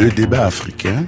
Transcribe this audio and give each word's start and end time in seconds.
Le 0.00 0.08
débat 0.10 0.46
africain. 0.46 1.04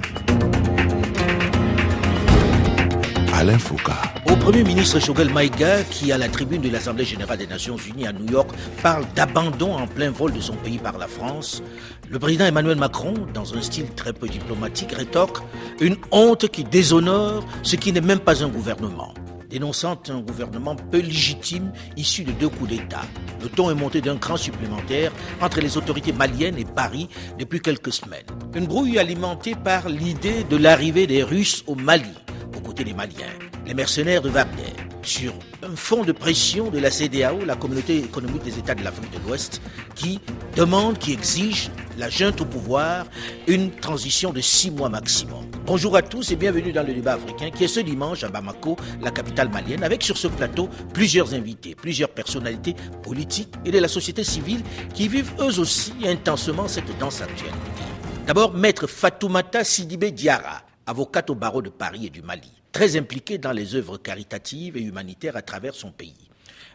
Alain 3.33 3.57
Foucault. 3.57 3.91
Au 4.31 4.35
Premier 4.35 4.63
ministre 4.63 4.99
Shogel 4.99 5.33
Maïga, 5.33 5.81
qui 5.89 6.11
à 6.11 6.19
la 6.19 6.29
tribune 6.29 6.61
de 6.61 6.69
l'Assemblée 6.69 7.03
générale 7.03 7.39
des 7.39 7.47
Nations 7.47 7.75
unies 7.75 8.05
à 8.05 8.13
New 8.13 8.31
York 8.31 8.51
parle 8.83 9.05
d'abandon 9.15 9.73
en 9.73 9.87
plein 9.87 10.11
vol 10.11 10.31
de 10.31 10.39
son 10.39 10.53
pays 10.53 10.77
par 10.77 10.99
la 10.99 11.07
France, 11.07 11.63
le 12.07 12.19
président 12.19 12.45
Emmanuel 12.45 12.77
Macron, 12.77 13.15
dans 13.33 13.55
un 13.55 13.63
style 13.63 13.87
très 13.95 14.13
peu 14.13 14.27
diplomatique, 14.27 14.91
rétorque 14.91 15.39
une 15.81 15.95
honte 16.11 16.47
qui 16.49 16.63
déshonore 16.63 17.43
ce 17.63 17.75
qui 17.77 17.93
n'est 17.93 17.99
même 17.99 18.19
pas 18.19 18.43
un 18.43 18.47
gouvernement 18.47 19.15
dénonçant 19.53 19.99
un 20.09 20.19
gouvernement 20.19 20.75
peu 20.75 20.97
légitime 20.99 21.71
issu 21.95 22.23
de 22.23 22.31
deux 22.31 22.49
coups 22.49 22.71
d'État. 22.71 23.03
Le 23.39 23.49
ton 23.49 23.69
est 23.69 23.75
monté 23.75 24.01
d'un 24.01 24.17
cran 24.17 24.35
supplémentaire 24.35 25.11
entre 25.41 25.61
les 25.61 25.77
autorités 25.77 26.11
maliennes 26.11 26.57
et 26.57 26.65
Paris 26.65 27.07
depuis 27.37 27.61
quelques 27.61 27.93
semaines. 27.93 28.25
Une 28.55 28.65
brouille 28.65 28.97
alimentée 28.97 29.53
par 29.53 29.89
l'idée 29.89 30.43
de 30.43 30.57
l'arrivée 30.57 31.05
des 31.05 31.21
Russes 31.21 31.63
au 31.67 31.75
Mali, 31.75 32.09
aux 32.57 32.61
côtés 32.61 32.83
des 32.83 32.95
Maliens, 32.95 33.37
les 33.67 33.75
mercenaires 33.75 34.23
de 34.23 34.29
Wagner, 34.29 34.73
sur 35.05 35.33
un 35.63 35.75
fond 35.75 36.03
de 36.03 36.11
pression 36.11 36.69
de 36.69 36.79
la 36.79 36.89
CDAO, 36.89 37.45
la 37.45 37.55
communauté 37.55 37.97
économique 37.97 38.43
des 38.43 38.57
États 38.57 38.75
de 38.75 38.83
l'Afrique 38.83 39.11
de 39.11 39.27
l'Ouest, 39.27 39.61
qui 39.95 40.19
demande, 40.55 40.97
qui 40.97 41.13
exige 41.13 41.69
la 41.97 42.09
junte 42.09 42.41
au 42.41 42.45
pouvoir 42.45 43.05
une 43.47 43.71
transition 43.71 44.31
de 44.31 44.41
six 44.41 44.71
mois 44.71 44.89
maximum. 44.89 45.45
Bonjour 45.65 45.95
à 45.95 46.01
tous 46.01 46.31
et 46.31 46.35
bienvenue 46.35 46.73
dans 46.73 46.85
le 46.85 46.93
débat 46.93 47.13
africain 47.13 47.49
qui 47.51 47.63
est 47.63 47.67
ce 47.67 47.79
dimanche 47.79 48.23
à 48.23 48.29
Bamako, 48.29 48.77
la 49.01 49.11
capitale 49.11 49.49
malienne, 49.49 49.83
avec 49.83 50.03
sur 50.03 50.17
ce 50.17 50.27
plateau 50.27 50.69
plusieurs 50.93 51.33
invités, 51.33 51.75
plusieurs 51.75 52.09
personnalités 52.09 52.75
politiques 53.03 53.53
et 53.65 53.71
de 53.71 53.79
la 53.79 53.87
société 53.87 54.23
civile 54.23 54.61
qui 54.93 55.07
vivent 55.07 55.33
eux 55.39 55.59
aussi 55.59 55.93
intensement 56.05 56.67
cette 56.67 56.97
danse 56.97 57.21
actuelle. 57.21 57.53
D'abord, 58.25 58.53
maître 58.53 58.87
Fatoumata 58.87 59.63
Sidibé 59.63 60.11
Diara, 60.11 60.61
avocate 60.85 61.29
au 61.29 61.35
barreau 61.35 61.61
de 61.61 61.69
Paris 61.69 62.07
et 62.07 62.09
du 62.09 62.21
Mali 62.21 62.62
très 62.73 62.97
impliqué 62.97 63.37
dans 63.37 63.53
les 63.53 63.75
œuvres 63.75 63.97
caritatives 63.97 64.75
et 64.75 64.81
humanitaires 64.81 65.37
à 65.37 65.41
travers 65.41 65.75
son 65.75 65.91
pays. 65.91 66.27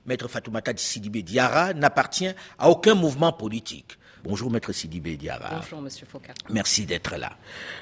Maître 0.07 0.29
Fatoumata 0.29 0.73
Sidibé 0.77 1.23
Diara 1.23 1.75
n'appartient 1.75 2.31
à 2.59 2.71
aucun 2.71 2.95
mouvement 2.95 3.33
politique. 3.33 3.99
Bonjour 4.25 4.51
Maître 4.51 4.73
Sidibé 4.73 5.17
Diara. 5.17 5.57
Bonjour 5.57 5.83
Monsieur 5.83 6.07
Foucault. 6.07 6.33
Merci 6.51 6.87
d'être 6.87 7.17
là. 7.17 7.37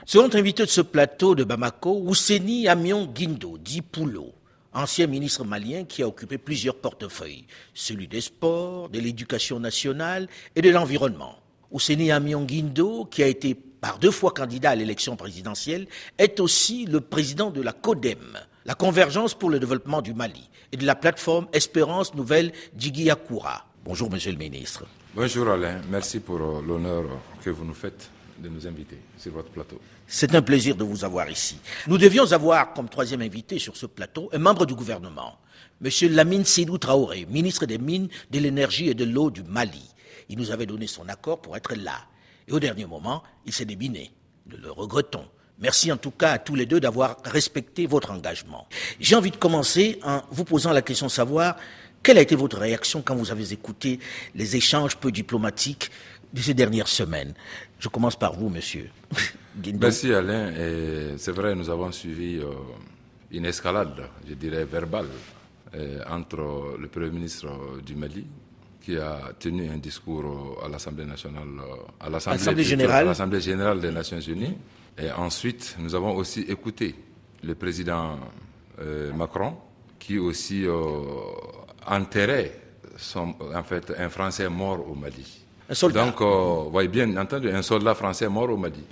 Second 0.05 0.34
invité 0.34 0.64
de 0.64 0.69
ce 0.69 0.81
plateau 0.81 1.34
de 1.34 1.44
Bamako, 1.44 2.03
Ouseni 2.05 2.69
Amion 2.69 3.06
Guindo, 3.06 3.59
dit 3.59 3.83
Poulo, 3.83 4.34
ancien 4.72 5.06
ministre 5.06 5.44
malien 5.44 5.84
qui 5.84 6.03
a 6.03 6.09
occupé 6.09 6.39
plusieurs 6.39 6.77
portefeuilles, 6.77 7.47
celui 7.75 8.09
des 8.09 8.22
sports, 8.22 8.89
de 8.89 8.98
l'éducation 8.98 9.61
nationale 9.61 10.27
et 10.56 10.62
de 10.62 10.70
l'environnement. 10.70 11.37
Ouseni 11.70 12.11
Amion 12.11 12.44
Guindo, 12.44 13.05
qui 13.05 13.22
a 13.22 13.27
été 13.27 13.55
par 13.81 13.99
deux 13.99 14.11
fois 14.11 14.33
candidat 14.33 14.71
à 14.71 14.75
l'élection 14.75 15.17
présidentielle, 15.17 15.87
est 16.19 16.41
aussi 16.41 16.87
le 16.87 17.01
président 17.01 17.51
de 17.51 17.61
la 17.61 17.73
CODEM, 17.73 18.39
la 18.65 18.75
Convergence 18.75 19.35
pour 19.35 19.51
le 19.51 19.59
développement 19.61 20.03
du 20.03 20.15
Mali, 20.15 20.49
et 20.73 20.77
de 20.77 20.87
la 20.87 20.95
plateforme 20.95 21.47
Espérance 21.53 22.15
Nouvelle 22.15 22.53
d'Iguiakoura. 22.75 23.67
Bonjour, 23.85 24.11
monsieur 24.11 24.33
le 24.33 24.39
ministre. 24.39 24.85
Bonjour 25.15 25.49
Alain, 25.49 25.81
merci 25.91 26.21
pour 26.21 26.37
euh, 26.37 26.63
l'honneur 26.67 27.05
que 27.43 27.51
vous 27.51 27.65
nous 27.65 27.75
faites 27.75 28.11
de 28.39 28.49
nous 28.49 28.67
inviter 28.67 28.99
sur 29.17 29.33
votre 29.33 29.49
plateau. 29.51 29.81
C'est 30.07 30.35
un 30.35 30.43
plaisir 30.43 30.77
de 30.77 30.85
vous 30.85 31.05
avoir 31.05 31.31
ici. 31.31 31.59
Nous 31.87 31.99
devions 31.99 32.31
avoir 32.33 32.75
comme 32.75 32.89
troisième 32.89 33.23
invité 33.23 33.59
sur 33.59 33.77
ce 33.77 33.87
plateau 33.87 34.29
un 34.33 34.39
membre 34.39 34.67
du 34.67 34.75
gouvernement, 34.75 35.39
monsieur 35.81 36.09
Lamine 36.09 36.45
Sidou 36.45 36.79
Traoré, 36.79 37.27
ministre 37.31 37.67
des 37.67 37.79
Mines, 37.79 38.09
de 38.31 38.39
l'Énergie 38.39 38.89
et 38.89 38.95
de 38.95 39.05
l'Eau 39.05 39.31
du 39.31 39.43
Mali. 39.43 39.91
Il 40.29 40.39
nous 40.39 40.51
avait 40.51 40.67
donné 40.67 40.87
son 40.87 41.09
accord 41.09 41.41
pour 41.41 41.57
être 41.57 41.75
là. 41.75 42.05
Et 42.49 42.53
au 42.53 42.61
dernier 42.61 42.87
moment, 42.87 43.23
il 43.45 43.53
s'est 43.53 43.65
débiné. 43.65 44.11
Nous 44.47 44.59
le 44.59 44.71
regrettons. 44.71 45.25
Merci 45.59 45.91
en 45.91 45.97
tout 45.97 46.11
cas 46.11 46.33
à 46.33 46.39
tous 46.39 46.55
les 46.55 46.67
deux 46.67 46.81
d'avoir 46.81 47.17
respecté 47.25 47.87
votre 47.87 48.11
engagement. 48.11 48.67
J'ai 49.01 49.17
envie 49.17 49.31
de 49.31 49.37
commencer 49.37 49.99
en 50.03 50.23
vous 50.31 50.45
posant 50.45 50.73
la 50.73 50.83
question 50.83 51.06
de 51.06 51.11
savoir 51.12 51.56
quelle 52.03 52.19
a 52.19 52.21
été 52.21 52.37
votre 52.37 52.59
réaction 52.59 53.03
quand 53.03 53.17
vous 53.17 53.33
avez 53.33 53.53
écouté 53.53 53.99
les 54.35 54.55
échanges 54.55 54.97
peu 54.97 55.11
diplomatiques 55.11 55.91
de 56.33 56.41
ces 56.41 56.55
dernières 56.55 56.89
semaines? 56.89 57.35
Je 57.81 57.89
commence 57.89 58.17
par 58.17 58.35
vous, 58.35 58.49
monsieur. 58.49 58.91
Merci 59.81 60.12
Alain. 60.12 60.53
C'est 61.17 61.33
vrai, 61.33 61.55
nous 61.55 61.71
avons 61.71 61.91
suivi 61.91 62.37
euh, 62.37 62.51
une 63.31 63.47
escalade, 63.47 64.09
je 64.29 64.35
dirais 64.35 64.65
verbale, 64.65 65.09
euh, 65.75 66.03
entre 66.09 66.77
le 66.79 66.87
Premier 66.89 67.11
ministre 67.11 67.49
du 67.85 67.97
Mali, 67.97 68.27
qui 68.81 68.97
a 68.97 69.32
tenu 69.38 69.69
un 69.69 69.78
discours 69.78 70.60
à 70.64 70.69
l'Assemblée 70.69 71.04
nationale, 71.04 71.47
à 72.00 72.09
l'Assemblée 72.10 72.64
générale. 72.64 73.41
générale 73.41 73.81
des 73.81 73.91
Nations 73.91 74.20
Unies. 74.20 74.56
Et 74.98 75.10
ensuite, 75.10 75.76
nous 75.78 75.94
avons 75.94 76.14
aussi 76.16 76.41
écouté 76.42 76.94
le 77.42 77.54
président 77.54 78.19
euh, 78.81 79.12
Macron, 79.12 79.54
qui 79.98 80.19
aussi 80.19 80.64
euh, 80.66 80.72
enterrait 81.87 82.53
son, 82.97 83.34
en 83.54 83.62
fait 83.62 83.92
un 83.98 84.09
Français 84.09 84.48
mort 84.48 84.88
au 84.88 84.94
Mali. 84.94 85.44
Un 85.69 85.75
soldat. 85.75 86.04
Donc, 86.04 86.20
euh, 86.20 86.69
voyez 86.70 86.88
bien 86.88 87.16
entendu, 87.16 87.50
un 87.50 87.62
soldat 87.62 87.94
français 87.94 88.28
mort 88.28 88.50
au 88.50 88.56
Mali. 88.56 88.84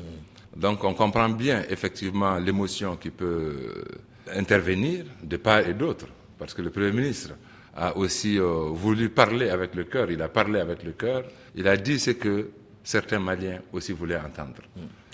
Donc, 0.56 0.82
on 0.84 0.94
comprend 0.94 1.28
bien 1.28 1.62
effectivement 1.68 2.36
l'émotion 2.38 2.96
qui 2.96 3.10
peut 3.10 3.84
intervenir 4.34 5.04
de 5.22 5.36
part 5.36 5.60
et 5.60 5.74
d'autre, 5.74 6.06
parce 6.38 6.54
que 6.54 6.62
le 6.62 6.70
Premier 6.70 6.92
ministre 6.92 7.30
a 7.76 7.96
aussi 7.96 8.38
euh, 8.38 8.68
voulu 8.72 9.08
parler 9.08 9.50
avec 9.50 9.74
le 9.74 9.84
cœur, 9.84 10.10
il 10.10 10.22
a 10.22 10.28
parlé 10.28 10.60
avec 10.60 10.82
le 10.84 10.92
cœur, 10.92 11.24
il 11.56 11.66
a 11.66 11.76
dit 11.76 11.98
ce 11.98 12.10
que 12.12 12.50
certains 12.82 13.18
Maliens 13.18 13.60
aussi 13.72 13.92
voulaient 13.92 14.16
entendre. 14.18 14.62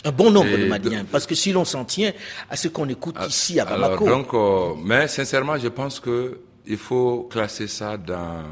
Un 0.05 0.13
bon 0.13 0.31
nombre 0.31 0.57
de 0.57 0.67
Maliens, 0.67 1.05
parce 1.11 1.27
que 1.27 1.35
si 1.35 1.53
l'on 1.53 1.65
s'en 1.65 1.85
tient 1.85 2.13
à 2.49 2.57
ce 2.57 2.69
qu'on 2.69 2.89
écoute 2.89 3.17
ah, 3.19 3.27
ici 3.27 3.61
à 3.61 3.65
Bamako. 3.65 4.07
donc, 4.09 4.35
euh, 4.35 4.75
mais 4.85 5.09
sincèrement, 5.09 5.59
je 5.59 5.69
pense 5.69 6.01
qu'il 6.01 6.77
faut 6.79 7.29
classer 7.31 7.67
ça 7.67 7.97
dans 7.97 8.45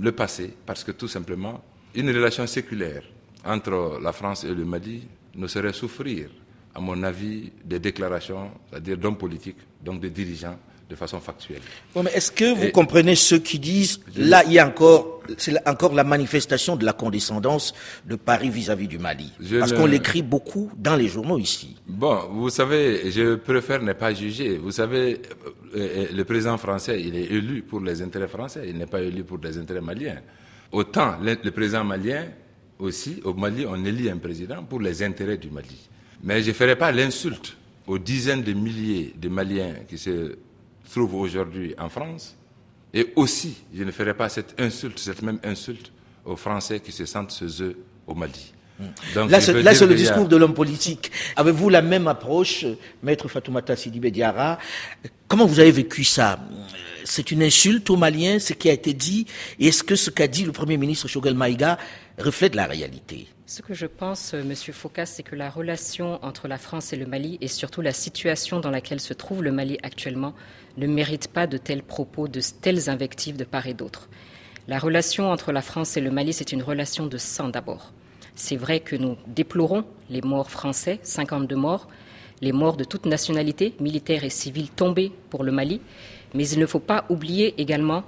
le 0.00 0.12
passé, 0.12 0.54
parce 0.66 0.82
que 0.82 0.92
tout 0.92 1.08
simplement, 1.08 1.62
une 1.94 2.08
relation 2.10 2.46
séculaire 2.46 3.02
entre 3.44 3.98
la 4.02 4.12
France 4.12 4.44
et 4.44 4.54
le 4.54 4.64
Mali 4.64 5.06
ne 5.36 5.46
saurait 5.46 5.72
souffrir, 5.72 6.28
à 6.74 6.80
mon 6.80 7.02
avis, 7.04 7.52
des 7.64 7.78
déclarations, 7.78 8.50
c'est-à-dire 8.70 8.96
d'hommes 8.96 9.18
politiques, 9.18 9.58
donc 9.82 10.00
des 10.00 10.10
dirigeants, 10.10 10.58
de 10.88 10.94
façon 10.96 11.20
factuelle. 11.20 11.60
mais 11.96 12.10
est-ce 12.14 12.30
que 12.30 12.54
vous 12.54 12.70
comprenez 12.70 13.14
ceux 13.14 13.38
qui 13.38 13.58
disent 13.58 14.00
là 14.16 14.42
il 14.44 14.52
y 14.52 14.58
a 14.58 14.66
encore 14.66 15.14
c'est 15.38 15.56
encore 15.66 15.94
la 15.94 16.04
manifestation 16.04 16.76
de 16.76 16.84
la 16.84 16.92
condescendance 16.92 17.72
de 18.04 18.14
Paris 18.16 18.50
vis-à-vis 18.50 18.88
du 18.88 18.98
Mali 18.98 19.32
parce 19.58 19.72
qu'on 19.72 19.86
l'écrit 19.86 20.22
beaucoup 20.22 20.70
dans 20.76 20.96
les 20.96 21.08
journaux 21.08 21.38
ici. 21.38 21.76
Bon, 21.86 22.28
vous 22.30 22.50
savez, 22.50 23.10
je 23.10 23.36
préfère 23.36 23.82
ne 23.82 23.94
pas 23.94 24.12
juger. 24.12 24.58
Vous 24.58 24.70
savez, 24.72 25.22
euh, 25.74 25.78
euh, 25.78 26.06
le 26.14 26.24
président 26.24 26.58
français, 26.58 27.00
il 27.00 27.16
est 27.16 27.24
élu 27.32 27.62
pour 27.62 27.80
les 27.80 28.02
intérêts 28.02 28.28
français, 28.28 28.66
il 28.68 28.76
n'est 28.76 28.86
pas 28.86 29.00
élu 29.00 29.24
pour 29.24 29.38
les 29.38 29.56
intérêts 29.56 29.80
maliens. 29.80 30.20
Autant 30.72 31.16
le 31.22 31.50
président 31.50 31.84
malien 31.84 32.26
aussi, 32.78 33.20
au 33.24 33.32
Mali, 33.32 33.64
on 33.66 33.82
élit 33.84 34.10
un 34.10 34.18
président 34.18 34.62
pour 34.64 34.80
les 34.80 35.02
intérêts 35.02 35.38
du 35.38 35.48
Mali. 35.50 35.88
Mais 36.22 36.42
je 36.42 36.48
ne 36.48 36.52
ferai 36.54 36.76
pas 36.76 36.90
l'insulte 36.92 37.56
aux 37.86 37.98
dizaines 37.98 38.42
de 38.42 38.52
milliers 38.52 39.14
de 39.16 39.28
Maliens 39.28 39.74
qui 39.88 39.98
se 39.98 40.36
trouve 40.90 41.14
aujourd'hui 41.14 41.74
en 41.78 41.88
France. 41.88 42.36
Et 42.92 43.12
aussi, 43.16 43.56
je 43.74 43.82
ne 43.82 43.90
ferai 43.90 44.14
pas 44.14 44.28
cette 44.28 44.60
insulte, 44.60 44.98
cette 44.98 45.22
même 45.22 45.40
insulte 45.42 45.92
aux 46.24 46.36
Français 46.36 46.80
qui 46.80 46.92
se 46.92 47.06
sentent 47.06 47.34
chez 47.34 47.62
eux 47.62 47.76
au 48.06 48.14
Mali. 48.14 48.52
Donc, 49.14 49.30
là, 49.30 49.40
c'est 49.40 49.86
le 49.86 49.94
discours 49.94 50.26
de 50.26 50.36
l'homme 50.36 50.54
politique. 50.54 51.12
Avez-vous 51.36 51.68
la 51.68 51.82
même 51.82 52.08
approche, 52.08 52.64
maître 53.02 53.28
Fatoumata 53.28 53.76
Sidibé 53.76 54.10
Diara 54.10 54.58
Comment 55.28 55.46
vous 55.46 55.60
avez 55.60 55.70
vécu 55.70 56.04
ça? 56.04 56.38
C'est 57.04 57.30
une 57.30 57.42
insulte 57.42 57.88
aux 57.90 57.96
Maliens, 57.96 58.38
ce 58.38 58.52
qui 58.52 58.68
a 58.68 58.72
été 58.72 58.92
dit? 58.92 59.26
Et 59.58 59.68
est-ce 59.68 59.82
que 59.82 59.96
ce 59.96 60.10
qu'a 60.10 60.26
dit 60.26 60.44
le 60.44 60.52
Premier 60.52 60.76
ministre 60.76 61.08
Shogel 61.08 61.34
Maïga 61.34 61.78
reflète 62.18 62.54
la 62.54 62.66
réalité? 62.66 63.26
Ce 63.46 63.60
que 63.60 63.74
je 63.74 63.84
pense, 63.84 64.32
euh, 64.32 64.42
Monsieur 64.42 64.72
Foucault, 64.72 65.04
c'est 65.04 65.22
que 65.22 65.36
la 65.36 65.50
relation 65.50 66.18
entre 66.24 66.48
la 66.48 66.56
France 66.56 66.94
et 66.94 66.96
le 66.96 67.04
Mali, 67.04 67.36
et 67.42 67.48
surtout 67.48 67.82
la 67.82 67.92
situation 67.92 68.58
dans 68.58 68.70
laquelle 68.70 69.00
se 69.00 69.12
trouve 69.12 69.42
le 69.42 69.52
Mali 69.52 69.76
actuellement, 69.82 70.32
ne 70.78 70.86
mérite 70.86 71.28
pas 71.28 71.46
de 71.46 71.58
tels 71.58 71.82
propos, 71.82 72.26
de 72.26 72.40
telles 72.62 72.88
invectives 72.88 73.36
de 73.36 73.44
part 73.44 73.66
et 73.66 73.74
d'autre. 73.74 74.08
La 74.66 74.78
relation 74.78 75.30
entre 75.30 75.52
la 75.52 75.60
France 75.60 75.98
et 75.98 76.00
le 76.00 76.10
Mali, 76.10 76.32
c'est 76.32 76.52
une 76.52 76.62
relation 76.62 77.06
de 77.06 77.18
sang 77.18 77.50
d'abord. 77.50 77.92
C'est 78.34 78.56
vrai 78.56 78.80
que 78.80 78.96
nous 78.96 79.18
déplorons 79.26 79.84
les 80.08 80.22
morts 80.22 80.50
français, 80.50 80.98
52 81.02 81.54
morts, 81.54 81.88
les 82.40 82.52
morts 82.52 82.78
de 82.78 82.84
toute 82.84 83.04
nationalité, 83.04 83.74
militaires 83.78 84.24
et 84.24 84.30
civils 84.30 84.70
tombés 84.70 85.12
pour 85.28 85.44
le 85.44 85.52
Mali, 85.52 85.82
mais 86.32 86.48
il 86.48 86.58
ne 86.58 86.66
faut 86.66 86.80
pas 86.80 87.04
oublier 87.10 87.60
également 87.60 88.04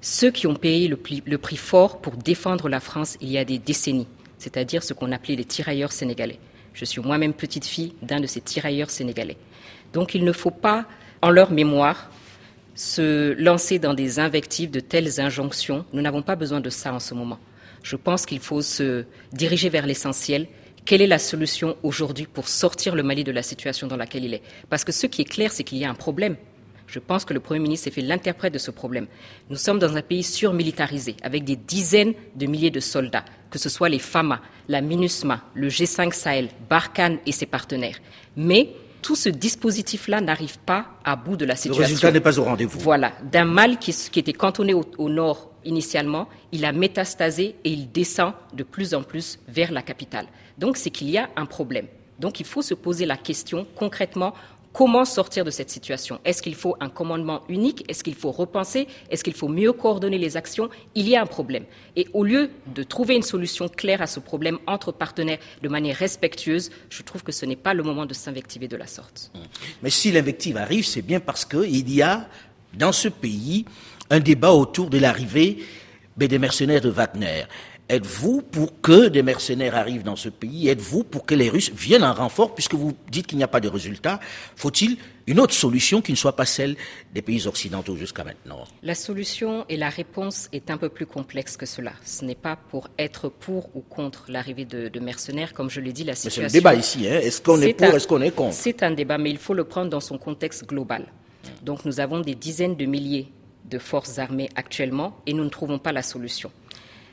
ceux 0.00 0.30
qui 0.30 0.46
ont 0.46 0.54
payé 0.54 0.88
le 0.88 1.38
prix 1.38 1.56
fort 1.58 2.00
pour 2.00 2.16
défendre 2.16 2.70
la 2.70 2.80
France 2.80 3.18
il 3.20 3.28
y 3.28 3.36
a 3.36 3.44
des 3.44 3.58
décennies, 3.58 4.08
c'est-à-dire 4.38 4.82
ce 4.82 4.94
qu'on 4.94 5.12
appelait 5.12 5.36
les 5.36 5.44
tirailleurs 5.44 5.92
sénégalais. 5.92 6.38
Je 6.74 6.84
suis 6.84 7.00
moi-même 7.00 7.32
petite 7.32 7.64
fille 7.66 7.94
d'un 8.02 8.20
de 8.20 8.26
ces 8.26 8.40
tirailleurs 8.40 8.90
sénégalais. 8.90 9.36
Donc 9.92 10.14
il 10.14 10.24
ne 10.24 10.32
faut 10.32 10.50
pas 10.50 10.86
en 11.22 11.30
leur 11.30 11.50
mémoire, 11.50 12.10
se 12.74 13.32
lancer 13.32 13.78
dans 13.80 13.94
des 13.94 14.20
invectives 14.20 14.70
de 14.70 14.80
telles 14.80 15.20
injonctions. 15.20 15.84
Nous 15.92 16.00
n'avons 16.00 16.22
pas 16.22 16.36
besoin 16.36 16.60
de 16.60 16.70
ça 16.70 16.94
en 16.94 17.00
ce 17.00 17.12
moment. 17.12 17.38
Je 17.82 17.96
pense 17.96 18.24
qu'il 18.24 18.38
faut 18.38 18.62
se 18.62 19.04
diriger 19.32 19.68
vers 19.68 19.86
l'essentiel. 19.86 20.46
quelle 20.84 21.02
est 21.02 21.06
la 21.06 21.18
solution 21.18 21.76
aujourd'hui 21.82 22.26
pour 22.26 22.48
sortir 22.48 22.94
le 22.94 23.02
Mali 23.02 23.22
de 23.24 23.32
la 23.32 23.42
situation 23.42 23.88
dans 23.88 23.96
laquelle 23.96 24.24
il 24.24 24.32
est? 24.32 24.42
Parce 24.70 24.84
que 24.84 24.92
ce 24.92 25.06
qui 25.06 25.22
est 25.22 25.26
clair, 25.26 25.52
c'est 25.52 25.64
qu'il 25.64 25.78
y 25.78 25.84
a 25.84 25.90
un 25.90 25.94
problème. 25.94 26.36
Je 26.88 26.98
pense 26.98 27.24
que 27.26 27.34
le 27.34 27.40
Premier 27.40 27.60
ministre 27.60 27.84
s'est 27.84 27.90
fait 27.90 28.00
l'interprète 28.00 28.54
de 28.54 28.58
ce 28.58 28.70
problème. 28.70 29.06
Nous 29.50 29.56
sommes 29.56 29.78
dans 29.78 29.94
un 29.96 30.02
pays 30.02 30.22
surmilitarisé, 30.22 31.16
avec 31.22 31.44
des 31.44 31.54
dizaines 31.56 32.14
de 32.34 32.46
milliers 32.46 32.70
de 32.70 32.80
soldats, 32.80 33.26
que 33.50 33.58
ce 33.58 33.68
soit 33.68 33.90
les 33.90 33.98
FAMA, 33.98 34.40
la 34.68 34.80
MINUSMA, 34.80 35.42
le 35.54 35.68
G5 35.68 36.12
Sahel, 36.12 36.48
Barkhane 36.68 37.18
et 37.26 37.32
ses 37.32 37.46
partenaires. 37.46 37.98
Mais 38.36 38.70
tout 39.02 39.16
ce 39.16 39.28
dispositif-là 39.28 40.22
n'arrive 40.22 40.58
pas 40.60 40.86
à 41.04 41.14
bout 41.14 41.36
de 41.36 41.44
la 41.44 41.56
situation. 41.56 41.80
Le 41.82 41.86
résultat 41.86 42.10
n'est 42.10 42.20
pas 42.20 42.38
au 42.38 42.44
rendez-vous. 42.44 42.80
Voilà. 42.80 43.12
D'un 43.30 43.44
mal 43.44 43.78
qui, 43.78 43.94
était 44.16 44.32
cantonné 44.32 44.74
au, 44.74 45.08
nord 45.08 45.50
initialement, 45.64 46.26
il 46.52 46.64
a 46.64 46.72
métastasé 46.72 47.54
et 47.64 47.70
il 47.70 47.92
descend 47.92 48.32
de 48.54 48.62
plus 48.62 48.94
en 48.94 49.02
plus 49.02 49.38
vers 49.46 49.72
la 49.72 49.82
capitale. 49.82 50.26
Donc 50.56 50.78
c'est 50.78 50.90
qu'il 50.90 51.10
y 51.10 51.18
a 51.18 51.28
un 51.36 51.46
problème. 51.46 51.86
Donc 52.18 52.40
il 52.40 52.46
faut 52.46 52.62
se 52.62 52.74
poser 52.74 53.06
la 53.06 53.16
question 53.16 53.66
concrètement, 53.76 54.34
Comment 54.72 55.04
sortir 55.04 55.44
de 55.44 55.50
cette 55.50 55.70
situation 55.70 56.20
Est-ce 56.24 56.42
qu'il 56.42 56.54
faut 56.54 56.76
un 56.80 56.88
commandement 56.88 57.42
unique? 57.48 57.84
Est-ce 57.88 58.04
qu'il 58.04 58.14
faut 58.14 58.30
repenser? 58.30 58.86
Est-ce 59.10 59.24
qu'il 59.24 59.34
faut 59.34 59.48
mieux 59.48 59.72
coordonner 59.72 60.18
les 60.18 60.36
actions? 60.36 60.68
Il 60.94 61.08
y 61.08 61.16
a 61.16 61.22
un 61.22 61.26
problème. 61.26 61.64
Et 61.96 62.06
au 62.12 62.22
lieu 62.22 62.50
de 62.74 62.82
trouver 62.82 63.16
une 63.16 63.22
solution 63.22 63.68
claire 63.68 64.02
à 64.02 64.06
ce 64.06 64.20
problème 64.20 64.58
entre 64.66 64.92
partenaires 64.92 65.38
de 65.62 65.68
manière 65.68 65.96
respectueuse, 65.96 66.70
je 66.90 67.02
trouve 67.02 67.22
que 67.22 67.32
ce 67.32 67.46
n'est 67.46 67.56
pas 67.56 67.74
le 67.74 67.82
moment 67.82 68.06
de 68.06 68.14
s'invectiver 68.14 68.68
de 68.68 68.76
la 68.76 68.86
sorte. 68.86 69.32
Mais 69.82 69.90
si 69.90 70.12
l'invective 70.12 70.56
arrive, 70.56 70.84
c'est 70.84 71.02
bien 71.02 71.20
parce 71.20 71.44
qu'il 71.44 71.90
y 71.92 72.02
a 72.02 72.28
dans 72.74 72.92
ce 72.92 73.08
pays 73.08 73.64
un 74.10 74.20
débat 74.20 74.52
autour 74.52 74.90
de 74.90 74.98
l'arrivée 74.98 75.58
des 76.26 76.38
mercenaires 76.38 76.80
de 76.80 76.88
Wagner. 76.88 77.44
Êtes-vous 77.90 78.42
pour 78.42 78.82
que 78.82 79.08
des 79.08 79.22
mercenaires 79.22 79.74
arrivent 79.74 80.02
dans 80.02 80.16
ce 80.16 80.28
pays? 80.28 80.68
Êtes-vous 80.68 81.04
pour 81.04 81.24
que 81.24 81.34
les 81.34 81.48
Russes 81.48 81.72
viennent 81.74 82.04
en 82.04 82.12
renfort? 82.12 82.54
Puisque 82.54 82.74
vous 82.74 82.94
dites 83.10 83.26
qu'il 83.26 83.38
n'y 83.38 83.44
a 83.44 83.48
pas 83.48 83.60
de 83.60 83.68
résultat, 83.68 84.20
faut-il 84.56 84.98
une 85.26 85.40
autre 85.40 85.54
solution 85.54 86.02
qui 86.02 86.12
ne 86.12 86.16
soit 86.16 86.36
pas 86.36 86.44
celle 86.44 86.76
des 87.14 87.22
pays 87.22 87.46
occidentaux 87.46 87.96
jusqu'à 87.96 88.24
maintenant? 88.24 88.64
La 88.82 88.94
solution 88.94 89.64
et 89.70 89.78
la 89.78 89.88
réponse 89.88 90.50
est 90.52 90.70
un 90.70 90.76
peu 90.76 90.90
plus 90.90 91.06
complexe 91.06 91.56
que 91.56 91.64
cela. 91.64 91.92
Ce 92.04 92.26
n'est 92.26 92.34
pas 92.34 92.56
pour 92.56 92.88
être 92.98 93.30
pour 93.30 93.74
ou 93.74 93.80
contre 93.80 94.26
l'arrivée 94.28 94.66
de, 94.66 95.00
mercenaires, 95.00 95.54
comme 95.54 95.70
je 95.70 95.80
l'ai 95.80 95.94
dit, 95.94 96.04
la 96.04 96.14
situation. 96.14 96.42
C'est 96.42 96.58
un 96.58 96.60
débat 96.60 96.74
ici. 96.74 97.08
Hein. 97.08 97.20
est-ce 97.22 97.40
qu'on 97.40 97.58
est, 97.62 97.72
pour, 97.72 97.86
est-ce 97.86 98.06
qu'on 98.06 98.20
est 98.20 98.32
contre? 98.32 98.54
C'est 98.54 98.82
un 98.82 98.90
débat, 98.90 99.16
mais 99.16 99.30
il 99.30 99.38
faut 99.38 99.54
le 99.54 99.64
prendre 99.64 99.88
dans 99.88 100.00
son 100.00 100.18
contexte 100.18 100.66
global. 100.66 101.06
Donc 101.62 101.86
nous 101.86 102.00
avons 102.00 102.20
des 102.20 102.34
dizaines 102.34 102.76
de 102.76 102.84
milliers 102.84 103.32
de 103.64 103.78
forces 103.78 104.18
armées 104.18 104.50
actuellement 104.56 105.16
et 105.26 105.32
nous 105.32 105.44
ne 105.44 105.48
trouvons 105.48 105.78
pas 105.78 105.92
la 105.92 106.02
solution. 106.02 106.50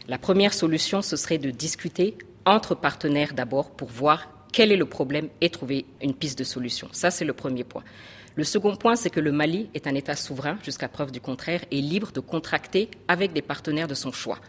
La 0.07 0.19
première 0.19 0.53
solution, 0.53 1.01
ce 1.01 1.15
serait 1.15 1.39
de 1.39 1.49
discuter 1.49 2.15
entre 2.45 2.75
partenaires 2.75 3.33
d'abord 3.33 3.71
pour 3.71 3.89
voir 3.89 4.29
quel 4.53 4.71
est 4.71 4.77
le 4.77 4.85
problème 4.85 5.29
et 5.41 5.49
trouver 5.49 5.85
une 5.99 6.13
piste 6.13 6.37
de 6.37 6.43
solution. 6.43 6.87
Ça, 6.91 7.09
c'est 7.09 7.25
le 7.25 7.33
premier 7.33 7.63
point. 7.63 7.83
Le 8.35 8.43
second 8.43 8.75
point, 8.75 8.95
c'est 8.95 9.09
que 9.09 9.19
le 9.19 9.31
Mali 9.31 9.67
est 9.73 9.87
un 9.87 9.95
État 9.95 10.15
souverain, 10.15 10.59
jusqu'à 10.63 10.89
preuve 10.89 11.11
du 11.11 11.19
contraire, 11.19 11.65
et 11.71 11.81
libre 11.81 12.11
de 12.11 12.19
contracter 12.19 12.89
avec 13.07 13.33
des 13.33 13.41
partenaires 13.41 13.87
de 13.87 13.95
son 13.95 14.11
choix. 14.11 14.39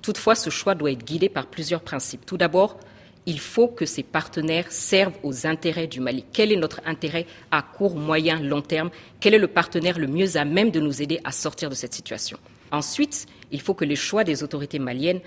Toutefois, 0.00 0.34
ce 0.34 0.48
choix 0.48 0.74
doit 0.74 0.92
être 0.92 1.04
guidé 1.04 1.28
par 1.28 1.46
plusieurs 1.46 1.82
principes. 1.82 2.24
Tout 2.24 2.38
d'abord, 2.38 2.80
il 3.26 3.38
faut 3.38 3.68
que 3.68 3.84
ces 3.84 4.02
partenaires 4.02 4.72
servent 4.72 5.18
aux 5.22 5.46
intérêts 5.46 5.88
du 5.88 6.00
Mali. 6.00 6.24
Quel 6.32 6.52
est 6.52 6.56
notre 6.56 6.80
intérêt 6.86 7.26
à 7.50 7.60
court, 7.60 7.96
moyen, 7.96 8.40
long 8.40 8.62
terme? 8.62 8.90
Quel 9.20 9.34
est 9.34 9.38
le 9.38 9.48
partenaire 9.48 9.98
le 9.98 10.06
mieux 10.06 10.38
à 10.38 10.46
même 10.46 10.70
de 10.70 10.80
nous 10.80 11.02
aider 11.02 11.20
à 11.22 11.32
sortir 11.32 11.68
de 11.68 11.74
cette 11.74 11.92
situation? 11.92 12.38
Ensuite, 12.72 13.26
il 13.52 13.60
faut 13.60 13.74
que 13.74 13.84
les 13.84 13.96
choix 13.96 14.24
des 14.24 14.42
autorités 14.42 14.78
maliennes 14.78 15.20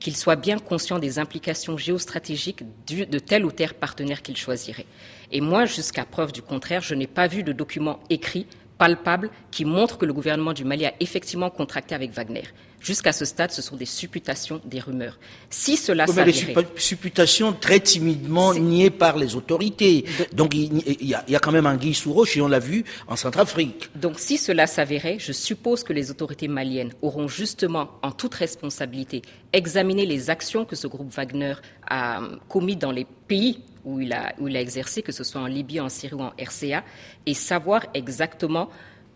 qu'ils 0.00 0.16
soient 0.16 0.36
bien 0.36 0.58
conscients 0.58 0.98
des 0.98 1.18
implications 1.18 1.76
géostratégiques 1.76 2.62
de 2.86 3.18
tel 3.18 3.44
ou 3.44 3.52
tel 3.52 3.74
partenaire 3.74 4.22
qu'ils 4.22 4.36
choisiraient. 4.36 4.86
Et 5.30 5.40
moi, 5.40 5.66
jusqu'à 5.66 6.04
preuve 6.04 6.32
du 6.32 6.40
contraire, 6.40 6.80
je 6.80 6.94
n'ai 6.94 7.06
pas 7.06 7.26
vu 7.26 7.42
de 7.42 7.52
document 7.52 8.00
écrit 8.08 8.46
palpable 8.78 9.30
qui 9.50 9.64
montre 9.64 9.98
que 9.98 10.06
le 10.06 10.12
gouvernement 10.12 10.52
du 10.52 10.64
Mali 10.64 10.86
a 10.86 10.94
effectivement 11.00 11.50
contracté 11.50 11.94
avec 11.94 12.12
Wagner. 12.12 12.44
Jusqu'à 12.80 13.12
ce 13.12 13.24
stade, 13.24 13.50
ce 13.50 13.60
sont 13.60 13.76
des 13.76 13.86
supputations, 13.86 14.60
des 14.64 14.78
rumeurs. 14.78 15.18
Si 15.50 15.76
cela 15.76 16.06
s'avérait... 16.06 16.54
Des 16.54 16.66
supputations 16.76 17.52
très 17.52 17.80
timidement 17.80 18.54
niées 18.54 18.90
par 18.90 19.16
les 19.16 19.34
autorités. 19.34 20.04
Donc 20.32 20.54
il 20.54 20.82
y, 21.02 21.14
a, 21.14 21.38
quand 21.40 21.52
même 21.52 21.66
un 21.66 21.76
guille 21.76 21.94
sous 21.94 22.12
roche 22.12 22.36
et 22.36 22.40
on 22.40 22.48
l'a 22.48 22.60
vu 22.60 22.84
en 23.08 23.16
Centrafrique. 23.16 23.90
Donc 23.96 24.18
si 24.18 24.38
cela 24.38 24.66
s'avérait, 24.66 25.18
je 25.18 25.32
suppose 25.32 25.82
que 25.82 25.92
les 25.92 26.10
autorités 26.10 26.46
maliennes 26.48 26.92
auront 27.02 27.26
justement, 27.26 27.90
en 28.02 28.12
toute 28.12 28.34
responsabilité, 28.34 29.22
examiné 29.52 30.06
les 30.06 30.30
actions 30.30 30.64
que 30.64 30.76
ce 30.76 30.86
groupe 30.86 31.12
Wagner 31.12 31.54
a 31.88 32.20
commis 32.48 32.76
dans 32.76 32.92
les 32.92 33.06
pays 33.26 33.60
où 33.84 34.00
il, 34.00 34.12
a, 34.12 34.34
où 34.38 34.48
il 34.48 34.56
a 34.56 34.60
exercé, 34.60 35.02
que 35.02 35.12
ce 35.12 35.24
soit 35.24 35.40
en 35.40 35.46
Libye, 35.46 35.80
en 35.80 35.88
Syrie 35.88 36.14
ou 36.14 36.22
en 36.22 36.32
RCA, 36.38 36.84
et 37.26 37.34
savoir 37.34 37.86
exactement 37.94 38.68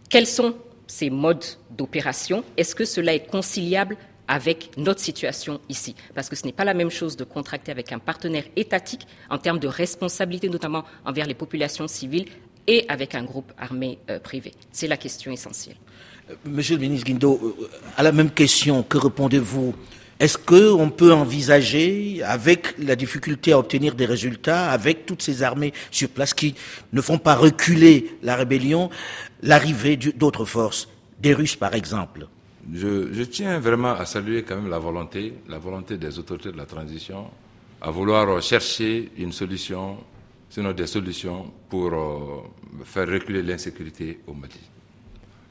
quels 0.09 0.27
sont 0.27 0.55
ces 0.93 1.09
modes 1.09 1.45
d'opération. 1.71 2.45
Est-ce 2.59 2.75
que 2.75 2.85
cela 2.85 3.15
est 3.15 3.27
conciliable 3.27 3.97
avec 4.29 4.71
notre 4.77 5.01
situation 5.01 5.59
ici? 5.71 5.95
Parce 6.15 6.29
que 6.29 6.37
ce 6.37 6.45
n'est 6.45 6.53
pas 6.53 6.65
la 6.65 6.75
même 6.75 6.91
chose 6.91 7.17
de 7.17 7.25
contracter 7.25 7.73
avec 7.73 7.93
un 7.93 7.99
partenaire 7.99 8.45
étatique 8.57 9.07
en 9.31 9.39
termes 9.39 9.59
de 9.59 9.69
responsabilité, 9.69 10.51
notamment 10.51 10.85
envers 11.07 11.27
les 11.27 11.35
populations 11.35 11.89
civiles, 11.89 12.27
et 12.67 12.85
avec 12.89 13.15
un 13.15 13.25
groupe 13.25 13.53
armé 13.59 13.99
euh, 14.11 14.21
privé. 14.21 14.53
C'est 14.71 14.87
la 14.87 14.99
question 14.99 15.33
essentielle. 15.33 15.77
Euh, 16.31 16.35
Monsieur 16.45 16.77
le 16.77 16.83
ministre 16.83 17.07
Guindo, 17.07 17.41
euh, 17.43 17.69
à 17.97 18.03
la 18.03 18.13
même 18.13 18.31
question, 18.31 18.83
que 18.83 18.99
répondez-vous 18.99 19.75
est-ce 20.23 20.39
qu'on 20.39 20.89
peut 20.91 21.13
envisager, 21.13 22.23
avec 22.23 22.77
la 22.79 22.95
difficulté 22.95 23.51
à 23.51 23.59
obtenir 23.59 23.97
des 23.97 24.07
résultats, 24.07 24.71
avec 24.71 25.05
toutes 25.05 25.21
ces 25.21 25.43
armées 25.43 25.73
sur 25.91 26.09
place 26.11 26.33
qui 26.33 26.55
ne 26.93 27.01
font 27.01 27.19
pas 27.19 27.35
reculer 27.35 28.17
la 28.23 28.37
rébellion, 28.37 28.89
l'arrivée 29.43 29.97
d'autres 29.97 30.45
forces, 30.45 30.89
des 31.19 31.35
Russes 31.35 31.57
par 31.57 31.75
exemple? 31.75 32.29
Je, 32.73 33.25
tiens 33.25 33.59
vraiment 33.59 33.95
à 33.95 34.07
saluer 34.07 34.45
quand 34.45 34.55
même 34.55 34.71
la 34.71 34.79
volonté, 34.79 35.35
la 35.49 35.59
volonté 35.59 35.97
des 35.97 36.17
autorités 36.21 36.53
de 36.53 36.57
la 36.57 36.67
transition 36.67 37.27
à 37.81 37.91
vouloir 37.91 38.41
chercher 38.41 39.11
une 39.19 39.33
solution, 39.33 39.99
sinon 40.49 40.71
des 40.71 40.87
solutions 40.87 41.53
pour 41.69 41.93
euh, 41.93 42.85
faire 42.85 43.09
reculer 43.09 43.43
l'insécurité 43.43 44.21
au 44.29 44.35
Mali. 44.35 44.72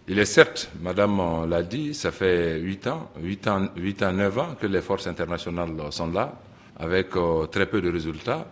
Il 0.07 0.17
est 0.17 0.25
certes, 0.25 0.71
Madame 0.81 1.47
l'a 1.47 1.61
dit, 1.61 1.93
ça 1.93 2.11
fait 2.11 2.59
8 2.59 2.87
ans, 2.87 3.11
8 3.21 3.47
ans, 3.47 3.67
8 3.77 4.03
ans, 4.03 4.11
9 4.11 4.39
ans 4.39 4.55
que 4.59 4.65
les 4.65 4.81
forces 4.81 5.07
internationales 5.07 5.69
sont 5.91 6.11
là, 6.11 6.39
avec 6.77 7.15
euh, 7.15 7.45
très 7.45 7.67
peu 7.67 7.81
de 7.81 7.91
résultats, 7.91 8.47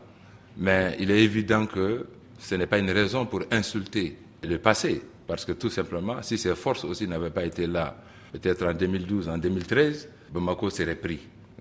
mais 0.58 0.96
il 1.00 1.10
est 1.10 1.24
évident 1.24 1.66
que 1.66 2.06
ce 2.38 2.56
n'est 2.56 2.68
pas 2.68 2.78
une 2.78 2.92
raison 2.92 3.26
pour 3.26 3.42
insulter 3.52 4.18
le 4.44 4.60
passé, 4.60 5.02
parce 5.28 5.44
que 5.44 5.54
tout 5.54 5.72
simplement, 5.72 6.22
si 6.22 6.38
ces 6.38 6.56
forces 6.56 6.86
aussi 6.86 7.08
n'avaient 7.08 7.32
pas 7.32 7.44
été 7.46 7.66
là, 7.66 7.96
peut-être 8.32 8.66
en 8.68 8.74
2012, 8.74 9.28
en 9.28 9.38
2013, 9.38 10.08
Bamako 10.32 10.70
serait 10.70 10.96
pris. 10.96 11.20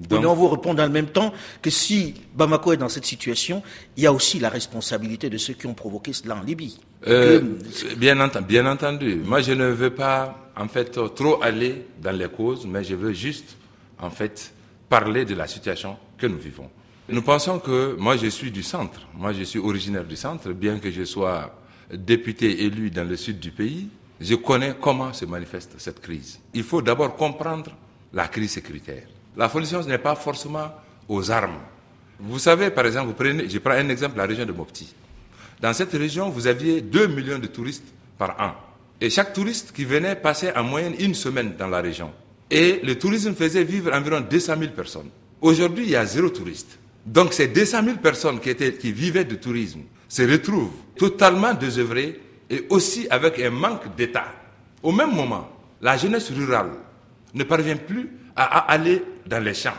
Donc, 0.09 0.25
on 0.25 0.35
vous 0.35 0.49
répond 0.49 0.77
en 0.79 0.89
même 0.89 1.07
temps 1.09 1.33
que 1.61 1.71
si 1.71 2.15
Bamako 2.35 2.73
est 2.73 2.77
dans 2.77 2.89
cette 2.89 3.07
situation, 3.07 3.63
il 3.97 4.05
y 4.05 4.07
a 4.07 4.13
aussi 4.13 4.39
la 4.39 4.49
responsabilité 4.49 5.29
de 5.29 5.39
ceux 5.39 5.55
qui 5.55 5.67
ont 5.67 5.75
provoqué 5.75 6.13
cela 6.13 6.37
en 6.37 6.43
Libye. 6.43 6.79
Euh, 7.07 7.41
bien, 7.97 8.19
entendu, 8.21 8.47
bien 8.47 8.67
entendu. 8.67 9.17
Moi, 9.25 9.41
je 9.41 9.53
ne 9.53 9.67
veux 9.67 9.91
pas, 9.91 10.51
en 10.57 10.69
fait, 10.69 10.99
trop 11.15 11.43
aller 11.43 11.87
dans 12.01 12.17
les 12.17 12.29
causes, 12.29 12.67
mais 12.67 12.85
je 12.85 12.95
veux 12.95 13.13
juste, 13.13 13.57
en 14.01 14.11
fait, 14.11 14.53
parler 14.89 15.25
de 15.25 15.35
la 15.35 15.47
situation 15.47 15.97
que 16.17 16.27
nous 16.27 16.39
vivons. 16.39 16.71
Nous 17.09 17.23
pensons 17.23 17.59
que 17.59 17.97
moi, 17.99 18.17
je 18.17 18.27
suis 18.27 18.51
du 18.51 18.63
centre. 18.63 19.01
Moi, 19.15 19.33
je 19.33 19.43
suis 19.43 19.59
originaire 19.59 20.05
du 20.05 20.17
centre, 20.17 20.51
bien 20.53 20.79
que 20.79 20.91
je 20.91 21.05
sois 21.05 21.55
député 21.93 22.65
élu 22.65 22.91
dans 22.91 23.09
le 23.09 23.17
sud 23.17 23.41
du 23.41 23.51
pays. 23.51 23.89
Je 24.21 24.35
connais 24.35 24.75
comment 24.81 25.13
se 25.13 25.25
manifeste 25.25 25.75
cette 25.79 26.01
crise. 26.01 26.41
Il 26.53 26.65
faut 26.65 26.83
d'abord 26.83 27.17
comprendre 27.17 27.71
la 28.13 28.29
crise 28.29 28.53
sécuritaire. 28.53 29.07
La 29.37 29.49
solution 29.49 29.83
n'est 29.85 29.99
pas 29.99 30.15
forcément 30.15 30.71
aux 31.09 31.31
armes. 31.31 31.59
Vous 32.21 32.39
savez, 32.39 32.71
par 32.71 32.87
exemple, 32.87 33.15
je 33.49 33.59
prends 33.59 33.73
un 33.73 33.89
exemple, 33.89 34.17
la 34.17 34.27
région 34.27 34.45
de 34.45 34.53
Mopti. 34.53 34.93
Dans 35.61 35.73
cette 35.73 35.93
région, 35.93 36.31
vous 36.31 36.47
aviez 36.47 36.81
2 36.81 37.07
millions 37.09 37.39
de 37.39 37.47
touristes 37.47 37.87
par 38.17 38.37
an. 38.41 38.53
Et 39.01 39.11
chaque 39.11 39.33
touriste 39.33 39.73
qui 39.73 39.85
venait 39.85 40.17
passait 40.17 40.57
en 40.57 40.65
moyenne 40.65 40.95
une 40.99 41.15
semaine 41.15 41.55
dans 41.57 41.69
la 41.69 41.81
région. 41.81 42.11
Et 42.51 42.81
le 42.83 42.99
tourisme 42.99 43.35
faisait 43.35 43.63
vivre 43.65 43.93
environ 43.93 44.21
200 44.21 44.55
000 44.59 44.73
personnes. 44.73 45.11
Aujourd'hui, 45.41 45.85
il 45.85 45.91
y 45.91 45.97
a 45.97 46.05
zéro 46.05 46.31
touriste. 46.31 46.79
Donc 47.07 47.33
ces 47.33 47.49
200 47.49 47.85
000 47.85 47.97
personnes 47.99 48.41
qui, 48.41 48.51
étaient, 48.51 48.75
qui 48.75 48.93
vivaient 48.93 49.25
du 49.25 49.39
tourisme 49.39 49.81
se 50.09 50.23
retrouvent 50.23 50.73
totalement 50.97 51.55
désœuvrées 51.55 52.21
et 52.51 52.67
aussi 52.71 53.07
avec 53.11 53.39
un 53.39 53.51
manque 53.51 53.95
d'État. 53.97 54.27
Au 54.83 54.93
même 54.93 55.15
moment, 55.15 55.49
la 55.81 55.97
jeunesse 55.97 56.31
rurale 56.31 56.73
ne 57.35 57.45
parvient 57.45 57.77
plus 57.77 58.11
à 58.43 58.71
aller 58.73 59.03
dans 59.27 59.43
les 59.43 59.55
champs. 59.55 59.77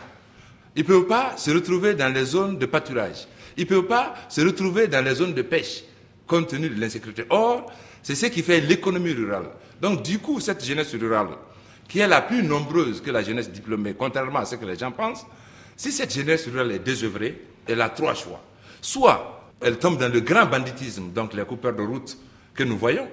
Ils 0.76 0.82
ne 0.82 0.86
peuvent 0.86 1.06
pas 1.06 1.36
se 1.36 1.50
retrouver 1.50 1.94
dans 1.94 2.12
les 2.12 2.24
zones 2.24 2.58
de 2.58 2.66
pâturage. 2.66 3.26
Ils 3.56 3.64
ne 3.64 3.68
peuvent 3.68 3.86
pas 3.86 4.14
se 4.28 4.40
retrouver 4.42 4.86
dans 4.86 5.04
les 5.04 5.14
zones 5.14 5.34
de 5.34 5.42
pêche, 5.42 5.82
compte 6.26 6.48
tenu 6.48 6.68
de 6.68 6.80
l'insécurité. 6.80 7.24
Or, 7.30 7.72
c'est 8.02 8.14
ce 8.14 8.26
qui 8.26 8.42
fait 8.42 8.60
l'économie 8.60 9.12
rurale. 9.12 9.50
Donc, 9.80 10.02
du 10.02 10.18
coup, 10.18 10.40
cette 10.40 10.64
jeunesse 10.64 10.94
rurale, 10.94 11.28
qui 11.88 11.98
est 11.98 12.06
la 12.06 12.20
plus 12.20 12.42
nombreuse 12.42 13.00
que 13.00 13.10
la 13.10 13.22
jeunesse 13.22 13.50
diplômée, 13.50 13.94
contrairement 13.98 14.40
à 14.40 14.44
ce 14.44 14.54
que 14.56 14.64
les 14.64 14.76
gens 14.76 14.92
pensent, 14.92 15.26
si 15.76 15.90
cette 15.90 16.14
jeunesse 16.14 16.46
rurale 16.46 16.72
est 16.72 16.78
désœuvrée, 16.78 17.42
elle 17.66 17.80
a 17.80 17.88
trois 17.88 18.14
choix. 18.14 18.40
Soit 18.80 19.50
elle 19.60 19.78
tombe 19.78 19.98
dans 19.98 20.12
le 20.12 20.20
grand 20.20 20.46
banditisme, 20.46 21.10
donc 21.12 21.34
les 21.34 21.44
coupeurs 21.44 21.74
de 21.74 21.82
route 21.82 22.16
que 22.54 22.62
nous 22.62 22.78
voyons, 22.78 23.08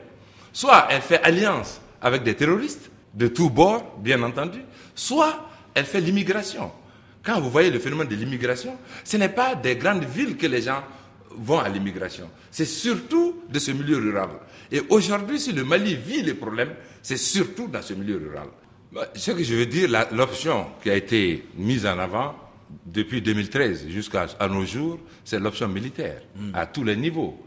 soit 0.54 0.88
elle 0.90 1.02
fait 1.02 1.22
alliance 1.24 1.82
avec 2.02 2.24
des 2.24 2.36
terroristes 2.36 2.92
de 3.14 3.28
tous 3.28 3.50
bords, 3.50 3.96
bien 4.00 4.22
entendu, 4.22 4.60
soit 4.98 5.48
elle 5.74 5.86
fait 5.86 6.02
l'immigration. 6.02 6.72
Quand 7.24 7.40
vous 7.40 7.50
voyez 7.50 7.70
le 7.70 7.80
phénomène 7.80 8.08
de 8.08 8.16
l'immigration, 8.16 8.78
ce 9.04 9.16
n'est 9.18 9.30
pas 9.30 9.56
des 9.56 9.76
grandes 9.76 10.04
villes 10.04 10.36
que 10.36 10.48
les 10.48 10.62
gens 10.62 10.84
vont 11.32 11.60
à 11.60 11.70
l'immigration. 11.70 12.30
C'est 12.52 12.66
surtout 12.66 13.44
de 13.50 13.60
ce 13.60 13.72
milieu 13.72 13.98
rural. 13.98 14.30
Et 14.72 14.82
aujourd'hui, 14.90 15.40
si 15.40 15.52
le 15.54 15.64
Mali 15.64 15.96
vit 15.96 16.24
les 16.24 16.34
problèmes, 16.34 16.74
c'est 17.02 17.18
surtout 17.18 17.68
dans 17.68 17.82
ce 17.82 17.94
milieu 17.94 18.18
rural. 18.18 18.48
Bah, 18.92 19.08
ce 19.14 19.32
que 19.32 19.44
je 19.44 19.56
veux 19.56 19.66
dire, 19.66 19.90
l'option 20.14 20.68
qui 20.82 20.90
a 20.90 20.96
été 20.96 21.46
mise 21.56 21.86
en 21.86 22.00
avant 22.00 22.36
depuis 22.86 23.22
2013 23.22 23.88
jusqu'à 23.90 24.28
nos 24.50 24.66
jours, 24.66 25.00
c'est 25.24 25.40
l'option 25.40 25.68
militaire, 25.68 26.22
hmm. 26.36 26.52
à 26.54 26.66
tous 26.66 26.84
les 26.84 26.96
niveaux. 26.96 27.46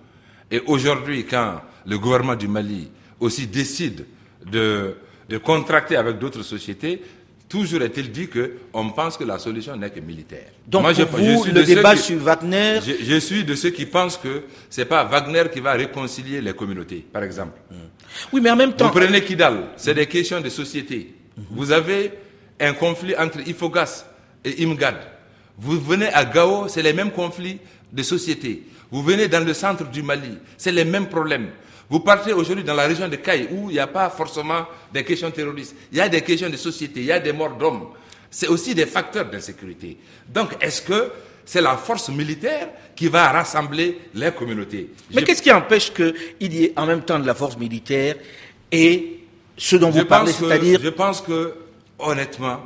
Et 0.51 0.61
aujourd'hui, 0.67 1.25
quand 1.25 1.61
le 1.87 1.99
gouvernement 1.99 2.37
du 2.37 2.49
Mali 2.49 2.91
aussi 3.19 3.47
décide 3.47 4.07
de, 4.45 4.97
de 5.29 5.39
contracter 5.39 5.97
avec 5.97 6.19
d'autres 6.19 6.43
sociétés, 6.43 7.03
Toujours 7.51 7.83
est-il 7.83 8.13
dit 8.13 8.29
qu'on 8.29 8.91
pense 8.91 9.17
que 9.17 9.25
la 9.25 9.37
solution 9.41 9.75
n'est 9.77 9.91
que 9.91 9.99
militaire. 9.99 10.47
Donc, 10.69 10.83
Moi, 10.83 10.93
je, 10.93 11.03
vous, 11.03 11.45
le 11.53 11.65
débat 11.65 11.97
sur 11.97 12.17
Wagner... 12.19 12.79
Je, 12.81 13.17
suis 13.19 13.43
de 13.43 13.57
ceux 13.57 13.71
qui 13.71 13.87
pensent 13.87 14.17
que 14.17 14.45
c'est 14.71 14.85
pas 14.85 15.03
Wagner 15.03 15.43
qui 15.53 15.59
va 15.59 15.73
réconcilier 15.73 16.41
les 16.41 16.53
communautés, 16.53 17.05
par 17.13 17.25
exemple. 17.25 17.59
Hmm. 17.69 17.75
Oui, 18.33 18.41
mais 18.41 18.53
en 18.53 18.57
même 18.57 18.75
temps... 18.75 18.87
Vous 18.87 18.93
prenez 19.01 19.25
Kidal, 19.25 19.65
c'est 19.77 19.95
des 19.95 20.07
questions 20.07 20.41
de 20.41 20.49
société. 20.49 21.13
Vous 21.51 21.73
avez 21.73 22.13
un 22.61 22.73
conflit 22.73 23.17
entre 23.17 23.41
Ifogas 23.45 24.05
et 24.45 24.65
Imgad. 24.65 24.95
Vous 25.59 25.81
venez 25.81 26.07
à 26.07 26.25
Gao, 26.25 26.69
c'est 26.69 26.83
les 26.83 26.93
mêmes 26.93 27.11
conflits 27.11 27.59
de 27.93 28.03
société. 28.05 28.63
Vous 28.93 29.03
venez 29.03 29.27
dans 29.27 29.45
le 29.45 29.55
centre 29.55 29.91
du 29.91 30.05
Mali, 30.05 30.39
c'est 30.57 30.71
les 30.71 30.85
mêmes 30.85 31.09
problèmes. 31.09 31.49
Vous 31.91 31.99
partez 31.99 32.33
aujourd'hui 32.33 32.63
dans 32.63 32.75
la 32.75 32.87
région 32.87 33.09
de 33.09 33.17
Caille 33.17 33.49
où 33.51 33.69
il 33.69 33.73
n'y 33.75 33.81
a 33.81 33.89
pas 33.89 34.09
forcément 34.11 34.65
des 34.95 35.03
questions 35.03 35.31
terroristes. 35.33 35.75
Il 35.91 35.99
y 35.99 36.01
a 36.01 36.09
des 36.09 36.23
questions 36.23 36.49
de 36.49 36.57
société, 36.57 37.01
il 37.01 37.07
y 37.07 37.13
a 37.13 37.19
des 37.19 37.33
morts 37.33 37.57
d'hommes. 37.57 37.89
C'est 38.31 38.47
aussi 38.47 38.77
des 38.77 38.87
facteurs 38.87 39.25
d'insécurité. 39.25 39.99
Donc, 40.29 40.51
est-ce 40.61 40.83
que 40.83 41.11
c'est 41.45 41.61
la 41.61 41.77
force 41.77 42.09
militaire 42.11 42.69
qui 42.95 43.09
va 43.09 43.33
rassembler 43.33 43.99
les 44.15 44.31
communautés? 44.31 44.91
Mais 45.13 45.25
qu'est-ce 45.25 45.43
qui 45.43 45.51
empêche 45.51 45.93
qu'il 45.93 46.15
y 46.55 46.65
ait 46.67 46.73
en 46.77 46.87
même 46.87 47.03
temps 47.03 47.19
de 47.19 47.27
la 47.27 47.35
force 47.35 47.59
militaire 47.59 48.15
et 48.71 49.19
ce 49.57 49.75
dont 49.75 49.91
vous 49.91 50.05
parlez, 50.05 50.33
c'est-à-dire... 50.33 50.79
Je 50.81 50.89
pense 50.91 51.21
que, 51.21 51.55
honnêtement, 51.99 52.61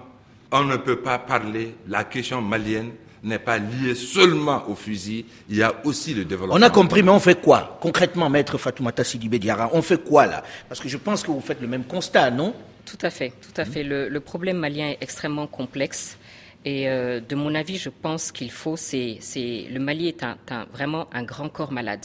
on 0.53 0.65
ne 0.65 0.77
peut 0.77 0.97
pas 1.01 1.19
parler 1.19 1.75
la 1.89 2.05
question 2.05 2.43
malienne 2.43 2.91
n'est 3.25 3.39
pas 3.39 3.59
lié 3.59 3.95
seulement 3.95 4.65
au 4.69 4.75
fusil, 4.75 5.25
il 5.49 5.57
y 5.57 5.63
a 5.63 5.75
aussi 5.85 6.15
le 6.15 6.25
développement. 6.25 6.55
On 6.57 6.63
a 6.63 6.71
compris, 6.71 7.03
mais 7.03 7.11
on 7.11 7.21
fait 7.21 7.41
quoi? 7.41 7.79
Concrètement, 7.81 8.29
maître 8.31 8.59
Fatoumata 8.59 9.03
Sidibé 9.03 9.39
Diara, 9.39 9.71
on 9.73 9.83
fait 9.83 10.03
quoi 10.03 10.27
là? 10.27 10.45
Parce 10.69 10.81
que 10.81 10.89
je 10.89 10.97
pense 10.97 11.23
que 11.23 11.31
vous 11.31 11.41
faites 11.41 11.61
le 11.61 11.67
même 11.67 11.85
constat, 11.85 12.31
non? 12.31 12.55
Tout 12.85 12.99
à 13.01 13.11
fait, 13.11 13.33
tout 13.41 13.59
à 13.61 13.65
fait. 13.65 13.83
Le, 13.83 14.21
problème 14.21 14.59
malien 14.59 14.91
est 14.91 14.99
extrêmement 15.01 15.47
complexe. 15.47 16.19
Et 16.67 16.89
euh, 16.89 17.21
de 17.21 17.35
mon 17.35 17.55
avis, 17.55 17.79
je 17.79 17.89
pense 17.89 18.31
qu'il 18.31 18.51
faut, 18.51 18.77
c'est, 18.77 19.19
le 19.37 19.79
Mali 19.79 20.09
est 20.09 20.25
vraiment 20.73 21.09
un 21.13 21.23
grand 21.23 21.49
corps 21.49 21.73
malade. 21.73 22.05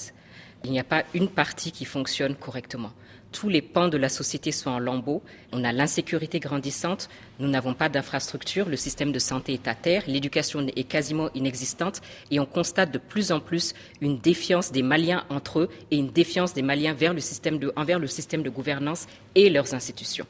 Il 0.64 0.72
n'y 0.72 0.80
a 0.80 0.84
pas 0.84 1.04
une 1.14 1.30
partie 1.30 1.72
qui 1.72 1.86
fonctionne 1.86 2.36
correctement 2.36 2.92
tous 3.32 3.50
les 3.50 3.62
pans 3.62 3.88
de 3.88 3.98
la 3.98 4.10
société 4.10 4.52
sont 4.52 4.70
en 4.70 4.80
lambeaux. 4.80 5.22
On 5.52 5.64
a 5.64 5.72
l'insécurité 5.72 6.40
grandissante, 6.40 7.10
nous 7.40 7.48
n'avons 7.48 7.74
pas 7.74 7.90
d'infrastructure, 7.90 8.70
le 8.70 8.76
système 8.76 9.12
de 9.12 9.20
santé 9.20 9.54
est 9.54 9.68
à 9.68 9.76
terre, 9.76 10.04
l'éducation 10.08 10.66
est 10.76 10.84
quasiment 10.84 11.30
inexistante 11.36 12.02
et 12.32 12.40
on 12.40 12.46
constate 12.46 12.92
de 12.92 12.98
plus 12.98 13.32
en 13.32 13.40
plus 13.40 13.74
une 14.02 14.18
défiance 14.18 14.72
des 14.72 14.84
Maliens 14.84 15.26
entre 15.30 15.60
eux 15.60 15.70
et 15.92 15.98
une 15.98 16.12
défiance 16.12 16.54
des 16.54 16.62
Maliens 16.62 16.94
envers 16.94 18.00
le 18.00 18.08
système 18.08 18.44
de 18.44 18.50
gouvernance 18.50 19.08
et 19.36 19.50
leurs 19.50 19.74
institutions. 19.74 20.26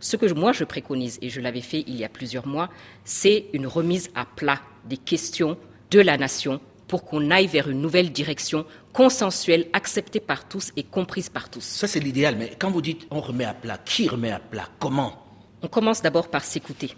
Ce 0.00 0.16
que 0.16 0.32
moi 0.32 0.52
je 0.52 0.64
préconise, 0.64 1.18
et 1.22 1.28
je 1.28 1.40
l'avais 1.40 1.60
fait 1.60 1.84
il 1.86 1.96
y 1.96 2.04
a 2.04 2.08
plusieurs 2.08 2.46
mois, 2.46 2.70
c'est 3.04 3.46
une 3.52 3.66
remise 3.66 4.10
à 4.14 4.24
plat 4.24 4.60
des 4.84 4.96
questions 4.96 5.58
de 5.90 6.00
la 6.00 6.16
nation 6.16 6.60
pour 6.88 7.04
qu'on 7.04 7.30
aille 7.30 7.46
vers 7.46 7.68
une 7.68 7.80
nouvelle 7.80 8.10
direction 8.10 8.64
consensuelle, 8.92 9.68
acceptée 9.72 10.20
par 10.20 10.48
tous 10.48 10.72
et 10.76 10.82
comprise 10.82 11.28
par 11.28 11.50
tous. 11.50 11.62
Ça, 11.62 11.86
c'est 11.86 12.00
l'idéal. 12.00 12.36
Mais 12.36 12.52
quand 12.58 12.70
vous 12.70 12.82
dites 12.82 13.06
on 13.10 13.20
remet 13.20 13.44
à 13.44 13.54
plat, 13.54 13.78
qui 13.78 14.08
remet 14.08 14.32
à 14.32 14.40
plat 14.40 14.68
Comment? 14.80 15.24
On 15.62 15.68
commence 15.68 16.02
d'abord 16.02 16.28
par 16.28 16.44
s'écouter. 16.44 16.94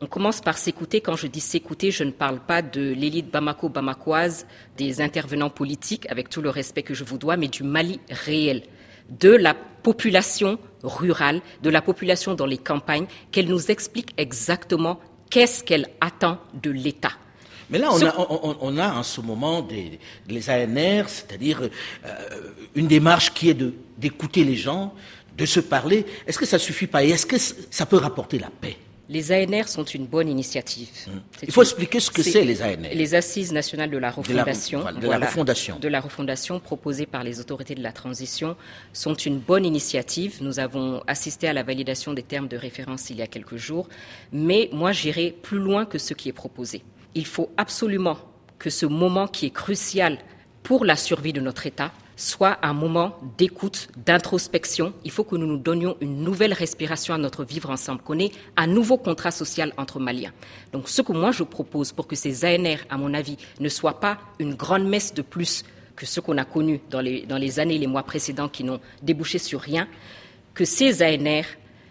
On 0.00 0.06
commence 0.06 0.40
par 0.42 0.58
s'écouter. 0.58 1.00
Quand 1.00 1.16
je 1.16 1.26
dis 1.26 1.40
s'écouter, 1.40 1.90
je 1.90 2.04
ne 2.04 2.10
parle 2.10 2.38
pas 2.40 2.60
de 2.60 2.92
l'élite 2.92 3.32
bamako-bamakoise, 3.32 4.46
des 4.76 5.00
intervenants 5.00 5.50
politiques, 5.50 6.06
avec 6.10 6.28
tout 6.28 6.42
le 6.42 6.50
respect 6.50 6.82
que 6.82 6.94
je 6.94 7.02
vous 7.02 7.16
dois, 7.16 7.38
mais 7.38 7.48
du 7.48 7.62
Mali 7.62 7.98
réel, 8.10 8.62
de 9.08 9.30
la 9.30 9.54
population 9.54 10.58
rurale, 10.82 11.40
de 11.62 11.70
la 11.70 11.80
population 11.80 12.34
dans 12.34 12.44
les 12.44 12.58
campagnes, 12.58 13.06
qu'elle 13.30 13.48
nous 13.48 13.70
explique 13.70 14.12
exactement 14.18 15.00
qu'est-ce 15.30 15.64
qu'elle 15.64 15.88
attend 16.00 16.38
de 16.54 16.70
l'État. 16.70 17.12
Mais 17.70 17.78
là, 17.78 17.90
on, 17.92 18.02
a, 18.02 18.56
on, 18.60 18.78
a, 18.78 18.94
en 18.94 19.02
ce 19.02 19.20
moment 19.20 19.60
des, 19.62 19.98
les 20.28 20.50
ANR, 20.50 21.08
c'est-à-dire 21.08 21.62
euh, 21.62 22.08
une 22.74 22.86
démarche 22.86 23.32
qui 23.32 23.50
est 23.50 23.58
d'écouter 23.98 24.44
les 24.44 24.56
gens, 24.56 24.94
de 25.36 25.46
se 25.46 25.60
parler. 25.60 26.06
Est-ce 26.26 26.38
que 26.38 26.46
ça 26.46 26.58
suffit 26.58 26.86
pas? 26.86 27.04
Et 27.04 27.10
est-ce 27.10 27.26
que 27.26 27.36
ça 27.38 27.86
peut 27.86 27.96
rapporter 27.96 28.38
la 28.38 28.50
paix? 28.50 28.76
Les 29.08 29.30
ANR 29.30 29.68
sont 29.68 29.84
une 29.84 30.06
bonne 30.06 30.28
initiative. 30.28 30.88
Hum. 31.06 31.20
Il 31.42 31.52
faut 31.52 31.62
expliquer 31.62 32.00
ce 32.00 32.10
que 32.10 32.22
c'est 32.22 32.44
les 32.44 32.60
ANR. 32.60 32.92
Les 32.92 33.14
Assises 33.14 33.52
nationales 33.52 33.90
de 33.90 33.98
la 33.98 34.10
refondation, 34.10 34.80
de 34.80 35.06
la, 35.06 35.18
refondation. 35.18 35.78
de 35.78 35.88
la 35.88 36.00
refondation 36.00 36.58
proposées 36.58 37.06
par 37.06 37.22
les 37.22 37.38
autorités 37.38 37.76
de 37.76 37.82
la 37.82 37.92
transition 37.92 38.56
sont 38.92 39.14
une 39.14 39.38
bonne 39.38 39.64
initiative. 39.64 40.38
Nous 40.40 40.58
avons 40.58 41.02
assisté 41.06 41.46
à 41.46 41.52
la 41.52 41.62
validation 41.62 42.14
des 42.14 42.24
termes 42.24 42.48
de 42.48 42.56
référence 42.56 43.10
il 43.10 43.16
y 43.16 43.22
a 43.22 43.28
quelques 43.28 43.56
jours, 43.56 43.88
mais 44.32 44.70
moi 44.72 44.90
j'irai 44.90 45.30
plus 45.30 45.58
loin 45.58 45.84
que 45.84 45.98
ce 45.98 46.12
qui 46.12 46.28
est 46.28 46.32
proposé 46.32 46.82
il 47.16 47.26
faut 47.26 47.50
absolument 47.56 48.18
que 48.58 48.70
ce 48.70 48.86
moment 48.86 49.26
qui 49.26 49.46
est 49.46 49.50
crucial 49.50 50.18
pour 50.62 50.84
la 50.84 50.96
survie 50.96 51.32
de 51.32 51.40
notre 51.40 51.66
État 51.66 51.90
soit 52.14 52.58
un 52.62 52.72
moment 52.72 53.18
d'écoute, 53.36 53.88
d'introspection. 54.06 54.94
Il 55.04 55.10
faut 55.10 55.24
que 55.24 55.36
nous 55.36 55.46
nous 55.46 55.58
donnions 55.58 55.96
une 56.00 56.22
nouvelle 56.22 56.52
respiration 56.54 57.12
à 57.14 57.18
notre 57.18 57.44
vivre 57.44 57.70
ensemble, 57.70 58.00
qu'on 58.02 58.18
ait 58.18 58.32
un 58.56 58.66
nouveau 58.66 58.96
contrat 58.96 59.30
social 59.30 59.72
entre 59.76 60.00
Maliens. 60.00 60.32
Donc 60.72 60.88
ce 60.88 61.02
que 61.02 61.12
moi 61.12 61.30
je 61.30 61.42
propose 61.42 61.92
pour 61.92 62.06
que 62.06 62.16
ces 62.16 62.44
ANR, 62.44 62.78
à 62.88 62.96
mon 62.96 63.12
avis, 63.12 63.36
ne 63.60 63.68
soient 63.68 64.00
pas 64.00 64.18
une 64.38 64.54
grande 64.54 64.86
messe 64.88 65.12
de 65.12 65.22
plus 65.22 65.64
que 65.94 66.06
ce 66.06 66.20
qu'on 66.20 66.38
a 66.38 66.44
connu 66.44 66.80
dans 66.90 67.00
les, 67.00 67.26
dans 67.26 67.38
les 67.38 67.60
années 67.60 67.76
et 67.76 67.78
les 67.78 67.86
mois 67.86 68.02
précédents 68.02 68.48
qui 68.48 68.64
n'ont 68.64 68.80
débouché 69.02 69.38
sur 69.38 69.60
rien, 69.60 69.88
que 70.54 70.64
ces 70.64 71.02
ANR 71.02 71.44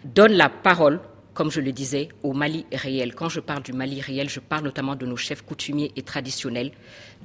donnent 0.04 0.36
la 0.36 0.48
parole 0.48 1.00
comme 1.36 1.50
je 1.50 1.60
le 1.60 1.70
disais, 1.70 2.08
au 2.22 2.32
Mali 2.32 2.64
réel. 2.72 3.14
Quand 3.14 3.28
je 3.28 3.40
parle 3.40 3.62
du 3.62 3.74
Mali 3.74 4.00
réel, 4.00 4.28
je 4.30 4.40
parle 4.40 4.64
notamment 4.64 4.96
de 4.96 5.04
nos 5.04 5.18
chefs 5.18 5.42
coutumiers 5.42 5.92
et 5.94 6.02
traditionnels, 6.02 6.72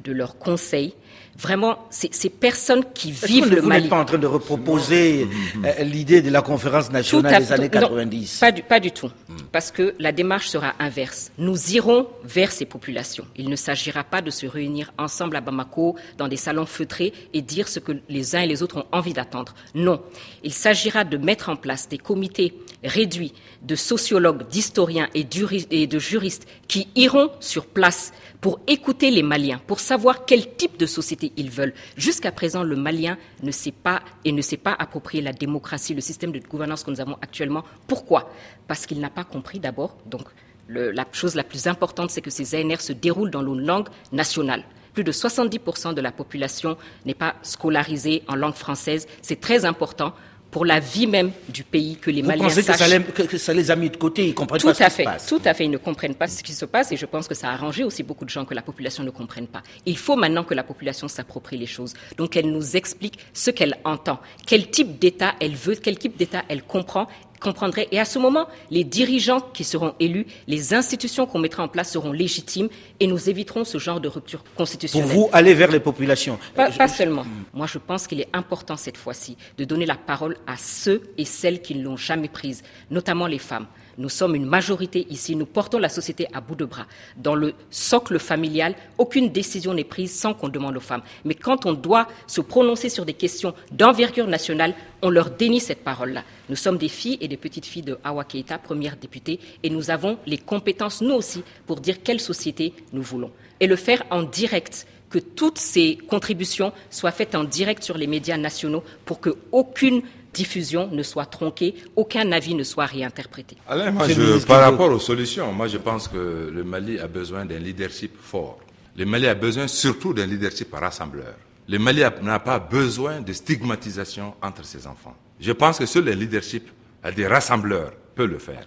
de 0.04 0.12
leurs 0.12 0.38
conseils. 0.38 0.94
Vraiment, 1.38 1.88
ces 1.90 2.30
personnes 2.30 2.84
qui 2.94 3.14
vivent 3.14 3.50
le 3.50 3.62
Mali. 3.62 3.64
Vous 3.64 3.70
n'êtes 3.84 3.90
pas 3.90 4.02
en 4.02 4.06
train 4.06 4.18
de 4.18 4.28
reproposer 4.28 5.28
euh, 5.64 5.84
l'idée 5.84 6.22
de 6.22 6.30
la 6.30 6.42
conférence 6.42 6.92
nationale 6.92 7.42
des 7.42 7.52
années 7.54 7.70
90 7.70 8.40
pas, 8.40 8.52
du, 8.52 8.64
pas 8.64 8.80
du 8.82 8.92
tout, 8.92 9.10
parce 9.54 9.72
que 9.72 9.96
la 9.98 10.12
démarche 10.12 10.50
sera 10.50 10.74
inverse. 10.80 11.32
Nous 11.38 11.72
irons 11.72 12.08
vers 12.26 12.52
ces 12.52 12.66
populations. 12.66 13.26
Il 13.38 13.50
ne 13.50 13.56
s'agira 13.56 14.04
pas 14.04 14.22
de 14.22 14.30
se 14.30 14.46
réunir 14.46 14.92
ensemble 14.98 15.38
à 15.38 15.42
Bamako 15.42 15.96
dans 16.18 16.28
des 16.28 16.36
salons 16.36 16.66
feutrés 16.66 17.14
et 17.34 17.42
dire 17.42 17.70
ce 17.70 17.80
que 17.80 17.94
les 18.10 18.36
uns 18.36 18.42
et 18.42 18.48
les 18.48 18.62
autres 18.62 18.80
ont 18.80 18.86
envie 18.92 19.14
d'attendre. 19.14 19.56
Non, 19.74 20.02
il 20.44 20.52
s'agira 20.54 21.06
de 21.06 21.16
mettre 21.16 21.48
en 21.48 21.56
place 21.56 21.88
des 21.88 21.98
comités 21.98 22.54
réduits 22.84 23.34
de 23.62 23.76
sociologues, 24.02 24.48
d'historiens 24.48 25.10
et 25.14 25.24
de 25.24 26.00
juristes 26.00 26.48
qui 26.68 26.88
iront 26.96 27.30
sur 27.40 27.68
place 27.68 28.12
pour 28.42 28.60
écouter 28.66 29.12
les 29.12 29.22
Maliens, 29.22 29.62
pour 29.68 29.80
savoir 29.80 30.26
quel 30.26 30.56
type 30.56 30.78
de 30.78 30.88
société 30.88 31.32
ils 31.38 31.52
veulent. 31.52 31.74
Jusqu'à 31.96 32.32
présent, 32.32 32.64
le 32.64 32.76
Malien 32.76 33.18
ne 33.44 33.52
sait 33.52 33.72
pas 33.72 34.02
et 34.26 34.32
ne 34.32 34.42
sait 34.42 34.58
pas 34.58 34.76
approprier 34.78 35.22
la 35.22 35.34
démocratie, 35.34 35.94
le 35.94 36.02
système 36.02 36.32
de 36.32 36.40
gouvernance 36.40 36.84
que 36.84 36.90
nous 36.90 37.00
avons 37.00 37.18
actuellement. 37.22 37.64
Pourquoi? 37.88 38.32
Parce 38.68 38.88
qu'il 38.88 39.00
n'a 39.00 39.12
pas 39.12 39.24
compris 39.24 39.60
d'abord. 39.60 39.96
Donc, 40.08 40.24
la 40.68 41.06
chose 41.12 41.36
la 41.36 41.44
plus 41.44 41.68
importante, 41.68 42.10
c'est 42.10 42.22
que 42.22 42.32
ces 42.32 42.60
ANR 42.60 42.82
se 42.82 42.94
déroulent 42.94 43.30
dans 43.30 43.44
nos 43.44 43.58
langues 43.58 43.90
nationales. 44.12 44.64
Plus 44.94 45.04
de 45.04 45.12
70% 45.12 45.94
de 45.94 46.02
la 46.02 46.12
population 46.12 46.76
n'est 47.06 47.14
pas 47.14 47.36
scolarisée 47.44 48.24
en 48.28 48.36
langue 48.36 48.56
française. 48.56 49.08
C'est 49.22 49.40
très 49.40 49.64
important 49.66 50.14
pour 50.52 50.66
la 50.66 50.80
vie 50.80 51.08
même 51.08 51.32
du 51.50 51.64
pays 51.64 51.96
que 51.96 52.12
les 52.12 52.22
Vous 52.22 52.28
Maliens 52.28 52.44
pensez 52.44 52.62
Que, 52.64 53.38
ça 53.38 53.54
les, 53.54 53.72
a 53.72 53.76
mis 53.76 53.90
de 53.90 53.96
côté, 53.96 54.28
ils 54.28 54.34
comprennent 54.34 54.60
tout 54.60 54.68
pas 54.68 54.74
ce 54.74 54.84
qui 54.84 54.92
se 54.92 55.04
passe. 55.04 55.26
Tout 55.26 55.42
à 55.46 55.54
fait, 55.54 55.66
ils 55.66 55.72
ne 55.72 55.78
comprennent 55.78 56.14
pas 56.16 56.28
ce 56.28 56.44
qui 56.44 56.54
se 56.54 56.66
passe 56.66 56.92
et 56.92 56.98
je 56.98 57.06
pense 57.06 57.28
que 57.28 57.34
ça 57.34 57.50
a 57.50 57.54
arrangé 57.54 57.84
aussi 57.84 58.04
beaucoup 58.04 58.26
de 58.26 58.30
gens 58.30 58.46
que 58.46 58.54
la 58.54 58.62
population 58.62 59.04
ne 59.04 59.10
comprenne 59.10 59.48
pas. 59.48 59.64
Il 59.86 59.98
faut 59.98 60.18
maintenant 60.18 60.44
que 60.44 60.54
la 60.54 60.64
population 60.64 61.08
s'approprie 61.08 61.58
les 61.58 61.66
choses. 61.66 61.94
Donc 62.18 62.36
elle 62.36 62.52
nous 62.52 62.76
explique 62.76 63.18
ce 63.34 63.50
qu'elle 63.50 63.78
entend, 63.86 64.20
quel 64.46 64.70
type 64.70 65.00
d'État 65.00 65.34
elle 65.40 65.56
veut, 65.56 65.76
quel 65.76 65.98
type 65.98 66.18
d'État 66.18 66.44
elle 66.50 66.64
comprend 66.64 67.08
comprendrait. 67.42 67.90
Et 67.92 68.00
à 68.00 68.06
ce 68.06 68.20
moment, 68.20 68.48
les 68.70 68.86
dirigeants 68.86 69.42
qui 69.42 69.66
seront 69.66 69.94
élus, 70.00 70.26
les 70.48 70.74
institutions 70.74 71.26
qu'on 71.26 71.40
mettra 71.40 71.64
en 71.64 71.68
place 71.68 71.92
seront 71.92 72.14
légitimes 72.14 72.70
et 73.02 73.08
nous 73.08 73.30
éviterons 73.30 73.66
ce 73.66 73.78
genre 73.78 74.00
de 74.00 74.08
rupture 74.08 74.44
constitutionnelle. 74.56 75.10
Pour 75.10 75.28
vous, 75.28 75.30
aller 75.34 75.54
vers 75.54 75.72
les 75.72 75.82
populations 75.82 76.40
Pas, 76.56 76.72
pas 76.72 76.88
seulement. 76.88 77.26
Moi, 77.54 77.68
je 77.68 77.80
pense 77.80 78.08
qu'il 78.08 78.22
est 78.22 78.30
important 78.32 78.78
cette 78.78 78.98
fois-ci 78.98 79.36
de 79.58 79.66
donner 79.66 79.86
la 79.86 79.96
parole 79.96 80.38
à 80.48 80.56
ceux 80.56 81.02
et 81.18 81.26
celles 81.26 81.62
qui 81.62 81.76
ne 81.76 81.84
l'ont 81.84 81.98
jamais 81.98 82.30
prise, 82.30 82.64
notamment 82.90 83.28
les 83.28 83.40
femmes. 83.40 83.68
Nous 84.02 84.10
sommes 84.10 84.34
une 84.36 84.48
majorité 84.48 85.06
ici, 85.12 85.36
nous 85.36 85.46
portons 85.46 85.78
la 85.78 85.88
société 85.88 86.26
à 86.34 86.42
bout 86.42 86.56
de 86.56 86.66
bras. 86.66 86.88
Dans 87.18 87.36
le 87.36 87.54
socle 87.70 88.18
familial, 88.18 88.74
aucune 88.98 89.30
décision 89.30 89.76
n'est 89.76 89.84
prise 89.84 90.12
sans 90.12 90.34
qu'on 90.34 90.50
demande 90.50 90.76
aux 90.76 90.80
femmes. 90.80 91.04
Mais 91.24 91.36
quand 91.36 91.68
on 91.68 91.74
doit 91.74 92.08
se 92.26 92.42
prononcer 92.42 92.90
sur 92.90 93.06
des 93.06 93.14
questions 93.14 93.54
d'envergure 93.72 94.26
nationale, 94.26 94.74
on 95.04 95.12
leur 95.12 95.30
dénie 95.30 95.60
cette 95.60 95.84
parole-là. 95.84 96.24
Nous 96.50 96.56
sommes 96.56 96.80
des 96.80 96.90
filles 96.90 97.20
et 97.22 97.28
des 97.28 97.38
petites 97.38 97.68
filles 97.68 97.84
de 97.84 98.00
Awa 98.04 98.24
Keita, 98.24 98.58
première 98.58 98.98
députée, 98.98 99.40
et 99.62 99.70
nous 99.70 99.92
avons 99.92 100.18
les 100.26 100.40
compétences, 100.40 101.02
nous 101.02 101.14
aussi, 101.14 101.44
pour 101.68 101.80
dire 101.80 102.02
quelle 102.04 102.20
société 102.20 102.74
nous 102.94 103.04
voulons. 103.04 103.30
Et 103.60 103.68
le 103.68 103.76
faire 103.76 104.02
en 104.10 104.24
direct 104.24 104.88
que 105.12 105.20
toutes 105.20 105.60
ces 105.60 105.98
contributions 106.08 106.74
soient 106.90 107.12
faites 107.12 107.36
en 107.36 107.44
direct 107.44 107.84
sur 107.84 107.98
les 108.00 108.08
médias 108.08 108.38
nationaux 108.38 108.84
pour 109.06 109.20
qu'aucune 109.20 110.02
diffusion 110.34 110.90
ne 110.92 111.04
soit 111.04 111.26
tronquée, 111.26 111.76
aucun 111.96 112.32
avis 112.32 112.56
ne 112.56 112.64
soit 112.64 112.86
réinterprété. 112.86 113.58
Alain, 113.68 113.92
moi, 113.92 114.08
je, 114.08 114.46
par 114.46 114.62
rapport 114.62 114.92
aux 114.92 115.00
solutions, 115.00 115.52
moi 115.52 115.68
je 115.68 115.78
pense 115.78 116.08
que 116.08 116.50
le 116.54 116.64
Mali 116.64 117.00
a 117.00 117.08
besoin 117.08 117.46
d'un 117.46 117.60
leadership 117.60 118.14
fort. 118.22 118.60
Le 118.96 119.06
Mali 119.06 119.28
a 119.28 119.36
besoin 119.36 119.68
surtout 119.68 120.14
d'un 120.14 120.26
leadership 120.26 120.74
rassembleur. 120.74 121.34
Le 121.68 121.78
Mali 121.80 122.04
n'a 122.22 122.40
pas 122.40 122.60
besoin 122.60 123.22
de 123.22 123.32
stigmatisation 123.34 124.34
entre 124.42 124.66
ses 124.66 124.88
enfants. 124.88 125.16
Je 125.40 125.52
pense 125.52 125.80
que 125.80 125.86
seul 125.86 126.06
le 126.06 126.12
leadership 126.12 126.70
à 127.04 127.12
des 127.12 127.28
rassembleurs 127.28 127.94
peut 128.16 128.26
le 128.26 128.38
faire. 128.40 128.66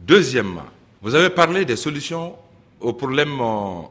Deuxièmement, 0.00 0.66
vous 1.00 1.14
avez 1.14 1.30
parlé 1.30 1.64
des 1.64 1.76
solutions 1.76 2.34
aux 2.80 2.92
problèmes 2.92 3.38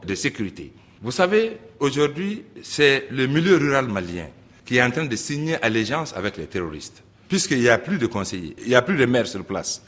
de 0.06 0.14
sécurité. 0.14 0.72
Vous 1.02 1.10
savez, 1.10 1.58
aujourd'hui, 1.80 2.44
c'est 2.62 3.08
le 3.10 3.26
milieu 3.26 3.56
rural 3.56 3.88
malien 3.88 4.26
qui 4.64 4.76
est 4.76 4.82
en 4.82 4.90
train 4.90 5.04
de 5.04 5.16
signer 5.16 5.56
allégeance 5.62 6.14
avec 6.14 6.36
les 6.36 6.46
terroristes 6.46 7.02
puisqu'il 7.32 7.60
n'y 7.60 7.68
a 7.70 7.78
plus 7.78 7.96
de 7.96 8.04
conseillers, 8.04 8.54
il 8.60 8.68
n'y 8.68 8.74
a 8.74 8.82
plus 8.82 8.94
de 8.94 9.06
maires 9.06 9.26
sur 9.26 9.42
place, 9.42 9.82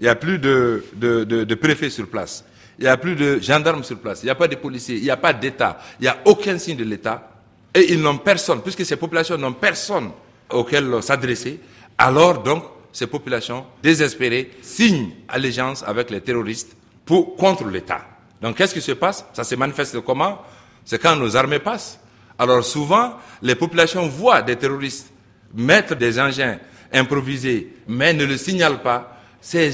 il 0.00 0.02
n'y 0.02 0.08
a 0.08 0.16
plus 0.16 0.40
de, 0.40 0.84
de, 0.94 1.22
de, 1.22 1.54
préfets 1.54 1.90
sur 1.90 2.08
place, 2.08 2.44
il 2.76 2.82
n'y 2.82 2.88
a 2.88 2.96
plus 2.96 3.14
de 3.14 3.38
gendarmes 3.38 3.84
sur 3.84 4.00
place, 4.00 4.24
il 4.24 4.26
n'y 4.26 4.32
a 4.32 4.34
pas 4.34 4.48
de 4.48 4.56
policiers, 4.56 4.96
il 4.96 5.04
n'y 5.04 5.10
a 5.10 5.16
pas 5.16 5.32
d'État, 5.32 5.78
il 6.00 6.02
n'y 6.02 6.08
a 6.08 6.18
aucun 6.24 6.58
signe 6.58 6.76
de 6.76 6.82
l'État, 6.82 7.30
et 7.72 7.92
ils 7.92 8.02
n'ont 8.02 8.18
personne, 8.18 8.62
puisque 8.62 8.84
ces 8.84 8.96
populations 8.96 9.38
n'ont 9.38 9.52
personne 9.52 10.10
auquel 10.50 11.00
s'adresser, 11.00 11.60
alors 11.96 12.42
donc 12.42 12.64
ces 12.92 13.06
populations 13.06 13.64
désespérées 13.80 14.50
signent 14.60 15.10
allégeance 15.28 15.84
avec 15.86 16.10
les 16.10 16.20
terroristes 16.20 16.76
pour, 17.06 17.36
contre 17.36 17.64
l'État. 17.68 18.00
Donc 18.42 18.56
qu'est-ce 18.56 18.74
qui 18.74 18.82
se 18.82 18.90
passe? 18.90 19.24
Ça 19.34 19.44
se 19.44 19.54
manifeste 19.54 20.00
comment? 20.00 20.42
C'est 20.84 21.00
quand 21.00 21.14
nos 21.14 21.36
armées 21.36 21.60
passent. 21.60 22.00
Alors 22.36 22.64
souvent, 22.64 23.18
les 23.40 23.54
populations 23.54 24.08
voient 24.08 24.42
des 24.42 24.56
terroristes 24.56 25.12
mettre 25.54 25.94
des 25.94 26.18
engins 26.18 26.58
improvisés, 26.92 27.68
mais 27.86 28.12
ne 28.12 28.24
le 28.24 28.36
signalent 28.36 28.82
pas. 28.82 29.16
Ces, 29.40 29.70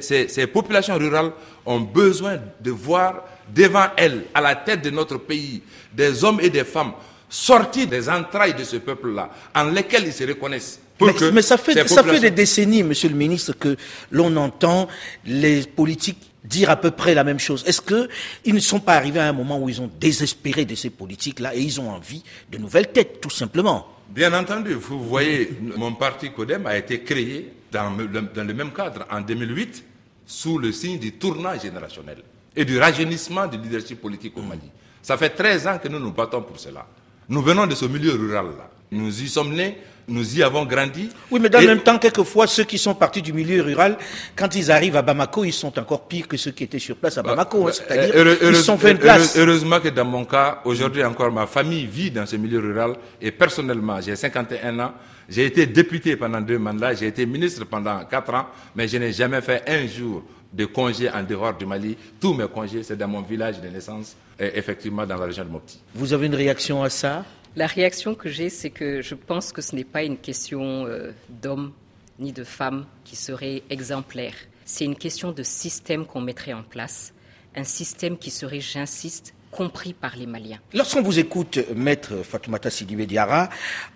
ces, 0.00 0.28
ces, 0.28 0.46
populations 0.46 0.96
rurales 0.98 1.32
ont 1.64 1.80
besoin 1.80 2.38
de 2.60 2.70
voir 2.70 3.24
devant 3.54 3.86
elles, 3.96 4.24
à 4.34 4.40
la 4.40 4.56
tête 4.56 4.82
de 4.82 4.90
notre 4.90 5.18
pays, 5.18 5.62
des 5.92 6.24
hommes 6.24 6.40
et 6.40 6.50
des 6.50 6.64
femmes 6.64 6.92
sortis 7.34 7.86
des 7.86 8.08
entrailles 8.08 8.54
de 8.54 8.62
ce 8.62 8.76
peuple-là, 8.76 9.28
en 9.54 9.64
lesquels 9.64 10.04
ils 10.06 10.12
se 10.12 10.24
reconnaissent. 10.24 10.80
Mais, 11.00 11.12
mais, 11.32 11.42
ça, 11.42 11.56
fait, 11.56 11.88
ça 11.88 12.04
fait 12.04 12.20
des 12.20 12.30
décennies, 12.30 12.84
Monsieur 12.84 13.08
le 13.08 13.16
Ministre, 13.16 13.52
que 13.58 13.76
l'on 14.12 14.36
entend 14.36 14.86
les 15.26 15.62
politiques 15.62 16.30
dire 16.44 16.70
à 16.70 16.76
peu 16.76 16.92
près 16.92 17.14
la 17.14 17.24
même 17.24 17.40
chose. 17.40 17.64
Est-ce 17.66 17.80
qu'ils 17.80 18.54
ne 18.54 18.60
sont 18.60 18.78
pas 18.78 18.94
arrivés 18.94 19.18
à 19.18 19.26
un 19.28 19.32
moment 19.32 19.58
où 19.58 19.68
ils 19.68 19.80
ont 19.80 19.90
désespéré 19.98 20.64
de 20.64 20.76
ces 20.76 20.90
politiques-là 20.90 21.56
et 21.56 21.60
ils 21.60 21.80
ont 21.80 21.90
envie 21.90 22.22
de 22.52 22.58
nouvelles 22.58 22.92
têtes, 22.92 23.20
tout 23.20 23.30
simplement? 23.30 23.88
Bien 24.08 24.32
entendu, 24.32 24.74
vous 24.74 25.02
voyez, 25.02 25.50
mon 25.76 25.94
parti 25.94 26.30
CODEM 26.30 26.66
a 26.66 26.76
été 26.76 27.02
créé 27.02 27.52
dans 27.72 27.90
le, 27.96 28.06
dans 28.06 28.46
le 28.46 28.54
même 28.54 28.72
cadre 28.72 29.06
en 29.10 29.20
2008 29.20 29.84
sous 30.26 30.58
le 30.58 30.72
signe 30.72 30.98
du 30.98 31.12
tournant 31.12 31.58
générationnel 31.58 32.18
et 32.54 32.64
du 32.64 32.78
rajeunissement 32.78 33.46
du 33.46 33.58
leadership 33.58 34.00
politique 34.00 34.36
au 34.36 34.42
Mali. 34.42 34.70
Ça 35.02 35.16
fait 35.16 35.30
13 35.30 35.66
ans 35.66 35.78
que 35.78 35.88
nous 35.88 35.98
nous 35.98 36.12
battons 36.12 36.42
pour 36.42 36.58
cela. 36.58 36.86
Nous 37.28 37.42
venons 37.42 37.66
de 37.66 37.74
ce 37.74 37.86
milieu 37.86 38.12
rural-là. 38.12 38.70
Nous 38.92 39.22
y 39.22 39.28
sommes 39.28 39.54
nés, 39.54 39.78
nous 40.08 40.38
y 40.38 40.42
avons 40.42 40.64
grandi. 40.64 41.08
Oui, 41.30 41.40
mais 41.40 41.48
dans 41.48 41.60
le 41.60 41.66
même 41.66 41.80
temps, 41.80 41.98
quelquefois, 41.98 42.46
ceux 42.46 42.64
qui 42.64 42.78
sont 42.78 42.94
partis 42.94 43.22
du 43.22 43.32
milieu 43.32 43.62
rural, 43.62 43.96
quand 44.36 44.54
ils 44.54 44.70
arrivent 44.70 44.96
à 44.96 45.02
Bamako, 45.02 45.44
ils 45.44 45.52
sont 45.52 45.78
encore 45.78 46.06
pires 46.06 46.28
que 46.28 46.36
ceux 46.36 46.50
qui 46.50 46.64
étaient 46.64 46.78
sur 46.78 46.96
place 46.96 47.18
à 47.18 47.22
Bamako. 47.22 47.64
Bah, 47.64 47.72
C'est-à-dire, 47.72 48.14
heureux, 48.14 48.38
ils 48.42 48.56
sont 48.56 48.76
fait 48.78 48.92
une 48.92 48.98
place. 48.98 49.36
Heureusement 49.36 49.80
que 49.80 49.88
dans 49.88 50.04
mon 50.04 50.24
cas, 50.24 50.60
aujourd'hui 50.64 51.04
encore, 51.04 51.32
ma 51.32 51.46
famille 51.46 51.86
vit 51.86 52.10
dans 52.10 52.26
ce 52.26 52.36
milieu 52.36 52.58
rural 52.60 52.94
et 53.20 53.30
personnellement, 53.30 54.00
j'ai 54.00 54.16
51 54.16 54.78
ans. 54.80 54.92
J'ai 55.28 55.46
été 55.46 55.64
député 55.66 56.16
pendant 56.16 56.40
deux 56.40 56.58
mandats, 56.58 56.92
j'ai 56.94 57.06
été 57.06 57.24
ministre 57.24 57.64
pendant 57.64 58.04
quatre 58.04 58.34
ans, 58.34 58.46
mais 58.76 58.86
je 58.86 58.98
n'ai 58.98 59.10
jamais 59.12 59.40
fait 59.40 59.62
un 59.66 59.86
jour 59.86 60.22
de 60.52 60.66
congé 60.66 61.10
en 61.10 61.22
dehors 61.22 61.54
du 61.56 61.64
Mali. 61.64 61.96
Tous 62.20 62.34
mes 62.34 62.46
congés, 62.46 62.82
c'est 62.82 62.96
dans 62.96 63.08
mon 63.08 63.22
village 63.22 63.60
de 63.60 63.68
naissance, 63.68 64.16
et 64.38 64.50
effectivement 64.58 65.06
dans 65.06 65.16
la 65.16 65.24
région 65.24 65.44
de 65.44 65.48
Mopti. 65.50 65.80
Vous 65.94 66.12
avez 66.12 66.26
une 66.26 66.34
réaction 66.34 66.82
à 66.82 66.90
ça? 66.90 67.24
La 67.56 67.68
réaction 67.68 68.16
que 68.16 68.28
j'ai, 68.28 68.50
c'est 68.50 68.70
que 68.70 69.00
je 69.00 69.14
pense 69.14 69.52
que 69.52 69.62
ce 69.62 69.76
n'est 69.76 69.84
pas 69.84 70.02
une 70.02 70.18
question 70.18 70.86
euh, 70.86 71.12
d'hommes 71.28 71.72
ni 72.18 72.32
de 72.32 72.42
femmes 72.42 72.84
qui 73.04 73.14
serait 73.14 73.62
exemplaire. 73.70 74.34
C'est 74.64 74.84
une 74.84 74.96
question 74.96 75.30
de 75.30 75.42
système 75.44 76.04
qu'on 76.04 76.20
mettrait 76.20 76.52
en 76.52 76.64
place, 76.64 77.12
un 77.54 77.62
système 77.62 78.18
qui 78.18 78.30
serait, 78.30 78.60
j'insiste, 78.60 79.34
compris 79.52 79.92
par 79.92 80.16
les 80.16 80.26
Maliens. 80.26 80.58
Lorsqu'on 80.72 81.02
vous 81.02 81.20
écoute, 81.20 81.60
maître 81.76 82.24
Fatoumata 82.24 82.70
Sidibé 82.70 83.06
Diara, 83.06 83.48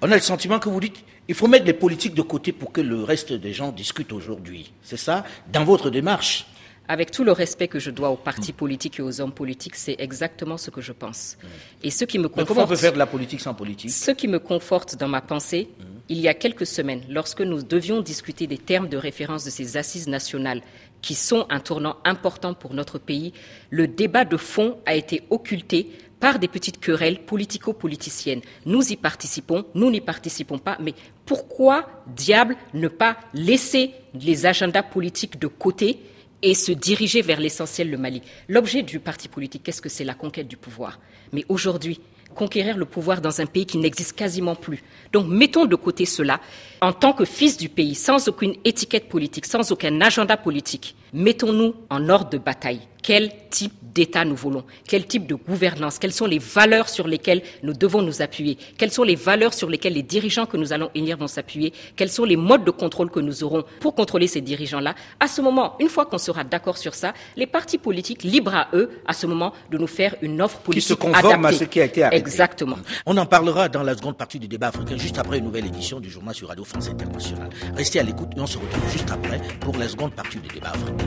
on 0.03 0.13
a 0.13 0.15
le 0.15 0.21
sentiment 0.21 0.61
que 0.61 0.69
vous 0.69 0.79
dites 0.79 1.05
il 1.27 1.35
faut 1.35 1.49
mettre 1.49 1.67
les 1.67 1.75
politiques 1.75 2.15
de 2.15 2.23
côté 2.23 2.53
pour 2.53 2.73
que 2.73 2.81
le 2.81 3.03
reste 3.03 3.33
des 3.33 3.53
gens 3.53 3.71
discutent 3.71 4.13
aujourd'hui. 4.13 4.73
C'est 4.83 4.97
ça, 4.97 5.25
dans 5.53 5.65
votre 5.65 5.91
démarche 5.91 6.47
avec 6.89 7.11
tout 7.11 7.23
le 7.23 7.33
respect 7.33 7.69
que 7.69 7.79
je 7.79 7.91
dois 7.91 8.09
aux 8.11 8.17
partis 8.17 8.53
politiques 8.53 8.99
et 8.99 9.03
aux 9.03 9.21
hommes 9.21 9.33
politiques, 9.33 9.77
c'est 9.77 9.97
exactement 9.99 10.57
ce 10.57 10.71
que 10.71 10.81
je 10.81 10.93
pense. 10.93 11.37
Et 11.83 11.91
ce 11.91 12.05
qui 12.05 12.19
me 12.19 12.29
conforte. 12.29 12.49
Mais 12.49 12.55
comment 12.55 12.65
on 12.65 12.69
peut 12.69 12.77
faire 12.77 12.95
de 12.95 12.99
la 12.99 13.07
politique 13.07 13.41
sans 13.41 13.55
politique 13.55 13.91
Ce 13.91 14.11
qui 14.11 14.27
me 14.27 14.39
conforte 14.39 14.97
dans 14.97 15.09
ma 15.09 15.21
pensée, 15.21 15.69
mmh. 15.69 15.83
il 16.09 16.21
y 16.21 16.29
a 16.29 16.35
quelques 16.35 16.67
semaines, 16.67 17.03
lorsque 17.09 17.43
nous 17.43 17.63
devions 17.63 18.01
discuter 18.01 18.47
des 18.47 18.57
termes 18.57 18.89
de 18.89 18.97
référence 18.97 19.45
de 19.45 19.51
ces 19.51 19.77
assises 19.77 20.09
nationales 20.09 20.63
qui 21.03 21.15
sont 21.15 21.47
un 21.51 21.61
tournant 21.61 21.97
important 22.05 22.55
pour 22.55 22.75
notre 22.75 22.99
pays, 22.99 23.33
le 23.71 23.87
débat 23.87 24.25
de 24.25 24.37
fond 24.37 24.79
a 24.87 24.95
été 24.95 25.23
occulté 25.31 25.91
par 26.21 26.39
des 26.39 26.49
petites 26.49 26.81
querelles 26.81 27.21
politico-politiciennes. 27.21 28.41
Nous 28.67 28.93
y 28.93 28.97
participons, 28.97 29.65
nous 29.75 29.91
n'y 29.91 30.01
participons 30.01 30.59
pas, 30.59 30.77
mais 30.81 30.95
pourquoi, 31.27 31.87
diable, 32.09 32.57
ne 32.75 32.89
pas 32.89 33.19
laisser 33.35 33.93
les 34.15 34.47
agendas 34.47 34.83
politiques 34.83 35.39
de 35.39 35.47
côté 35.47 36.01
et 36.43 36.55
se 36.55 36.73
diriger 36.73 37.23
vers 37.23 37.41
l'essentiel, 37.41 37.91
le 37.91 37.99
Mali 37.99 38.23
L'objet 38.49 38.83
du 38.83 39.01
parti 39.01 39.29
politique, 39.29 39.63
qu'est-ce 39.65 39.83
que 39.83 39.89
c'est 39.89 40.05
La 40.05 40.15
conquête 40.15 40.49
du 40.49 40.57
pouvoir? 40.57 40.99
Mais 41.33 41.45
aujourd'hui, 41.49 42.01
conquérir 42.35 42.77
le 42.77 42.85
pouvoir 42.85 43.21
dans 43.21 43.41
un 43.41 43.47
pays 43.47 43.67
qui 43.67 43.79
n'existe 43.79 44.13
quasiment 44.13 44.55
plus. 44.55 44.83
Donc 45.13 45.27
mettons 45.29 45.67
de 45.67 45.75
côté 45.75 46.05
cela. 46.05 46.41
En 46.81 46.93
tant 46.93 47.13
que 47.13 47.25
fils 47.25 47.57
du 47.57 47.69
pays, 47.69 47.95
sans 47.95 48.29
aucune 48.29 48.55
étiquette 48.65 49.09
politique, 49.09 49.47
sans 49.47 49.73
aucun 49.73 50.01
agenda 50.01 50.37
politique, 50.37 50.95
mettons-nous 51.13 51.75
en 51.91 52.09
ordre 52.09 52.31
de 52.31 52.39
bataille. 52.39 52.81
Quel 53.03 53.31
type 53.49 53.73
d'État 53.83 54.25
nous 54.25 54.37
voulons? 54.37 54.65
Quel 54.87 55.07
type 55.07 55.27
de 55.27 55.35
gouvernance? 55.35 55.99
Quelles 55.99 56.13
sont 56.13 56.27
les 56.27 56.39
valeurs 56.39 56.89
sur 56.89 57.07
lesquelles 57.07 57.43
nous 57.63 57.73
devons 57.73 58.03
nous 58.03 58.21
appuyer? 58.21 58.59
Quelles 58.77 58.91
sont 58.91 59.03
les 59.03 59.15
valeurs 59.15 59.55
sur 59.55 59.71
lesquelles 59.71 59.95
les 59.95 60.03
dirigeants 60.03 60.47
que 60.47 60.57
nous 60.57 60.73
allons 60.73 60.91
élire 60.95 61.17
vont 61.17 61.27
s'appuyer? 61.29 61.73
Quels 61.97 62.11
sont 62.11 62.25
les 62.25 62.37
modes 62.37 62.65
de 62.65 62.71
contrôle 62.71 63.11
que 63.11 63.21
nous 63.21 63.45
aurons 63.45 63.65
pour 63.81 63.95
contrôler 63.95 64.27
ces 64.27 64.41
dirigeants-là? 64.41 64.95
À 65.21 65.29
ce 65.29 65.41
moment, 65.41 65.77
une 65.81 65.89
fois 65.89 66.07
qu'on 66.07 66.19
sera 66.19 66.45
d'accord 66.45 66.77
sur 66.77 66.95
ça, 66.95 67.15
les 67.37 67.47
partis 67.47 67.79
politiques, 67.79 68.25
libres 68.25 68.55
à 68.55 68.69
eux, 68.75 68.91
à 69.07 69.13
ce 69.15 69.27
moment, 69.27 69.53
de 69.71 69.79
nous 69.79 69.87
faire 69.87 70.15
une 70.21 70.43
offre 70.43 70.59
politique 70.59 70.83
qui 70.83 70.89
se 70.89 70.95
conforme 70.95 71.45
adaptée. 71.47 71.57
à 71.57 71.59
ce 71.59 71.65
qui 71.65 71.81
a 71.81 71.85
été 71.85 72.03
arrêté. 72.03 72.19
Exactement. 72.21 72.77
On 73.07 73.17
en 73.17 73.27
parlera 73.27 73.69
dans 73.69 73.83
la 73.85 73.97
seconde 73.97 74.19
partie 74.19 74.39
du 74.39 74.49
débat 74.49 74.69
africain, 74.69 74.97
juste 74.99 75.19
après 75.19 75.39
une 75.39 75.45
nouvelle 75.45 75.67
édition 75.67 76.01
du 76.01 76.11
journal 76.11 76.35
sur 76.35 76.49
Radio 76.49 76.65
France 76.65 76.89
Internationale. 76.89 77.49
Restez 77.75 78.01
à 78.01 78.03
l'écoute 78.03 78.31
et 78.37 78.41
on 78.41 78.47
se 78.47 78.59
retrouve 78.59 78.91
juste 78.91 79.11
après 79.11 79.41
pour 79.61 79.77
la 79.77 79.89
seconde 79.89 80.13
partie 80.13 80.39
du 80.39 80.49
débat 80.49 80.71
africain. 80.71 80.98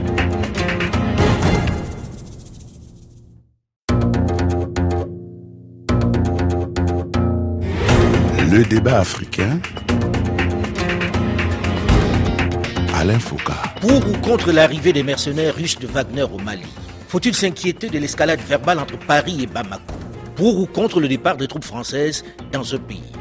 Le 8.50 8.64
débat 8.64 8.98
africain. 8.98 9.58
Alain 12.94 13.18
Foucault. 13.18 13.52
Pour 13.80 14.06
ou 14.06 14.12
contre 14.18 14.52
l'arrivée 14.52 14.92
des 14.92 15.02
mercenaires 15.02 15.54
russes 15.54 15.78
de 15.78 15.86
Wagner 15.86 16.22
au 16.22 16.38
Mali 16.38 16.66
Faut-il 17.08 17.34
s'inquiéter 17.34 17.88
de 17.88 17.98
l'escalade 17.98 18.40
verbale 18.40 18.78
entre 18.78 18.98
Paris 18.98 19.38
et 19.42 19.46
Bamako? 19.46 19.94
Pour 20.36 20.58
ou 20.58 20.66
contre 20.66 21.00
le 21.00 21.08
départ 21.08 21.38
des 21.38 21.48
troupes 21.48 21.64
françaises 21.64 22.24
dans 22.52 22.74
un 22.74 22.78
pays? 22.78 23.12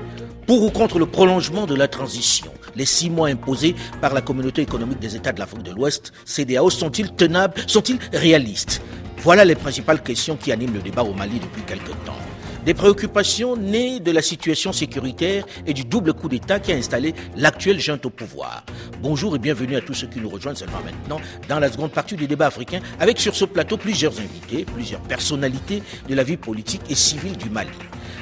Pour 0.45 0.63
ou 0.63 0.69
contre 0.69 0.99
le 0.99 1.05
prolongement 1.05 1.65
de 1.65 1.75
la 1.75 1.87
transition? 1.87 2.51
Les 2.75 2.85
six 2.85 3.09
mois 3.09 3.29
imposés 3.29 3.75
par 4.01 4.13
la 4.13 4.21
communauté 4.21 4.61
économique 4.61 4.99
des 4.99 5.15
États 5.15 5.31
de 5.31 5.39
l'Afrique 5.39 5.63
de 5.63 5.71
l'Ouest, 5.71 6.13
CDAO, 6.25 6.69
sont-ils 6.69 7.11
tenables, 7.11 7.55
sont-ils 7.67 7.99
réalistes? 8.13 8.81
Voilà 9.17 9.45
les 9.45 9.55
principales 9.55 10.01
questions 10.01 10.35
qui 10.35 10.51
animent 10.51 10.73
le 10.73 10.81
débat 10.81 11.03
au 11.03 11.13
Mali 11.13 11.39
depuis 11.39 11.61
quelque 11.61 11.91
temps. 12.05 12.17
Des 12.65 12.75
préoccupations 12.75 13.55
nées 13.55 13.99
de 13.99 14.11
la 14.11 14.21
situation 14.21 14.71
sécuritaire 14.71 15.45
et 15.65 15.73
du 15.73 15.83
double 15.83 16.13
coup 16.13 16.29
d'État 16.29 16.59
qui 16.59 16.71
a 16.71 16.75
installé 16.75 17.15
l'actuel 17.35 17.79
junte 17.79 18.05
au 18.05 18.11
pouvoir. 18.11 18.63
Bonjour 19.01 19.35
et 19.35 19.39
bienvenue 19.39 19.75
à 19.75 19.81
tous 19.81 19.95
ceux 19.95 20.07
qui 20.07 20.19
nous 20.19 20.29
rejoignent 20.29 20.55
seulement 20.55 20.81
maintenant 20.85 21.19
dans 21.49 21.59
la 21.59 21.71
seconde 21.71 21.91
partie 21.91 22.15
du 22.15 22.27
débat 22.27 22.47
africain 22.47 22.79
avec 22.99 23.19
sur 23.19 23.35
ce 23.35 23.45
plateau 23.45 23.77
plusieurs 23.77 24.19
invités, 24.19 24.63
plusieurs 24.65 25.01
personnalités 25.01 25.81
de 26.07 26.13
la 26.13 26.23
vie 26.23 26.37
politique 26.37 26.81
et 26.87 26.95
civile 26.95 27.35
du 27.35 27.49
Mali. 27.49 27.71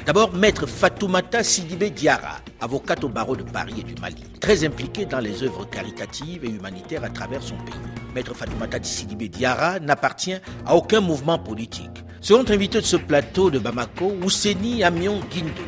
D'abord, 0.06 0.32
maître 0.32 0.66
Fatoumata 0.66 1.42
Sidibé 1.44 1.90
Diara, 1.90 2.38
avocate 2.60 3.04
au 3.04 3.08
barreau 3.08 3.36
de 3.36 3.42
Paris 3.42 3.74
et 3.80 3.82
du 3.82 3.94
Mali, 4.00 4.22
très 4.40 4.64
impliqué 4.64 5.04
dans 5.04 5.20
les 5.20 5.42
œuvres 5.42 5.68
caritatives 5.68 6.44
et 6.44 6.48
humanitaires 6.48 7.04
à 7.04 7.10
travers 7.10 7.42
son 7.42 7.56
pays. 7.58 7.74
Maître 8.14 8.34
Fatoumata 8.34 8.82
Sidibé 8.82 9.28
Diara 9.28 9.78
n'appartient 9.78 10.38
à 10.64 10.74
aucun 10.74 11.00
mouvement 11.00 11.38
politique. 11.38 12.02
Second 12.22 12.44
invité 12.50 12.80
de 12.80 12.86
ce 12.86 12.96
plateau 12.96 13.50
de 13.50 13.58
Bamako, 13.58 14.12
Ousseni 14.22 14.82
Amion 14.82 15.20
Guindo, 15.30 15.62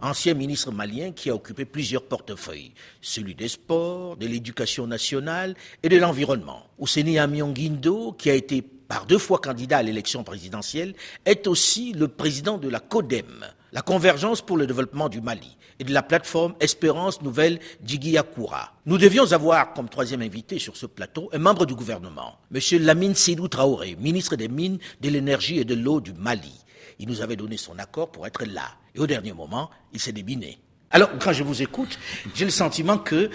ancien 0.00 0.34
ministre 0.34 0.72
malien 0.72 1.12
qui 1.12 1.30
a 1.30 1.34
occupé 1.34 1.64
plusieurs 1.64 2.02
portefeuilles, 2.04 2.72
celui 3.00 3.34
des 3.34 3.48
sports, 3.48 4.16
de 4.16 4.26
l'éducation 4.26 4.86
nationale 4.86 5.54
et 5.82 5.88
de 5.88 5.96
l'environnement. 5.96 6.64
Ousseni 6.78 7.18
Amion 7.18 7.52
Guindo, 7.52 8.12
qui 8.12 8.30
a 8.30 8.34
été 8.34 8.62
par 8.92 9.06
deux 9.06 9.16
fois 9.16 9.38
candidat 9.38 9.78
à 9.78 9.82
l'élection 9.82 10.22
présidentielle, 10.22 10.92
est 11.24 11.46
aussi 11.46 11.94
le 11.94 12.08
président 12.08 12.58
de 12.58 12.68
la 12.68 12.78
CODEM, 12.78 13.46
la 13.72 13.80
Convergence 13.80 14.42
pour 14.42 14.58
le 14.58 14.66
développement 14.66 15.08
du 15.08 15.22
Mali, 15.22 15.56
et 15.78 15.84
de 15.84 15.94
la 15.94 16.02
plateforme 16.02 16.54
Espérance 16.60 17.22
Nouvelle 17.22 17.58
d'Iguiakoura. 17.80 18.74
Nous 18.84 18.98
devions 18.98 19.32
avoir 19.32 19.72
comme 19.72 19.88
troisième 19.88 20.20
invité 20.20 20.58
sur 20.58 20.76
ce 20.76 20.84
plateau 20.84 21.30
un 21.32 21.38
membre 21.38 21.64
du 21.64 21.74
gouvernement, 21.74 22.36
M. 22.54 22.60
Lamine 22.82 23.14
Sédou 23.14 23.48
Traoré, 23.48 23.96
ministre 23.98 24.36
des 24.36 24.48
Mines, 24.48 24.78
de 25.00 25.08
l'Énergie 25.08 25.58
et 25.58 25.64
de 25.64 25.74
l'Eau 25.74 26.02
du 26.02 26.12
Mali. 26.12 26.62
Il 26.98 27.08
nous 27.08 27.22
avait 27.22 27.36
donné 27.36 27.56
son 27.56 27.78
accord 27.78 28.12
pour 28.12 28.26
être 28.26 28.44
là. 28.44 28.74
Et 28.94 29.00
au 29.00 29.06
dernier 29.06 29.32
moment, 29.32 29.70
il 29.94 30.00
s'est 30.00 30.12
débiné. 30.12 30.58
Alors, 30.90 31.08
quand 31.18 31.32
je 31.32 31.44
vous 31.44 31.62
écoute, 31.62 31.98
j'ai 32.34 32.44
le 32.44 32.50
sentiment 32.50 32.98
que 32.98 33.30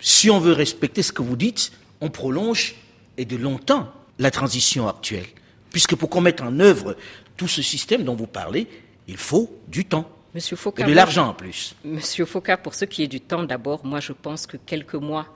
si 0.00 0.30
on 0.30 0.40
veut 0.40 0.54
respecter 0.54 1.02
ce 1.02 1.12
que 1.12 1.20
vous 1.20 1.36
dites, 1.36 1.72
on 2.00 2.08
prolonge 2.08 2.76
et 3.18 3.26
de 3.26 3.36
longtemps 3.36 3.92
la 4.18 4.30
transition 4.30 4.88
actuelle. 4.88 5.26
Puisque 5.70 5.96
pour 5.96 6.08
qu'on 6.08 6.20
mette 6.20 6.40
en 6.40 6.60
œuvre 6.60 6.96
tout 7.36 7.48
ce 7.48 7.62
système 7.62 8.04
dont 8.04 8.14
vous 8.14 8.26
parlez, 8.26 8.68
il 9.08 9.16
faut 9.16 9.58
du 9.68 9.84
temps. 9.84 10.08
Monsieur 10.34 10.56
et 10.78 10.84
de 10.84 10.92
l'argent 10.92 11.28
en 11.28 11.34
plus. 11.34 11.76
Monsieur 11.84 12.24
Foucault, 12.24 12.56
pour 12.62 12.74
ce 12.74 12.84
qui 12.84 13.02
est 13.02 13.08
du 13.08 13.20
temps, 13.20 13.44
d'abord, 13.44 13.84
moi 13.84 14.00
je 14.00 14.12
pense 14.12 14.46
que 14.46 14.56
quelques 14.56 14.94
mois, 14.94 15.26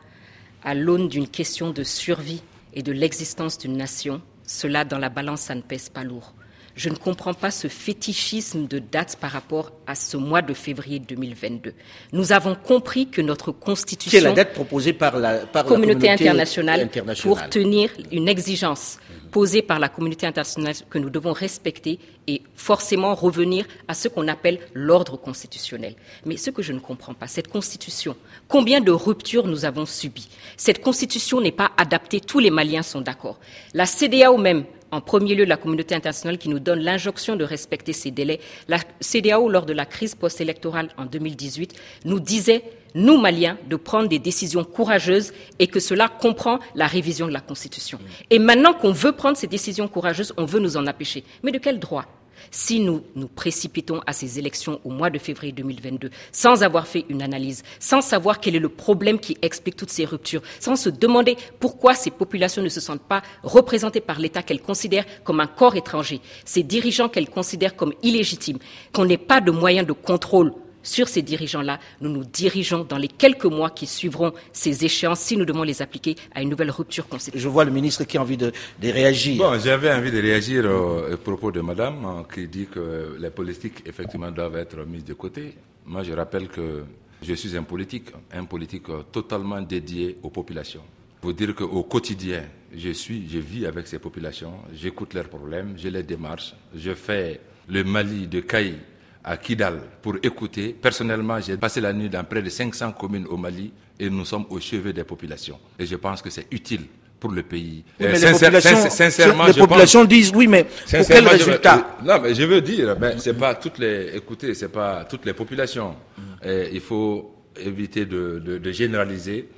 à 0.65 0.75
l'aune 0.75 1.09
d'une 1.09 1.29
question 1.29 1.71
de 1.71 1.85
survie 1.85 2.43
et 2.75 2.83
de 2.83 2.91
l'existence 2.91 3.59
d'une 3.59 3.77
nation, 3.77 4.21
cela 4.45 4.85
dans 4.85 4.99
la 4.99 5.09
balance, 5.09 5.43
ça 5.43 5.55
ne 5.55 5.61
pèse 5.61 5.89
pas 5.89 6.03
lourd. 6.03 6.35
Je 6.79 6.91
ne 6.91 6.95
comprends 6.95 7.35
pas 7.35 7.51
ce 7.51 7.67
fétichisme 7.67 8.69
de 8.69 8.79
date 8.79 9.17
par 9.21 9.33
rapport 9.33 9.73
à 9.89 9.97
ce 9.97 10.17
mois 10.17 10.43
de 10.43 10.55
février 10.55 11.01
2022. 11.01 11.75
Nous 12.13 12.31
avons 12.31 12.55
compris 12.55 13.09
que 13.09 13.21
notre 13.21 13.51
constitution... 13.51 14.17
C'est 14.17 14.25
la 14.25 14.33
date 14.33 14.53
proposée 14.53 14.93
par 14.93 15.19
la, 15.19 15.41
communauté, 15.67 16.09
internationale, 16.09 16.89
pour 17.21 17.49
tenir 17.49 17.91
une 18.13 18.29
exigence 18.29 19.01
posée 19.33 19.61
par 19.61 19.81
la 19.81 19.89
communauté 19.89 20.25
internationale 20.29 20.75
que 20.89 20.99
nous 20.99 21.11
devons 21.11 21.33
respecter 21.33 21.99
et 22.29 22.43
forcément 22.55 23.17
revenir 23.17 23.67
à 23.89 23.95
ce 23.95 24.07
qu'on 24.07 24.29
appelle 24.29 24.61
l'ordre 24.73 25.17
constitutionnel. 25.17 25.97
Mais 26.27 26.37
ce 26.37 26.51
que 26.51 26.63
je 26.63 26.73
ne 26.73 26.79
comprends 26.79 27.13
pas, 27.13 27.27
cette 27.27 27.49
constitution, 27.49 28.15
combien 28.47 28.81
de 28.81 28.93
ruptures 28.93 29.49
nous 29.49 29.65
avons 29.65 29.85
subies? 29.85 30.29
Cette 30.57 30.81
constitution 30.81 31.41
n'est 31.41 31.51
pas 31.51 31.73
adaptée, 31.77 32.21
tous 32.21 32.39
les 32.39 32.51
Maliens 32.51 32.85
sont 32.85 33.01
d'accord. 33.01 33.41
La 33.75 33.85
CDAO 33.85 34.39
même 34.39 34.65
en 34.91 35.01
premier 35.01 35.35
lieu 35.35 35.45
la 35.45 35.57
communauté 35.57 35.95
internationale 35.95 36.39
qui 36.39 36.49
nous 36.49 36.59
donne 36.59 36.81
l'injonction 36.81 37.37
de 37.37 37.45
respecter 37.45 37.93
ces 37.93 38.11
délais. 38.11 38.41
La 38.69 38.79
CDAO, 39.01 39.49
lors 39.49 39.67
de 39.67 39.73
la 39.73 39.87
crise 39.87 40.15
post-électorale 40.15 40.91
en 40.97 41.05
2018, 41.05 41.75
nous 42.05 42.21
disait, 42.21 42.63
nous 42.95 43.19
Maliens, 43.19 43.59
de 43.69 43.77
prendre 43.77 44.09
des 44.09 44.19
décisions 44.19 44.65
courageuses 44.65 45.33
et 45.59 45.67
que 45.67 45.81
cela 45.81 46.09
comprend 46.09 46.59
la 46.75 46.87
révision 46.87 47.27
de 47.27 47.33
la 47.33 47.41
Constitution. 47.41 47.99
Et 48.31 48.39
maintenant 48.39 48.73
qu'on 48.73 48.93
veut 48.93 49.13
prendre 49.13 49.37
ces 49.37 49.47
décisions 49.47 49.89
courageuses, 49.89 50.33
on 50.37 50.45
veut 50.45 50.61
nous 50.61 50.77
en 50.77 50.87
empêcher. 50.87 51.25
Mais 51.43 51.53
de 51.53 51.59
quel 51.59 51.79
droit? 51.79 52.07
Si 52.51 52.81
nous 52.81 53.03
nous 53.15 53.29
précipitons 53.29 54.01
à 54.07 54.13
ces 54.13 54.39
élections 54.39 54.81
au 54.85 54.91
mois 54.91 55.11
de 55.11 55.19
février 55.19 55.53
2022 55.53 56.11
sans 56.33 56.63
avoir 56.63 56.87
fait 56.87 57.05
une 57.09 57.23
analyse, 57.23 57.63
sans 57.81 58.01
savoir 58.01 58.41
quel 58.41 58.57
est 58.57 58.61
le 58.61 58.69
problème 58.69 59.19
qui 59.19 59.37
explique 59.43 59.77
toutes 59.77 59.91
ces 59.91 60.05
ruptures, 60.05 60.43
sans 60.61 60.77
se 60.77 60.89
demander 60.89 61.37
pourquoi 61.61 61.95
ces 61.95 62.11
populations 62.11 62.63
ne 62.63 62.69
se 62.69 62.81
sentent 62.81 63.03
pas 63.03 63.23
représentées 63.43 64.01
par 64.01 64.19
l'État 64.19 64.43
qu'elles 64.43 64.63
considèrent 64.63 65.07
comme 65.25 65.41
un 65.41 65.47
corps 65.47 65.77
étranger, 65.77 66.21
ces 66.45 66.63
dirigeants 66.63 67.09
qu'elles 67.09 67.31
considèrent 67.31 67.77
comme 67.77 67.95
illégitimes, 68.03 68.59
qu'on 68.93 69.05
n'ait 69.05 69.17
pas 69.17 69.41
de 69.41 69.51
moyens 69.51 69.87
de 69.87 69.93
contrôle 69.93 70.53
sur 70.89 71.09
ces 71.09 71.23
dirigeants-là, 71.23 71.79
nous 72.01 72.11
nous 72.11 72.25
dirigeons 72.25 72.85
dans 72.89 72.97
les 72.97 73.09
quelques 73.09 73.45
mois 73.45 73.71
qui 73.71 73.87
suivront 73.87 74.33
ces 74.53 74.85
échéances, 74.85 75.21
si 75.21 75.37
nous 75.37 75.45
devons 75.45 75.63
les 75.63 75.83
appliquer, 75.83 76.17
à 76.35 76.43
une 76.43 76.49
nouvelle 76.49 76.71
rupture 76.71 77.07
constitutionnelle. 77.07 77.43
Je 77.45 77.49
vois 77.49 77.65
le 77.65 77.71
ministre 77.71 78.05
qui 78.05 78.17
a 78.17 78.23
envie 78.23 78.37
de, 78.39 78.53
réagir. 78.83 79.37
Bon, 79.37 79.59
j'avais 79.61 79.93
envie 79.93 80.11
de 80.11 80.21
réagir 80.21 80.65
au, 80.65 81.17
propos 81.19 81.53
de 81.53 81.61
madame 81.61 82.05
hein, 82.05 82.25
qui 82.33 82.49
dit 82.49 82.67
que 82.67 83.17
les 83.21 83.31
politiques, 83.31 83.83
effectivement, 83.87 84.31
doivent 84.31 84.57
être 84.57 84.79
mises 84.87 85.05
de 85.05 85.13
côté. 85.15 85.55
Moi, 85.87 86.03
je 86.03 86.13
rappelle 86.13 86.49
que 86.49 86.85
je 87.23 87.35
suis 87.35 87.57
un 87.57 87.63
politique, 87.65 88.07
un 88.33 88.45
politique 88.45 88.85
totalement 89.13 89.61
dédié 89.61 90.17
aux 90.23 90.31
populations. 90.31 90.83
Pour 91.21 91.35
dire 91.35 91.55
qu'au 91.55 91.83
quotidien, 91.83 92.45
je 92.75 92.91
suis, 92.91 93.29
je 93.29 93.39
vis 93.39 93.67
avec 93.67 93.87
ces 93.89 93.99
populations, 93.99 94.53
j'écoute 94.73 95.15
leurs 95.15 95.29
problèmes, 95.29 95.75
je 95.77 95.89
les 95.89 96.03
démarche, 96.03 96.55
je 96.75 96.95
fais 96.95 97.41
le 97.69 97.83
Mali 97.85 98.27
de 98.29 98.41
Caï 98.41 98.77
à 99.25 99.37
Kidal 99.37 99.81
pour 100.03 100.17
écouter. 100.23 100.75
Personnellement, 100.81 101.41
j'ai 101.41 101.57
passé 101.57 101.81
la 101.81 101.93
nuit 101.93 102.09
dans 102.09 102.25
près 102.25 102.43
de 102.43 102.49
500 102.51 102.93
communes 102.93 103.27
au 103.27 103.37
Mali 103.37 103.73
et 103.99 104.09
nous 104.11 104.25
sommes 104.25 104.47
au 104.51 104.61
chevet 104.61 104.93
des 104.93 105.05
populations. 105.05 105.59
Et 105.79 105.87
je 105.87 105.97
pense 105.97 106.23
que 106.23 106.31
c'est 106.31 106.47
utile 106.51 106.83
pour 107.19 107.33
le 107.33 107.43
pays. 107.43 107.85
mais 107.99 108.19
les 108.19 108.31
populations, 108.33 108.91
sincèrement, 108.91 109.47
les 109.47 109.55
populations 109.55 110.05
disent 110.05 110.33
oui, 110.35 110.47
mais 110.47 110.65
pour 110.65 111.07
quel 111.07 111.27
résultat? 111.27 111.97
Non, 112.05 112.21
mais 112.23 112.35
je 112.35 112.45
veux 112.45 112.61
dire, 112.61 112.97
ben, 112.97 113.19
c'est 113.19 113.35
pas 113.35 113.55
toutes 113.57 113.79
les, 113.79 114.17
écoutez, 114.17 114.55
c'est 114.55 114.69
pas 114.69 115.05
toutes 115.05 115.25
les 115.27 115.33
populations. 115.33 115.97
Et 116.45 116.69
il 116.73 116.81
faut 116.81 117.35
éviter 117.59 118.07
de, 118.07 118.41
de, 118.45 118.59
de 118.59 118.73
généraliser. 118.73 119.49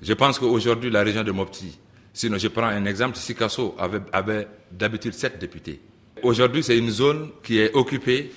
Je 0.00 0.12
pense 0.14 0.38
qu'aujourd'hui, 0.38 0.90
la 0.90 1.02
région 1.02 1.22
de 1.22 1.30
Mopti, 1.30 1.78
sinon 2.14 2.38
je 2.38 2.48
prends 2.48 2.64
un 2.64 2.86
exemple, 2.86 3.16
Sikasso 3.18 3.74
avait, 3.78 4.00
avait 4.12 4.48
d'habitude 4.72 5.12
sept 5.12 5.38
députés. 5.38 5.80
Aujourd'hui, 6.22 6.62
c'est 6.62 6.76
une 6.78 6.90
zone 6.90 7.30
qui 7.42 7.58
est 7.60 7.74
occupée 7.74 8.30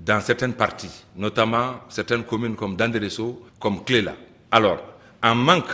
dans 0.00 0.20
certaines 0.20 0.54
parties, 0.54 1.04
notamment 1.16 1.80
certaines 1.88 2.24
communes 2.24 2.54
comme 2.56 2.76
Dandereso, 2.76 3.46
comme 3.58 3.84
Cléla. 3.84 4.14
Alors, 4.50 4.82
en 5.22 5.34
manque, 5.34 5.70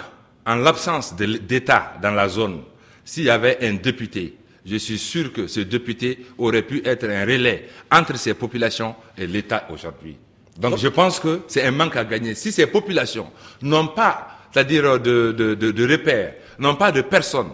en 0.46 0.56
l'absence 0.56 1.14
d'État 1.14 1.94
dans 2.00 2.12
la 2.12 2.28
zone, 2.28 2.62
s'il 3.04 3.24
y 3.24 3.30
avait 3.30 3.58
un 3.62 3.74
député, 3.74 4.36
je 4.64 4.76
suis 4.76 4.98
sûr 4.98 5.32
que 5.32 5.46
ce 5.46 5.60
député 5.60 6.26
aurait 6.38 6.62
pu 6.62 6.82
être 6.84 7.04
un 7.08 7.22
relais 7.24 7.68
entre 7.90 8.16
ces 8.16 8.34
populations 8.34 8.94
et 9.18 9.26
l'État 9.26 9.66
aujourd'hui. 9.70 10.16
Donc 10.58 10.78
je 10.78 10.88
pense 10.88 11.18
que 11.18 11.40
c'est 11.48 11.62
un 11.64 11.70
manque 11.72 11.96
à 11.96 12.04
gagner. 12.04 12.34
Si 12.34 12.52
ces 12.52 12.66
populations 12.66 13.30
n'ont 13.62 13.88
pas, 13.88 14.38
c'est-à-dire 14.52 15.00
de, 15.00 15.32
de, 15.32 15.54
de, 15.54 15.70
de 15.70 15.90
repères, 15.92 16.34
n'ont 16.58 16.76
pas 16.76 16.92
de 16.92 17.00
personnes 17.02 17.50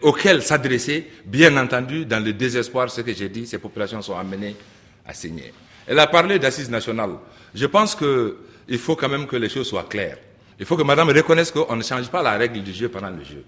auxquelles 0.00 0.42
s'adresser, 0.42 1.06
bien 1.26 1.56
entendu, 1.56 2.06
dans 2.06 2.22
le 2.24 2.32
désespoir, 2.32 2.90
ce 2.90 3.00
que 3.00 3.12
j'ai 3.12 3.28
dit, 3.28 3.46
ces 3.46 3.58
populations 3.58 4.00
sont 4.00 4.16
amenées 4.16 4.54
à 5.04 5.12
saigner. 5.12 5.52
Elle 5.88 5.98
a 5.98 6.06
parlé 6.06 6.38
d'assises 6.38 6.70
nationales. 6.70 7.14
Je 7.54 7.64
pense 7.64 7.94
qu'il 7.96 8.78
faut 8.78 8.94
quand 8.94 9.08
même 9.08 9.26
que 9.26 9.36
les 9.36 9.48
choses 9.48 9.66
soient 9.66 9.86
claires. 9.88 10.18
Il 10.60 10.66
faut 10.66 10.76
que 10.76 10.82
madame 10.82 11.08
reconnaisse 11.08 11.50
qu'on 11.50 11.74
ne 11.74 11.82
change 11.82 12.08
pas 12.10 12.22
la 12.22 12.32
règle 12.32 12.62
du 12.62 12.74
jeu 12.74 12.90
pendant 12.90 13.08
le 13.10 13.24
jeu. 13.24 13.42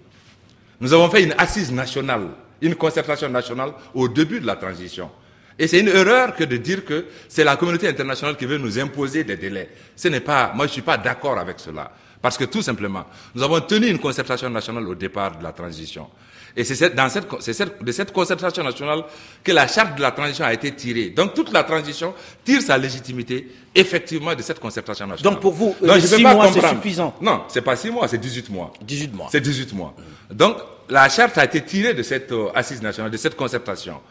Nous 0.79 0.91
avons 0.91 1.07
fait 1.09 1.23
une 1.23 1.35
assise 1.37 1.71
nationale, 1.71 2.29
une 2.59 2.73
concertation 2.73 3.29
nationale 3.29 3.73
au 3.93 4.07
début 4.07 4.39
de 4.39 4.47
la 4.47 4.55
transition. 4.55 5.11
Et 5.59 5.67
c'est 5.67 5.79
une 5.79 5.89
erreur 5.89 6.35
que 6.35 6.43
de 6.43 6.57
dire 6.57 6.83
que 6.83 7.05
c'est 7.27 7.43
la 7.43 7.55
communauté 7.57 7.87
internationale 7.87 8.35
qui 8.35 8.45
veut 8.45 8.57
nous 8.57 8.79
imposer 8.79 9.23
des 9.23 9.37
délais. 9.37 9.69
Ce 9.95 10.07
n'est 10.07 10.21
pas, 10.21 10.51
moi 10.55 10.65
je 10.65 10.71
ne 10.71 10.73
suis 10.73 10.81
pas 10.81 10.97
d'accord 10.97 11.37
avec 11.37 11.59
cela. 11.59 11.91
Parce 12.21 12.37
que 12.37 12.45
tout 12.45 12.61
simplement, 12.61 13.05
nous 13.33 13.41
avons 13.43 13.59
tenu 13.61 13.87
une 13.87 13.99
concertation 13.99 14.49
nationale 14.49 14.87
au 14.87 14.95
départ 14.95 15.37
de 15.37 15.43
la 15.43 15.51
transition. 15.51 16.07
Et 16.55 16.63
c'est 16.63 16.93
dans 16.93 17.09
cette, 17.09 17.27
cette, 17.41 17.81
de 17.83 17.91
cette 17.91 18.11
concertation 18.11 18.63
nationale 18.63 19.03
que 19.43 19.51
la 19.51 19.67
charte 19.67 19.95
de 19.95 20.01
la 20.01 20.11
transition 20.11 20.45
a 20.45 20.53
été 20.53 20.73
tirée. 20.73 21.09
Donc 21.09 21.33
toute 21.33 21.51
la 21.53 21.63
transition 21.63 22.13
tire 22.43 22.61
sa 22.61 22.77
légitimité 22.77 23.47
effectivement 23.73 24.35
de 24.35 24.41
cette 24.41 24.59
concertation 24.59 25.07
nationale. 25.07 25.33
Donc 25.33 25.41
pour 25.41 25.53
vous, 25.53 25.75
Donc, 25.81 25.99
6 26.01 26.21
mois 26.21 26.51
c'est 26.51 26.67
suffisant 26.67 27.15
Non, 27.21 27.43
c'est 27.47 27.61
pas 27.61 27.75
6 27.75 27.89
mois, 27.91 28.07
c'est 28.07 28.17
18 28.17 28.49
mois. 28.49 28.73
18 28.81 29.13
mois. 29.13 29.27
C'est 29.31 29.39
18 29.41 29.73
mois. 29.73 29.95
Donc 30.29 30.57
la 30.89 31.07
charte 31.07 31.37
a 31.37 31.45
été 31.45 31.61
tirée 31.61 31.93
de 31.93 32.03
cette 32.03 32.31
euh, 32.33 32.49
assise 32.53 32.81
nationale, 32.81 33.11
de 33.11 33.17
cette 33.17 33.35
concertation. 33.37 34.01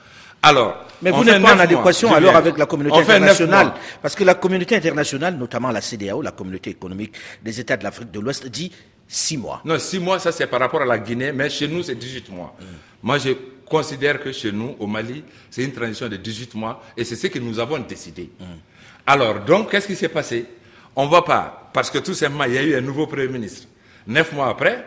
Alors, 0.42 0.84
mais 1.02 1.10
vous 1.10 1.24
n'êtes 1.24 1.42
pas 1.42 1.54
en 1.54 1.58
adéquation 1.58 2.14
alors 2.14 2.36
avec 2.36 2.56
la 2.58 2.66
communauté 2.66 3.00
internationale, 3.00 3.72
parce 4.00 4.14
que 4.14 4.24
la 4.24 4.34
communauté 4.34 4.76
internationale, 4.76 5.36
notamment 5.36 5.70
la 5.70 5.80
CDAO, 5.80 6.22
la 6.22 6.32
communauté 6.32 6.70
économique 6.70 7.14
des 7.42 7.60
États 7.60 7.76
de 7.76 7.84
l'Afrique 7.84 8.10
de 8.10 8.20
l'Ouest, 8.20 8.46
dit 8.48 8.72
six 9.06 9.36
mois. 9.36 9.60
Non, 9.64 9.78
six 9.78 9.98
mois, 9.98 10.18
ça 10.18 10.32
c'est 10.32 10.46
par 10.46 10.60
rapport 10.60 10.82
à 10.82 10.86
la 10.86 10.98
Guinée, 10.98 11.32
mais 11.32 11.50
chez 11.50 11.68
nous 11.68 11.82
c'est 11.82 11.94
18 11.94 12.30
mois. 12.30 12.54
Mm. 12.58 12.64
Moi, 13.02 13.18
je 13.18 13.30
considère 13.66 14.22
que 14.22 14.32
chez 14.32 14.52
nous, 14.52 14.76
au 14.78 14.86
Mali, 14.86 15.22
c'est 15.50 15.62
une 15.64 15.72
transition 15.72 16.08
de 16.08 16.16
18 16.16 16.54
mois, 16.54 16.82
et 16.96 17.04
c'est 17.04 17.16
ce 17.16 17.26
que 17.28 17.38
nous 17.38 17.58
avons 17.58 17.78
décidé. 17.78 18.30
Mm. 18.38 18.44
Alors, 19.06 19.40
donc, 19.40 19.70
qu'est-ce 19.70 19.86
qui 19.86 19.96
s'est 19.96 20.08
passé? 20.08 20.46
On 20.96 21.06
ne 21.06 21.10
va 21.10 21.22
pas, 21.22 21.70
parce 21.72 21.90
que 21.90 21.98
tout 21.98 22.14
simplement, 22.14 22.44
il 22.44 22.54
y 22.54 22.58
a 22.58 22.62
eu 22.62 22.74
un 22.76 22.80
nouveau 22.80 23.06
Premier 23.06 23.28
ministre. 23.28 23.68
Neuf 24.06 24.32
mois 24.32 24.48
après, 24.48 24.84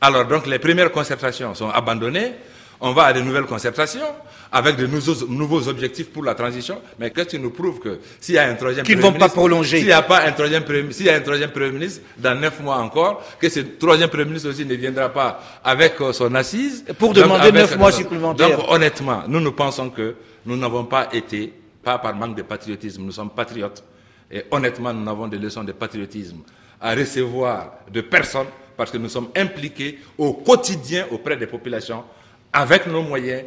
alors 0.00 0.26
donc 0.26 0.46
les 0.46 0.58
premières 0.58 0.90
concertations 0.90 1.54
sont 1.54 1.70
abandonnées, 1.70 2.32
on 2.80 2.92
va 2.92 3.04
à 3.04 3.12
de 3.12 3.20
nouvelles 3.20 3.44
concertations 3.46 4.04
avec 4.52 4.76
de 4.76 4.86
nouveaux, 4.86 5.68
objectifs 5.68 6.10
pour 6.10 6.24
la 6.24 6.34
transition. 6.34 6.80
Mais 6.98 7.10
qu'est-ce 7.10 7.28
qui 7.30 7.38
nous 7.38 7.50
prouve 7.50 7.80
que 7.80 7.98
s'il 8.20 8.34
y 8.34 8.38
a 8.38 8.48
un 8.48 8.54
troisième 8.54 8.84
Qu'ils 8.84 8.96
ne 8.96 9.02
vont 9.02 9.12
pas 9.12 9.28
prolonger. 9.28 9.78
S'il 9.78 9.86
n'y 9.86 9.92
a 9.92 10.02
pas 10.02 10.22
un 10.26 10.32
troisième 10.32 10.64
s'il 10.92 11.06
y 11.06 11.10
a 11.10 11.16
un 11.16 11.20
troisième 11.20 11.50
Premier 11.50 11.70
ministre 11.72 12.02
dans 12.18 12.38
neuf 12.38 12.60
mois 12.60 12.76
encore, 12.76 13.22
que 13.38 13.48
ce 13.48 13.60
troisième 13.60 14.08
Premier 14.08 14.26
ministre 14.26 14.50
aussi 14.50 14.64
ne 14.64 14.74
viendra 14.74 15.08
pas 15.08 15.40
avec 15.62 16.00
euh, 16.00 16.12
son 16.12 16.34
assise. 16.34 16.84
Pour 16.98 17.12
demander 17.14 17.52
neuf 17.52 17.76
mois 17.76 17.92
supplémentaires. 17.92 18.56
Donc 18.58 18.66
honnêtement, 18.70 19.22
nous 19.28 19.40
nous 19.40 19.52
pensons 19.52 19.90
que 19.90 20.14
nous 20.46 20.56
n'avons 20.56 20.84
pas 20.84 21.08
été, 21.12 21.52
pas 21.82 21.98
par 21.98 22.14
manque 22.14 22.36
de 22.36 22.42
patriotisme, 22.42 23.02
nous 23.02 23.12
sommes 23.12 23.30
patriotes. 23.30 23.82
Et 24.30 24.42
honnêtement, 24.50 24.92
nous 24.92 25.04
n'avons 25.04 25.28
des 25.28 25.38
leçons 25.38 25.64
de 25.64 25.72
patriotisme 25.72 26.38
à 26.80 26.94
recevoir 26.94 27.72
de 27.92 28.00
personne 28.00 28.46
parce 28.76 28.90
que 28.90 28.98
nous 28.98 29.08
sommes 29.08 29.28
impliqués 29.36 29.98
au 30.18 30.32
quotidien 30.34 31.06
auprès 31.10 31.36
des 31.36 31.46
populations 31.46 32.04
avec 32.52 32.86
nos 32.86 33.02
moyens. 33.02 33.44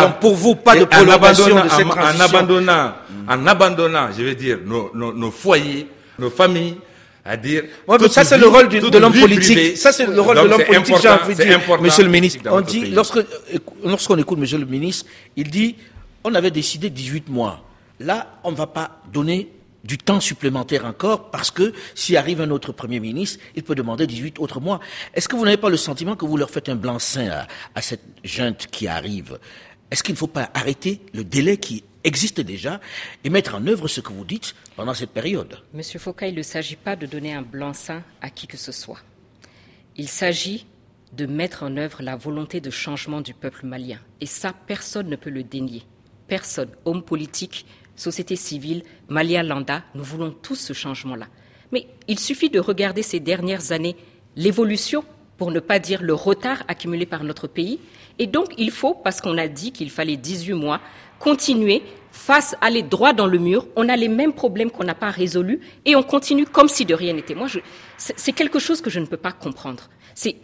Donc 0.00 0.20
pour 0.20 0.34
vous, 0.34 0.54
pas 0.54 0.76
de 0.76 0.84
prolongation 0.84 1.62
de 1.62 1.68
cette 1.68 1.86
en, 1.86 2.20
abandonnant, 2.20 2.92
en 3.28 3.46
abandonnant, 3.46 4.08
je 4.16 4.22
veux 4.24 4.34
dire, 4.34 4.58
nos, 4.64 4.90
nos, 4.94 5.30
foyers, 5.30 5.86
nos 6.18 6.30
familles, 6.30 6.76
à 7.24 7.36
dire. 7.36 7.64
ça 8.10 8.24
c'est 8.24 8.38
le 8.38 8.48
rôle 8.48 8.68
de 8.68 8.98
l'homme 8.98 9.12
politique. 9.12 9.76
Ça 9.76 9.92
c'est 9.92 10.06
le 10.06 10.20
rôle 10.20 10.36
de 10.36 10.48
l'homme 10.48 10.64
politique. 10.64 10.96
J'ai 11.00 11.08
envie 11.08 11.34
de 11.34 11.42
dire, 11.42 11.60
Monsieur 11.80 12.04
le 12.04 12.10
ministre, 12.10 12.40
on 12.50 12.60
dit 12.60 12.86
lorsque 12.86 13.18
lorsqu'on 13.84 14.18
écoute 14.18 14.38
Monsieur 14.38 14.58
le 14.58 14.66
ministre, 14.66 15.06
il 15.36 15.50
dit, 15.50 15.76
on 16.24 16.34
avait 16.34 16.50
décidé 16.50 16.90
18 16.90 17.28
mois. 17.28 17.62
Là, 18.00 18.38
on 18.44 18.50
ne 18.50 18.56
va 18.56 18.66
pas 18.66 19.00
donner 19.12 19.48
du 19.86 19.98
temps 19.98 20.20
supplémentaire 20.20 20.84
encore, 20.84 21.30
parce 21.30 21.50
que 21.50 21.72
s'il 21.94 22.16
arrive 22.16 22.40
un 22.40 22.50
autre 22.50 22.72
Premier 22.72 23.00
ministre, 23.00 23.38
il 23.54 23.62
peut 23.62 23.74
demander 23.74 24.06
18 24.06 24.40
autres 24.40 24.60
mois. 24.60 24.80
Est-ce 25.14 25.28
que 25.28 25.36
vous 25.36 25.44
n'avez 25.44 25.56
pas 25.56 25.70
le 25.70 25.76
sentiment 25.76 26.16
que 26.16 26.24
vous 26.26 26.36
leur 26.36 26.50
faites 26.50 26.68
un 26.68 26.74
blanc-seing 26.74 27.30
à, 27.74 27.82
cette 27.82 28.02
junte 28.24 28.66
qui 28.70 28.88
arrive? 28.88 29.38
Est-ce 29.90 30.02
qu'il 30.02 30.14
ne 30.14 30.18
faut 30.18 30.26
pas 30.26 30.50
arrêter 30.54 31.00
le 31.14 31.24
délai 31.24 31.58
qui 31.58 31.84
existe 32.02 32.40
déjà 32.40 32.80
et 33.24 33.30
mettre 33.30 33.54
en 33.54 33.66
œuvre 33.66 33.88
ce 33.88 34.00
que 34.00 34.12
vous 34.12 34.24
dites 34.24 34.54
pendant 34.74 34.94
cette 34.94 35.10
période? 35.10 35.58
Monsieur 35.72 35.98
Foucault, 35.98 36.26
il 36.26 36.34
ne 36.34 36.42
s'agit 36.42 36.76
pas 36.76 36.96
de 36.96 37.06
donner 37.06 37.34
un 37.34 37.42
blanc-seing 37.42 38.02
à 38.20 38.30
qui 38.30 38.46
que 38.46 38.56
ce 38.56 38.72
soit. 38.72 39.00
Il 39.96 40.08
s'agit 40.08 40.66
de 41.12 41.26
mettre 41.26 41.62
en 41.62 41.76
œuvre 41.76 42.02
la 42.02 42.16
volonté 42.16 42.60
de 42.60 42.70
changement 42.70 43.20
du 43.20 43.32
peuple 43.32 43.66
malien. 43.66 44.00
Et 44.20 44.26
ça, 44.26 44.52
personne 44.66 45.08
ne 45.08 45.16
peut 45.16 45.30
le 45.30 45.42
dénier. 45.42 45.84
Personne, 46.28 46.70
homme 46.84 47.02
politique, 47.02 47.64
société 47.94 48.36
civile, 48.36 48.82
Malia 49.08 49.42
Landa, 49.42 49.84
nous 49.94 50.04
voulons 50.04 50.30
tous 50.30 50.56
ce 50.56 50.72
changement-là. 50.72 51.28
Mais 51.72 51.86
il 52.08 52.18
suffit 52.18 52.50
de 52.50 52.60
regarder 52.60 53.02
ces 53.02 53.20
dernières 53.20 53.72
années, 53.72 53.96
l'évolution, 54.36 55.04
pour 55.38 55.50
ne 55.50 55.60
pas 55.60 55.78
dire 55.78 56.02
le 56.02 56.14
retard 56.14 56.62
accumulé 56.68 57.06
par 57.06 57.24
notre 57.24 57.46
pays. 57.46 57.78
Et 58.18 58.26
donc, 58.26 58.54
il 58.56 58.70
faut, 58.70 58.94
parce 58.94 59.20
qu'on 59.20 59.36
a 59.38 59.48
dit 59.48 59.72
qu'il 59.72 59.90
fallait 59.90 60.16
18 60.16 60.54
mois, 60.54 60.80
continuer 61.18 61.82
face, 62.10 62.56
aller 62.60 62.82
droit 62.82 63.12
dans 63.12 63.26
le 63.26 63.38
mur. 63.38 63.66
On 63.76 63.88
a 63.88 63.96
les 63.96 64.08
mêmes 64.08 64.32
problèmes 64.32 64.70
qu'on 64.70 64.84
n'a 64.84 64.94
pas 64.94 65.10
résolus 65.10 65.60
et 65.84 65.94
on 65.96 66.02
continue 66.02 66.46
comme 66.46 66.68
si 66.68 66.84
de 66.84 66.94
rien 66.94 67.12
n'était. 67.12 67.34
Moi, 67.34 67.48
c'est 67.98 68.32
quelque 68.32 68.58
chose 68.58 68.80
que 68.80 68.90
je 68.90 69.00
ne 69.00 69.06
peux 69.06 69.16
pas 69.18 69.32
comprendre. 69.32 69.90
C'est 70.14 70.36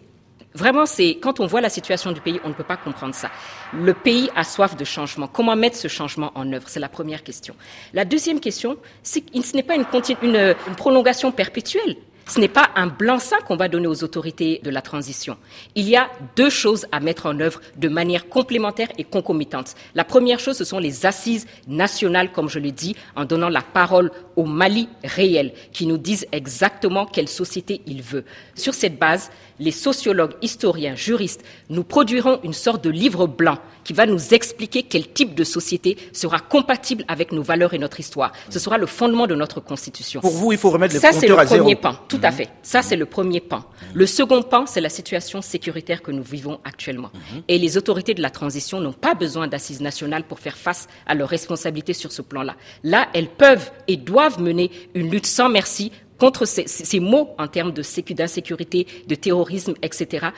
Vraiment, 0.54 0.84
c'est 0.84 1.14
quand 1.14 1.40
on 1.40 1.46
voit 1.46 1.62
la 1.62 1.70
situation 1.70 2.12
du 2.12 2.20
pays, 2.20 2.38
on 2.44 2.50
ne 2.50 2.54
peut 2.54 2.62
pas 2.62 2.76
comprendre 2.76 3.14
ça. 3.14 3.30
Le 3.72 3.94
pays 3.94 4.28
a 4.36 4.44
soif 4.44 4.76
de 4.76 4.84
changement. 4.84 5.26
Comment 5.26 5.56
mettre 5.56 5.76
ce 5.76 5.88
changement 5.88 6.30
en 6.34 6.52
œuvre? 6.52 6.68
C'est 6.68 6.80
la 6.80 6.90
première 6.90 7.22
question. 7.22 7.54
La 7.94 8.04
deuxième 8.04 8.38
question, 8.38 8.76
c'est 9.02 9.22
que 9.22 9.40
ce 9.40 9.56
n'est 9.56 9.62
pas 9.62 9.76
une, 9.76 9.86
une 10.22 10.54
prolongation 10.76 11.32
perpétuelle. 11.32 11.96
Ce 12.26 12.40
n'est 12.40 12.48
pas 12.48 12.70
un 12.76 12.86
blanc-seing 12.86 13.40
qu'on 13.46 13.56
va 13.56 13.68
donner 13.68 13.86
aux 13.86 14.04
autorités 14.04 14.60
de 14.62 14.70
la 14.70 14.80
transition. 14.80 15.36
Il 15.74 15.88
y 15.88 15.96
a 15.96 16.10
deux 16.36 16.50
choses 16.50 16.86
à 16.92 17.00
mettre 17.00 17.26
en 17.26 17.38
œuvre 17.40 17.60
de 17.76 17.88
manière 17.88 18.28
complémentaire 18.28 18.88
et 18.96 19.04
concomitante. 19.04 19.74
La 19.94 20.04
première 20.04 20.38
chose, 20.38 20.56
ce 20.56 20.64
sont 20.64 20.78
les 20.78 21.04
assises 21.04 21.46
nationales, 21.66 22.32
comme 22.32 22.48
je 22.48 22.58
l'ai 22.58 22.72
dit, 22.72 22.96
en 23.16 23.24
donnant 23.24 23.48
la 23.48 23.62
parole 23.62 24.10
au 24.36 24.44
Mali 24.44 24.88
réel, 25.04 25.52
qui 25.72 25.86
nous 25.86 25.98
disent 25.98 26.26
exactement 26.32 27.06
quelle 27.06 27.28
société 27.28 27.82
il 27.86 28.02
veut. 28.02 28.24
Sur 28.54 28.74
cette 28.74 28.98
base, 28.98 29.30
les 29.62 29.70
sociologues, 29.70 30.34
historiens, 30.42 30.96
juristes, 30.96 31.42
nous 31.70 31.84
produirons 31.84 32.40
une 32.42 32.52
sorte 32.52 32.82
de 32.82 32.90
livre 32.90 33.26
blanc 33.26 33.58
qui 33.84 33.92
va 33.92 34.06
nous 34.06 34.34
expliquer 34.34 34.82
quel 34.82 35.08
type 35.08 35.34
de 35.34 35.44
société 35.44 35.96
sera 36.12 36.38
compatible 36.38 37.04
avec 37.08 37.32
nos 37.32 37.42
valeurs 37.42 37.74
et 37.74 37.78
notre 37.78 38.00
histoire. 38.00 38.32
Ce 38.50 38.58
sera 38.58 38.78
le 38.78 38.86
fondement 38.86 39.26
de 39.26 39.34
notre 39.34 39.60
constitution. 39.60 40.20
Pour 40.20 40.30
vous, 40.30 40.52
il 40.52 40.58
faut 40.58 40.70
remettre 40.70 40.94
les 40.94 41.00
Ça, 41.00 41.12
c'est 41.12 41.26
le 41.28 41.36
premier 41.36 41.76
pan, 41.76 41.94
tout 42.08 42.20
à 42.22 42.30
mhm. 42.30 42.36
fait. 42.36 42.48
Ça, 42.62 42.82
c'est 42.82 42.96
le 42.96 43.06
premier 43.06 43.40
pan. 43.40 43.64
Le 43.94 44.06
second 44.06 44.42
pan, 44.42 44.66
c'est 44.66 44.80
la 44.80 44.88
situation 44.88 45.42
sécuritaire 45.42 46.02
que 46.02 46.10
nous 46.10 46.22
vivons 46.22 46.60
actuellement. 46.64 47.10
Mhm. 47.14 47.42
Et 47.48 47.58
les 47.58 47.76
autorités 47.76 48.14
de 48.14 48.22
la 48.22 48.30
transition 48.30 48.80
n'ont 48.80 48.92
pas 48.92 49.14
besoin 49.14 49.46
d'assises 49.48 49.80
nationales 49.80 50.24
pour 50.24 50.38
faire 50.40 50.56
face 50.56 50.88
à 51.06 51.14
leurs 51.14 51.28
responsabilités 51.28 51.92
sur 51.92 52.12
ce 52.12 52.22
plan-là. 52.22 52.56
Là, 52.84 53.08
elles 53.14 53.28
peuvent 53.28 53.70
et 53.88 53.96
doivent 53.96 54.40
mener 54.40 54.70
une 54.94 55.10
lutte 55.10 55.26
sans 55.26 55.48
merci 55.48 55.92
contre 56.22 56.44
ces, 56.44 56.68
ces, 56.68 57.00
mots 57.00 57.34
en 57.36 57.48
termes 57.48 57.72
d'insécurité, 57.72 58.86
de 59.08 59.16
terrorisme, 59.16 59.74
etc 59.82 60.28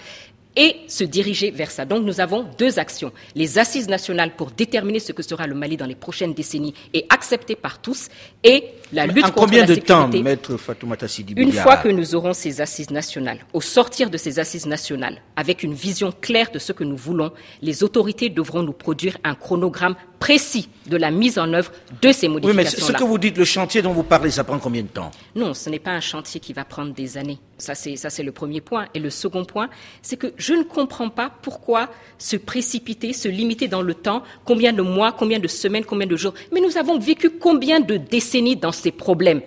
et 0.57 0.77
se 0.89 1.05
diriger 1.05 1.51
vers 1.51 1.71
ça. 1.71 1.85
Donc 1.85 2.05
nous 2.05 2.21
avons 2.21 2.47
deux 2.59 2.79
actions. 2.79 3.13
Les 3.35 3.59
assises 3.59 3.89
nationales 3.89 4.33
pour 4.37 4.51
déterminer 4.51 5.01
ce 5.01 5.13
que 5.13 5.23
sera 5.23 5.47
le 5.47 5.55
Mali 5.55 5.77
dans 5.77 5.87
les 5.87 5.95
prochaines 5.95 6.33
décennies 6.35 6.75
et 6.93 7.07
acceptées 7.09 7.57
par 7.57 7.81
tous 7.81 8.09
et 8.43 8.65
la 8.93 9.07
lutte 9.07 9.25
contre 9.25 9.35
combien 9.35 9.65
de 9.65 9.75
temps, 9.75 10.09
Maître 10.09 10.57
Fatoumata 10.57 11.07
Une 11.37 11.53
fois 11.53 11.77
que 11.79 11.89
nous 11.89 12.15
aurons 12.15 12.33
ces 12.33 12.61
assises 12.61 12.91
nationales, 12.91 13.39
au 13.53 13.61
sortir 13.61 14.11
de 14.11 14.17
ces 14.17 14.39
assises 14.39 14.67
nationales, 14.67 15.21
avec 15.37 15.63
une 15.65 15.75
vision 15.75 16.13
claire 16.21 16.51
de 16.53 16.59
ce 16.61 16.73
que 16.73 16.85
nous 16.85 16.97
voulons, 16.97 17.33
les 17.63 17.83
autorités 17.83 18.29
devront 18.29 18.63
nous 18.63 18.73
produire 18.73 19.17
un 19.25 19.35
chronogramme 19.35 19.97
précis 20.25 20.71
de 20.87 20.97
la 20.97 21.11
mise 21.11 21.39
en 21.39 21.53
œuvre 21.53 21.71
de 22.01 22.11
ces 22.11 22.29
modifications. 22.29 22.49
Oui, 22.49 22.55
mais 22.57 22.65
ce 22.65 22.93
que 22.93 23.05
vous 23.05 23.19
dites, 23.19 23.37
le 23.37 23.45
chantier 23.45 23.83
dont 23.83 23.93
vous 23.93 24.05
parlez, 24.05 24.31
ça 24.31 24.43
prend 24.43 24.59
combien 24.59 24.81
de 24.81 24.89
temps? 24.89 25.11
Non, 25.35 25.53
ce 25.53 25.69
n'est 25.69 25.79
pas 25.79 25.91
un 25.91 26.01
chantier 26.01 26.41
qui 26.41 26.55
va 26.55 26.65
prendre 26.65 26.95
des 26.95 27.19
années. 27.19 27.39
Ça, 27.59 27.75
c'est, 27.75 28.23
le 28.23 28.33
premier 28.33 28.63
point. 28.63 28.87
Et 28.95 29.01
le 29.01 29.11
second 29.11 29.45
point, 29.45 29.69
c'est 30.01 30.17
que 30.17 30.33
je 30.39 30.55
ne 30.55 30.63
comprends 30.63 31.11
pas 31.11 31.31
pourquoi 31.43 31.91
se 32.17 32.37
précipiter, 32.39 33.13
se 33.13 33.29
limiter 33.29 33.69
dans 33.69 33.83
le 33.83 33.93
temps, 33.93 34.23
combien 34.47 34.73
de 34.73 34.81
mois, 34.81 35.13
combien 35.13 35.39
de 35.39 35.47
semaines, 35.47 35.85
combien 35.85 36.07
de 36.07 36.17
jours. 36.17 36.33
Mais 36.53 36.61
nous 36.63 36.79
avons 36.79 36.99
vécu 36.99 37.29
combien 37.29 37.81
de 37.81 37.99
décennies 37.99 38.57
dans 38.57 38.73
ces 38.73 38.93
problèmes? 38.93 39.43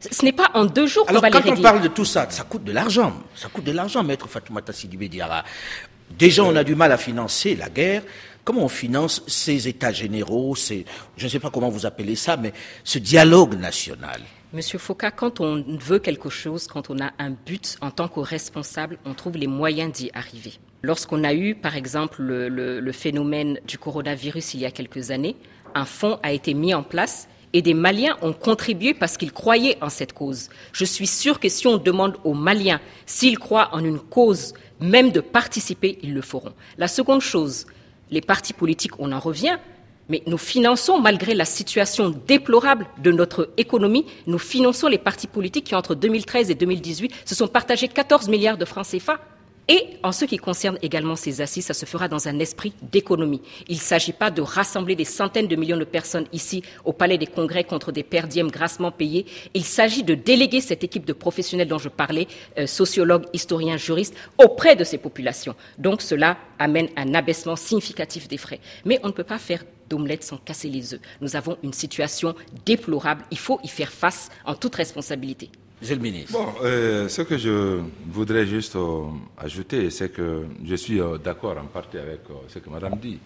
Ce 0.00 0.24
n'est 0.24 0.32
pas 0.32 0.50
en 0.54 0.64
deux 0.64 0.88
jours 0.88 1.06
qu'on 1.06 1.14
va 1.20 1.28
les 1.30 1.36
régler. 1.36 1.52
quand 1.52 1.58
on 1.60 1.62
parle 1.62 1.80
de 1.80 1.88
tout 1.88 2.04
ça, 2.04 2.26
ça 2.30 2.42
coûte 2.42 2.64
de 2.64 2.72
l'argent. 2.72 3.12
Ça 3.36 3.48
coûte 3.48 3.64
de 3.64 3.72
l'argent, 3.72 4.02
maître 4.02 4.26
Fatoumata 4.28 4.72
Sidibé 4.72 5.08
Diara. 5.08 5.44
Déjà, 6.10 6.42
on 6.42 6.56
a 6.56 6.64
du 6.64 6.74
mal 6.74 6.90
à 6.90 6.96
financer 6.96 7.54
la 7.54 7.68
guerre. 7.68 8.02
Comment 8.48 8.64
on 8.64 8.68
finance 8.68 9.22
ces 9.26 9.68
états 9.68 9.92
généraux, 9.92 10.56
ces, 10.56 10.86
je 11.18 11.24
ne 11.24 11.28
sais 11.28 11.38
pas 11.38 11.50
comment 11.50 11.68
vous 11.68 11.84
appelez 11.84 12.16
ça, 12.16 12.38
mais 12.38 12.54
ce 12.82 12.98
dialogue 12.98 13.58
national? 13.58 14.22
Monsieur 14.54 14.78
Foucault, 14.78 15.08
quand 15.14 15.40
on 15.40 15.62
veut 15.78 15.98
quelque 15.98 16.30
chose, 16.30 16.66
quand 16.66 16.88
on 16.88 16.98
a 16.98 17.10
un 17.18 17.28
but 17.28 17.76
en 17.82 17.90
tant 17.90 18.08
que 18.08 18.20
responsable, 18.20 18.96
on 19.04 19.12
trouve 19.12 19.36
les 19.36 19.46
moyens 19.46 19.92
d'y 19.92 20.10
arriver. 20.14 20.54
Lorsqu'on 20.80 21.24
a 21.24 21.34
eu, 21.34 21.56
par 21.56 21.76
exemple, 21.76 22.22
le, 22.22 22.92
phénomène 22.92 23.60
du 23.66 23.76
coronavirus 23.76 24.54
il 24.54 24.60
y 24.60 24.64
a 24.64 24.70
quelques 24.70 25.10
années, 25.10 25.36
un 25.74 25.84
fonds 25.84 26.18
a 26.22 26.32
été 26.32 26.54
mis 26.54 26.72
en 26.72 26.82
place 26.82 27.28
et 27.52 27.60
des 27.60 27.74
Maliens 27.74 28.16
ont 28.22 28.32
contribué 28.32 28.94
parce 28.94 29.18
qu'ils 29.18 29.32
croyaient 29.32 29.76
en 29.82 29.90
cette 29.90 30.14
cause. 30.14 30.48
Je 30.72 30.86
suis 30.86 31.06
sûr 31.06 31.38
que 31.38 31.50
si 31.50 31.66
on 31.66 31.76
demande 31.76 32.16
aux 32.24 32.32
Maliens 32.32 32.80
s'ils 33.04 33.38
croient 33.38 33.68
en 33.74 33.84
une 33.84 34.00
cause, 34.00 34.54
même 34.80 35.10
de 35.10 35.20
participer, 35.20 35.98
ils 36.02 36.14
le 36.14 36.22
feront. 36.22 36.54
La 36.78 36.88
seconde 36.88 37.20
chose, 37.20 37.66
les 38.10 38.20
partis 38.20 38.52
politiques, 38.52 38.98
on 38.98 39.12
en 39.12 39.20
revient, 39.20 39.58
mais 40.08 40.22
nous 40.26 40.38
finançons, 40.38 41.00
malgré 41.00 41.34
la 41.34 41.44
situation 41.44 42.10
déplorable 42.26 42.86
de 43.02 43.12
notre 43.12 43.50
économie, 43.56 44.06
nous 44.26 44.38
finançons 44.38 44.88
les 44.88 44.98
partis 44.98 45.26
politiques 45.26 45.66
qui, 45.66 45.74
entre 45.74 45.94
2013 45.94 46.50
et 46.50 46.54
2018, 46.54 47.12
se 47.24 47.34
sont 47.34 47.48
partagés 47.48 47.88
14 47.88 48.28
milliards 48.28 48.56
de 48.56 48.64
francs 48.64 48.86
CFA. 48.86 49.20
Et 49.70 49.98
en 50.02 50.12
ce 50.12 50.24
qui 50.24 50.38
concerne 50.38 50.78
également 50.80 51.14
ces 51.14 51.42
assises, 51.42 51.66
ça 51.66 51.74
se 51.74 51.84
fera 51.84 52.08
dans 52.08 52.26
un 52.26 52.38
esprit 52.38 52.72
d'économie. 52.80 53.42
Il 53.68 53.74
ne 53.76 53.80
s'agit 53.80 54.14
pas 54.14 54.30
de 54.30 54.40
rassembler 54.40 54.96
des 54.96 55.04
centaines 55.04 55.46
de 55.46 55.56
millions 55.56 55.76
de 55.76 55.84
personnes 55.84 56.26
ici 56.32 56.62
au 56.86 56.94
Palais 56.94 57.18
des 57.18 57.26
Congrès 57.26 57.64
contre 57.64 57.92
des 57.92 58.02
perdièmes 58.02 58.50
grassement 58.50 58.90
payés. 58.90 59.26
Il 59.52 59.64
s'agit 59.64 60.04
de 60.04 60.14
déléguer 60.14 60.62
cette 60.62 60.84
équipe 60.84 61.04
de 61.04 61.12
professionnels 61.12 61.68
dont 61.68 61.76
je 61.76 61.90
parlais, 61.90 62.26
euh, 62.58 62.66
sociologues, 62.66 63.26
historiens, 63.34 63.76
juristes, 63.76 64.14
auprès 64.38 64.74
de 64.74 64.84
ces 64.84 64.96
populations. 64.96 65.54
Donc 65.76 66.00
cela 66.00 66.38
amène 66.58 66.88
un 66.96 67.12
abaissement 67.12 67.56
significatif 67.56 68.26
des 68.26 68.38
frais. 68.38 68.60
Mais 68.86 68.98
on 69.02 69.08
ne 69.08 69.12
peut 69.12 69.22
pas 69.22 69.38
faire 69.38 69.64
d'omelette 69.90 70.24
sans 70.24 70.38
casser 70.38 70.70
les 70.70 70.94
œufs. 70.94 71.00
Nous 71.20 71.36
avons 71.36 71.58
une 71.62 71.74
situation 71.74 72.34
déplorable. 72.64 73.24
Il 73.30 73.38
faut 73.38 73.60
y 73.62 73.68
faire 73.68 73.92
face 73.92 74.30
en 74.46 74.54
toute 74.54 74.76
responsabilité. 74.76 75.50
Monsieur 75.80 75.94
le 75.94 76.02
ministre. 76.02 76.32
Bon, 76.32 76.46
euh, 76.62 77.08
ce 77.08 77.22
que 77.22 77.38
je 77.38 77.80
voudrais 78.06 78.46
juste 78.46 78.74
euh, 78.74 79.02
ajouter, 79.36 79.90
c'est 79.90 80.08
que 80.12 80.44
je 80.64 80.74
suis 80.74 81.00
euh, 81.00 81.18
d'accord 81.18 81.56
en 81.56 81.66
partie 81.66 81.98
avec 81.98 82.20
ce 82.48 82.58
que 82.58 82.68
Madame 82.68 82.96
dit. 82.96 83.18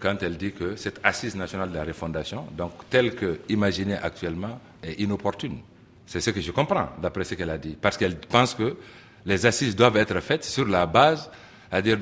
Quand 0.00 0.16
elle 0.22 0.36
dit 0.36 0.52
que 0.52 0.74
cette 0.76 0.98
assise 1.04 1.36
nationale 1.36 1.70
de 1.70 1.76
la 1.76 1.84
refondation, 1.84 2.46
donc 2.56 2.72
telle 2.88 3.14
que 3.14 3.40
imaginée 3.48 3.94
actuellement, 4.02 4.58
est 4.82 4.98
inopportune. 5.00 5.58
C'est 6.06 6.20
ce 6.20 6.30
que 6.30 6.40
je 6.40 6.50
comprends, 6.50 6.88
d'après 7.00 7.22
ce 7.22 7.34
qu'elle 7.34 7.50
a 7.50 7.58
dit. 7.58 7.76
Parce 7.80 7.96
qu'elle 7.96 8.16
pense 8.18 8.54
que 8.54 8.76
les 9.24 9.46
assises 9.46 9.76
doivent 9.76 9.98
être 9.98 10.18
faites 10.20 10.42
sur 10.44 10.66
la 10.66 10.86
base 10.86 11.30
c'est-à-dire 11.70 11.98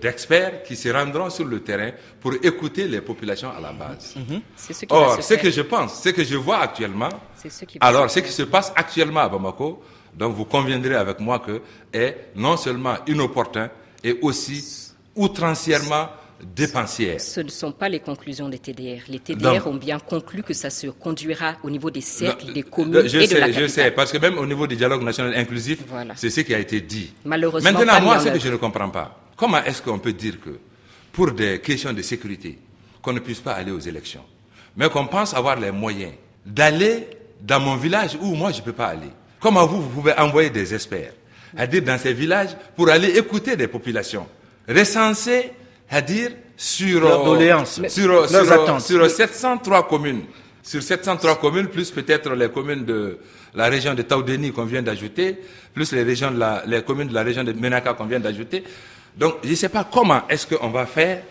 d'experts 0.00 0.62
qui 0.62 0.76
se 0.76 0.88
rendront 0.90 1.30
sur 1.30 1.46
le 1.46 1.60
terrain 1.60 1.90
pour 2.20 2.34
écouter 2.42 2.86
les 2.86 3.00
populations 3.00 3.50
à 3.50 3.58
la 3.60 3.72
base. 3.72 4.14
Mhm. 4.16 4.40
Ce 4.56 4.72
Or, 4.90 5.22
ce 5.22 5.34
que 5.34 5.50
je 5.50 5.62
pense, 5.62 6.02
ce 6.02 6.10
que 6.10 6.22
je 6.22 6.36
vois 6.36 6.58
actuellement, 6.58 7.08
alors 7.80 8.10
ce 8.10 8.20
qui 8.20 8.30
se 8.32 8.42
passe 8.42 8.72
actuellement 8.76 9.20
à 9.20 9.28
Bamako, 9.28 9.82
donc 10.14 10.34
vous 10.34 10.44
conviendrez 10.44 10.96
avec 10.96 11.18
moi 11.20 11.38
que 11.38 11.62
est 11.92 12.30
non 12.36 12.56
seulement 12.58 12.96
inopportun 13.06 13.70
et 14.04 14.18
aussi 14.20 14.92
outrancièrement 15.16 16.08
dépensière. 16.44 17.20
Ce 17.20 17.40
ne 17.40 17.48
sont 17.48 17.72
pas 17.72 17.88
les 17.88 18.00
conclusions 18.00 18.48
des 18.48 18.58
TDR. 18.58 19.02
Les 19.08 19.18
TDR 19.18 19.66
ont 19.66 19.74
bien 19.74 19.98
conclu 19.98 20.42
que 20.42 20.54
ça 20.54 20.70
se 20.70 20.86
conduira 20.88 21.56
au 21.62 21.70
niveau 21.70 21.90
des 21.90 22.00
cercles, 22.00 22.52
des 22.52 22.62
communes 22.62 23.06
je 23.08 23.18
et 23.18 23.26
sais, 23.26 23.34
de 23.34 23.40
la 23.40 23.50
Je 23.52 23.66
sais, 23.66 23.90
parce 23.90 24.12
que 24.12 24.18
même 24.18 24.38
au 24.38 24.46
niveau 24.46 24.66
du 24.66 24.76
dialogue 24.76 25.02
national 25.02 25.34
inclusif, 25.36 25.78
c'est 26.16 26.30
ce 26.30 26.40
qui 26.40 26.54
a 26.54 26.58
été 26.58 26.80
dit. 26.80 27.12
Malheureusement, 27.24 27.70
Maintenant, 27.72 28.00
moi, 28.00 28.18
ce 28.18 28.28
que 28.28 28.38
je 28.38 28.48
ne 28.48 28.56
comprends 28.56 28.90
pas, 28.90 29.18
comment 29.36 29.62
est-ce 29.64 29.82
qu'on 29.82 29.98
peut 29.98 30.12
dire 30.12 30.40
que, 30.40 30.58
pour 31.12 31.32
des 31.32 31.60
questions 31.60 31.92
de 31.92 32.02
sécurité, 32.02 32.58
qu'on 33.02 33.12
ne 33.12 33.20
puisse 33.20 33.40
pas 33.40 33.52
aller 33.52 33.72
aux 33.72 33.78
élections, 33.80 34.24
mais 34.76 34.88
qu'on 34.88 35.06
pense 35.06 35.34
avoir 35.34 35.58
les 35.58 35.70
moyens 35.70 36.12
d'aller 36.46 37.06
dans 37.40 37.60
mon 37.60 37.76
village 37.76 38.16
où 38.20 38.34
moi 38.34 38.52
je 38.52 38.58
ne 38.60 38.64
peux 38.64 38.72
pas 38.72 38.88
aller? 38.88 39.10
Comment 39.40 39.66
vous, 39.66 39.80
vous 39.82 39.88
pouvez 39.88 40.12
envoyer 40.18 40.50
des 40.50 40.74
experts 40.74 41.12
à 41.56 41.66
dire 41.66 41.82
dans 41.82 41.98
ces 41.98 42.12
villages 42.12 42.50
pour 42.76 42.88
aller 42.90 43.18
écouter 43.18 43.56
des 43.56 43.66
populations, 43.66 44.26
recenser 44.68 45.50
à 45.90 46.00
dire 46.00 46.30
sur, 46.56 47.04
euh, 47.04 47.64
sur, 47.88 48.10
euh, 48.10 48.78
sur, 48.78 49.10
703 49.10 49.78
euh, 49.78 49.82
communes, 49.82 50.22
sur 50.62 50.82
703 50.82 51.40
communes, 51.40 51.66
plus 51.66 51.90
peut-être 51.90 52.34
les 52.34 52.48
communes 52.50 52.84
de 52.84 53.18
la 53.54 53.66
région 53.68 53.94
de 53.94 54.02
Taoudeni 54.02 54.52
qu'on 54.52 54.64
vient 54.64 54.82
d'ajouter, 54.82 55.38
plus 55.74 55.92
les, 55.92 56.02
régions 56.02 56.30
de 56.30 56.38
la, 56.38 56.62
les 56.66 56.82
communes 56.82 57.08
de 57.08 57.14
la 57.14 57.22
région 57.22 57.42
de 57.42 57.52
Menaka 57.52 57.94
qu'on 57.94 58.04
vient 58.04 58.20
d'ajouter. 58.20 58.62
Donc, 59.16 59.36
je 59.42 59.50
ne 59.50 59.54
sais 59.54 59.68
pas 59.68 59.88
comment 59.90 60.28
est-ce 60.28 60.46
qu'on 60.46 60.68
va 60.68 60.86
faire, 60.86 61.22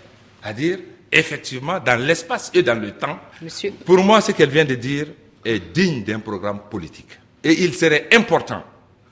à 0.44 0.52
dire, 0.52 0.80
effectivement, 1.12 1.80
dans 1.80 2.00
l'espace 2.02 2.52
et 2.54 2.62
dans 2.62 2.80
le 2.80 2.92
temps. 2.92 3.18
Monsieur. 3.42 3.72
Pour 3.86 4.00
moi, 4.04 4.20
ce 4.20 4.34
qu'elle 4.34 4.50
vient 4.50 4.66
de 4.66 4.76
dire 4.76 5.08
est 5.46 5.60
digne 5.74 6.04
d'un 6.04 6.20
programme 6.20 6.60
politique. 6.70 7.18
Et 7.44 7.64
il 7.64 7.74
serait 7.74 8.10
important 8.12 8.64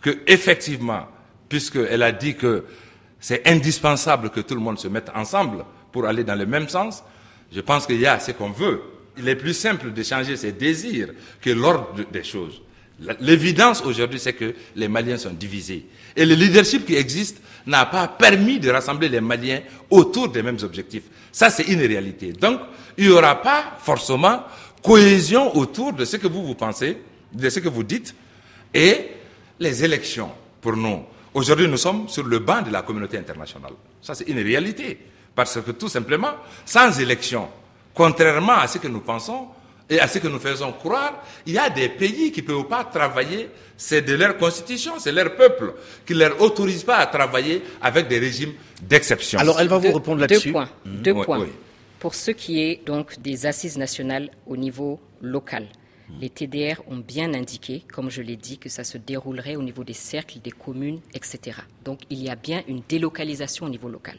que, 0.01 0.17
effectivement, 0.27 1.07
puisqu'elle 1.47 2.03
a 2.03 2.11
dit 2.11 2.35
que 2.35 2.65
c'est 3.19 3.47
indispensable 3.47 4.29
que 4.29 4.41
tout 4.41 4.55
le 4.55 4.61
monde 4.61 4.79
se 4.79 4.87
mette 4.87 5.09
ensemble 5.15 5.65
pour 5.91 6.05
aller 6.05 6.23
dans 6.23 6.35
le 6.35 6.45
même 6.45 6.69
sens. 6.69 7.03
Je 7.51 7.61
pense 7.61 7.85
qu'il 7.85 7.99
y 7.99 8.05
a 8.05 8.19
ce 8.19 8.31
qu'on 8.31 8.51
veut. 8.51 8.81
Il 9.17 9.27
est 9.27 9.35
plus 9.35 9.53
simple 9.53 9.91
de 9.91 10.03
changer 10.03 10.35
ses 10.35 10.51
désirs 10.51 11.09
que 11.41 11.49
l'ordre 11.49 11.95
des 12.11 12.23
choses. 12.23 12.61
L'évidence 13.19 13.83
aujourd'hui, 13.83 14.19
c'est 14.19 14.33
que 14.33 14.55
les 14.75 14.87
Maliens 14.87 15.17
sont 15.17 15.31
divisés. 15.31 15.85
Et 16.15 16.25
le 16.25 16.33
leadership 16.33 16.85
qui 16.85 16.95
existe 16.95 17.37
n'a 17.65 17.85
pas 17.85 18.07
permis 18.07 18.59
de 18.59 18.69
rassembler 18.71 19.07
les 19.07 19.21
Maliens 19.21 19.61
autour 19.89 20.29
des 20.29 20.41
mêmes 20.41 20.57
objectifs. 20.63 21.03
Ça, 21.31 21.49
c'est 21.49 21.67
une 21.67 21.81
réalité. 21.81 22.33
Donc, 22.33 22.59
il 22.97 23.07
n'y 23.07 23.11
aura 23.13 23.39
pas 23.41 23.77
forcément 23.79 24.43
cohésion 24.83 25.55
autour 25.55 25.93
de 25.93 26.05
ce 26.05 26.17
que 26.17 26.27
vous 26.27 26.45
vous 26.45 26.55
pensez, 26.55 26.97
de 27.31 27.49
ce 27.49 27.59
que 27.59 27.69
vous 27.69 27.83
dites, 27.83 28.15
et 28.73 29.09
les 29.59 29.83
élections, 29.83 30.31
pour 30.61 30.75
nous, 30.75 31.03
Aujourd'hui, 31.37 31.67
nous 31.67 31.77
sommes 31.77 32.09
sur 32.09 32.23
le 32.23 32.39
banc 32.39 32.63
de 32.63 32.71
la 32.71 32.81
communauté 32.81 33.15
internationale. 33.15 33.73
Ça, 34.01 34.15
c'est 34.15 34.27
une 34.27 34.39
réalité. 34.39 34.97
Parce 35.35 35.61
que 35.61 35.69
tout 35.69 35.87
simplement, 35.87 36.31
sans 36.65 36.99
élection, 36.99 37.47
contrairement 37.93 38.53
à 38.57 38.65
ce 38.65 38.79
que 38.79 38.87
nous 38.87 39.01
pensons 39.01 39.49
et 39.87 39.99
à 39.99 40.07
ce 40.07 40.17
que 40.17 40.27
nous 40.27 40.39
faisons 40.39 40.71
croire, 40.71 41.23
il 41.45 41.53
y 41.53 41.59
a 41.59 41.69
des 41.69 41.89
pays 41.89 42.31
qui 42.31 42.41
ne 42.41 42.47
peuvent 42.47 42.63
pas 42.63 42.83
travailler, 42.85 43.51
c'est 43.77 44.01
de 44.01 44.15
leur 44.15 44.35
constitution, 44.37 44.93
c'est 44.97 45.11
leur 45.11 45.35
peuple, 45.35 45.75
qui 46.07 46.13
ne 46.15 46.19
leur 46.21 46.41
autorise 46.41 46.83
pas 46.83 46.95
à 46.97 47.05
travailler 47.05 47.61
avec 47.83 48.07
des 48.07 48.17
régimes 48.17 48.53
d'exception. 48.81 49.37
Alors, 49.37 49.61
elle 49.61 49.67
va 49.67 49.77
vous 49.77 49.93
répondre 49.93 50.21
là-dessus. 50.21 50.47
Deux 50.47 50.53
points. 50.53 50.69
Deux 50.87 51.13
points. 51.13 51.45
Pour 51.99 52.15
ce 52.15 52.31
qui 52.31 52.63
est 52.63 52.81
donc 52.83 53.21
des 53.21 53.45
assises 53.45 53.77
nationales 53.77 54.31
au 54.47 54.57
niveau 54.57 54.99
local. 55.21 55.67
Les 56.21 56.29
TDR 56.29 56.81
ont 56.89 56.97
bien 56.97 57.33
indiqué, 57.33 57.83
comme 57.93 58.09
je 58.09 58.21
l'ai 58.21 58.37
dit, 58.37 58.57
que 58.57 58.69
ça 58.69 58.83
se 58.83 58.97
déroulerait 58.97 59.55
au 59.55 59.61
niveau 59.61 59.83
des 59.83 59.93
cercles, 59.93 60.39
des 60.43 60.51
communes, 60.51 60.99
etc. 61.13 61.57
Donc 61.83 61.99
il 62.09 62.23
y 62.23 62.29
a 62.29 62.35
bien 62.35 62.63
une 62.67 62.81
délocalisation 62.87 63.65
au 63.65 63.69
niveau 63.69 63.89
local. 63.89 64.17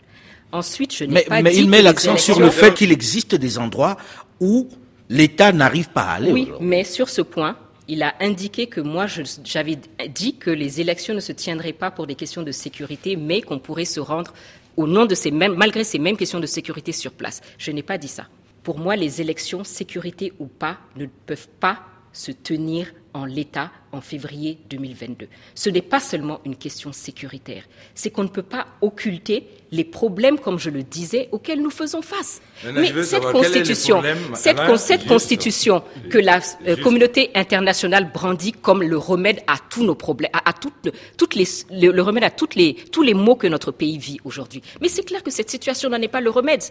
Ensuite, 0.53 0.94
je 0.94 1.05
n'ai 1.05 1.22
pas 1.22 1.42
mais 1.42 1.51
dit 1.51 1.61
il 1.61 1.68
met 1.68 1.83
l'accent 1.83 2.16
sur 2.16 2.40
le 2.40 2.51
fait 2.51 2.74
qu'il 2.74 2.92
existe 2.92 3.35
des 3.35 3.59
endroits 3.59 3.96
où 4.40 4.68
l'État 5.09 5.53
n'arrive 5.53 5.88
pas 5.88 6.03
à 6.03 6.12
aller. 6.14 6.33
Oui, 6.33 6.51
mais 6.61 6.85
sur 6.85 7.09
ce 7.09 7.22
point, 7.22 7.57
il 7.88 8.03
a 8.03 8.14
indiqué 8.20 8.66
que 8.66 8.81
moi, 8.81 9.07
j'avais 9.44 9.79
dit 10.14 10.37
que 10.37 10.51
les 10.51 10.81
élections 10.81 11.14
ne 11.14 11.20
se 11.20 11.33
tiendraient 11.33 11.72
pas 11.72 11.90
pour 11.90 12.07
des 12.07 12.14
questions 12.14 12.42
de 12.42 12.53
sécurité, 12.53 13.16
mais 13.16 13.40
qu'on 13.40 13.59
pourrait 13.59 13.87
se 13.87 14.01
rendre 14.01 14.35
au 14.77 14.87
nom 14.87 15.07
de 15.07 15.14
ces 15.14 15.31
mêmes, 15.31 15.55
malgré 15.55 15.85
ces 15.85 15.98
mêmes 15.98 16.16
questions 16.16 16.38
de 16.38 16.46
sécurité 16.46 16.92
sur 16.92 17.12
place. 17.12 17.40
Je 17.57 17.70
n'ai 17.70 17.83
pas 17.83 17.98
dit 17.98 18.09
ça. 18.09 18.27
Pour 18.62 18.79
moi, 18.79 18.97
les 18.97 19.21
élections, 19.21 19.64
sécurité 19.64 20.33
ou 20.38 20.47
pas, 20.47 20.79
ne 20.97 21.07
peuvent 21.07 21.49
pas 21.61 21.81
se 22.12 22.33
tenir 22.33 22.88
en 23.14 23.25
l'état 23.25 23.71
en 23.92 24.01
février 24.01 24.59
2022. 24.71 25.29
Ce 25.55 25.71
n'est 25.71 25.83
pas 25.83 26.01
seulement 26.01 26.40
une 26.44 26.57
question 26.57 26.92
sécuritaire, 26.92 27.64
c'est 27.94 28.11
qu'on 28.11 28.23
ne 28.23 28.29
peut 28.29 28.42
pas 28.42 28.66
occulter 28.81 29.47
les 29.71 29.85
problèmes, 29.85 30.38
comme 30.38 30.59
je 30.59 30.71
le 30.71 30.83
disais, 30.83 31.29
auxquels 31.33 31.61
nous 31.61 31.71
faisons 31.71 32.03
face. 32.03 32.40
Mais 32.64 32.92
cette 33.03 33.23
constitution, 33.23 34.03
cette, 34.35 35.07
constitution 35.07 35.83
que 36.11 36.18
la 36.18 36.40
euh, 36.66 36.77
communauté 36.77 37.31
internationale 37.35 38.11
brandit 38.12 38.53
comme 38.53 38.83
le 38.83 38.97
remède 38.97 39.40
à 39.47 39.57
tous 39.71 39.85
nos 39.85 39.94
problèmes, 39.94 40.31
à, 40.33 40.53
toutes, 40.53 40.90
toutes 41.16 41.35
les, 41.35 41.47
le, 41.71 42.01
remède 42.01 42.25
à 42.25 42.31
toutes 42.31 42.55
les, 42.55 42.75
tous 42.92 43.03
les 43.03 43.14
maux 43.14 43.37
que 43.37 43.47
notre 43.47 43.73
pays 43.73 43.99
vit 43.99 44.18
aujourd'hui. 44.25 44.62
Mais 44.81 44.88
c'est 44.88 45.05
clair 45.05 45.23
que 45.23 45.31
cette 45.31 45.51
situation 45.51 45.88
n'en 45.90 46.01
est 46.01 46.09
pas 46.09 46.21
le 46.21 46.31
remède. 46.31 46.62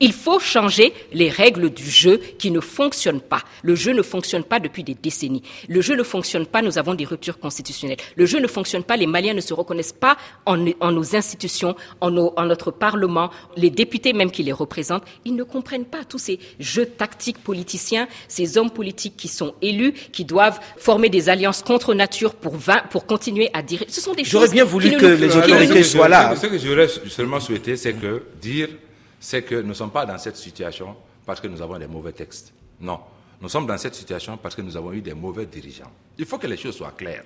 Il 0.00 0.12
faut 0.12 0.38
changer 0.38 0.92
les 1.12 1.28
règles 1.30 1.70
du 1.70 1.88
jeu 1.88 2.20
qui 2.38 2.50
ne 2.50 2.60
fonctionnent 2.60 3.20
pas. 3.20 3.42
Le 3.62 3.74
jeu 3.74 3.92
ne 3.92 4.02
fonctionne 4.02 4.44
pas 4.44 4.60
depuis 4.60 4.84
des 4.84 4.94
décennies. 4.94 5.42
Le 5.68 5.80
jeu 5.80 5.94
ne 5.96 6.02
fonctionne 6.02 6.46
pas, 6.46 6.62
nous 6.62 6.78
avons 6.78 6.94
des 6.94 7.04
ruptures 7.04 7.38
constitutionnelles. 7.38 7.98
Le 8.16 8.26
jeu 8.26 8.40
ne 8.40 8.46
fonctionne 8.46 8.84
pas, 8.84 8.96
les 8.96 9.06
Maliens 9.06 9.34
ne 9.34 9.40
se 9.40 9.54
reconnaissent 9.54 9.92
pas 9.92 10.16
en, 10.46 10.56
nos 10.56 11.16
institutions, 11.16 11.76
en, 12.00 12.10
notre 12.10 12.70
Parlement, 12.70 13.30
les 13.56 13.70
députés 13.70 14.12
même 14.12 14.30
qui 14.30 14.42
les 14.42 14.52
représentent. 14.52 15.04
Ils 15.24 15.36
ne 15.36 15.44
comprennent 15.44 15.84
pas 15.84 16.04
tous 16.08 16.18
ces 16.18 16.38
jeux 16.58 16.86
tactiques 16.86 17.38
politiciens, 17.38 18.08
ces 18.28 18.58
hommes 18.58 18.70
politiques 18.70 19.16
qui 19.16 19.28
sont 19.28 19.54
élus, 19.62 19.92
qui 20.12 20.24
doivent 20.24 20.60
former 20.76 21.08
des 21.08 21.28
alliances 21.28 21.62
contre 21.62 21.94
nature 21.94 22.34
pour, 22.34 22.56
pour 22.90 23.06
continuer 23.06 23.50
à 23.52 23.62
dire. 23.62 23.84
Ce 23.88 24.00
sont 24.00 24.14
des 24.14 24.24
choses. 24.24 24.32
J'aurais 24.32 24.48
bien 24.48 24.64
voulu 24.64 24.96
que 24.96 25.06
les 25.06 25.36
autorités 25.36 25.82
soient 25.82 26.08
là. 26.08 26.34
Ce 26.36 26.46
que 26.46 26.58
j'aurais 26.58 26.88
seulement 26.88 27.40
souhaité, 27.40 27.76
c'est 27.76 27.92
que 27.94 28.22
dire 28.40 28.68
c'est 29.22 29.42
que 29.42 29.54
nous 29.54 29.68
ne 29.68 29.74
sommes 29.74 29.92
pas 29.92 30.04
dans 30.04 30.18
cette 30.18 30.36
situation 30.36 30.96
parce 31.24 31.40
que 31.40 31.46
nous 31.46 31.62
avons 31.62 31.78
des 31.78 31.86
mauvais 31.86 32.10
textes. 32.10 32.52
Non. 32.80 32.98
Nous 33.40 33.48
sommes 33.48 33.66
dans 33.68 33.78
cette 33.78 33.94
situation 33.94 34.36
parce 34.36 34.56
que 34.56 34.62
nous 34.62 34.76
avons 34.76 34.92
eu 34.92 35.00
des 35.00 35.14
mauvais 35.14 35.46
dirigeants. 35.46 35.90
Il 36.18 36.26
faut 36.26 36.38
que 36.38 36.48
les 36.48 36.56
choses 36.56 36.76
soient 36.76 36.92
claires. 36.96 37.22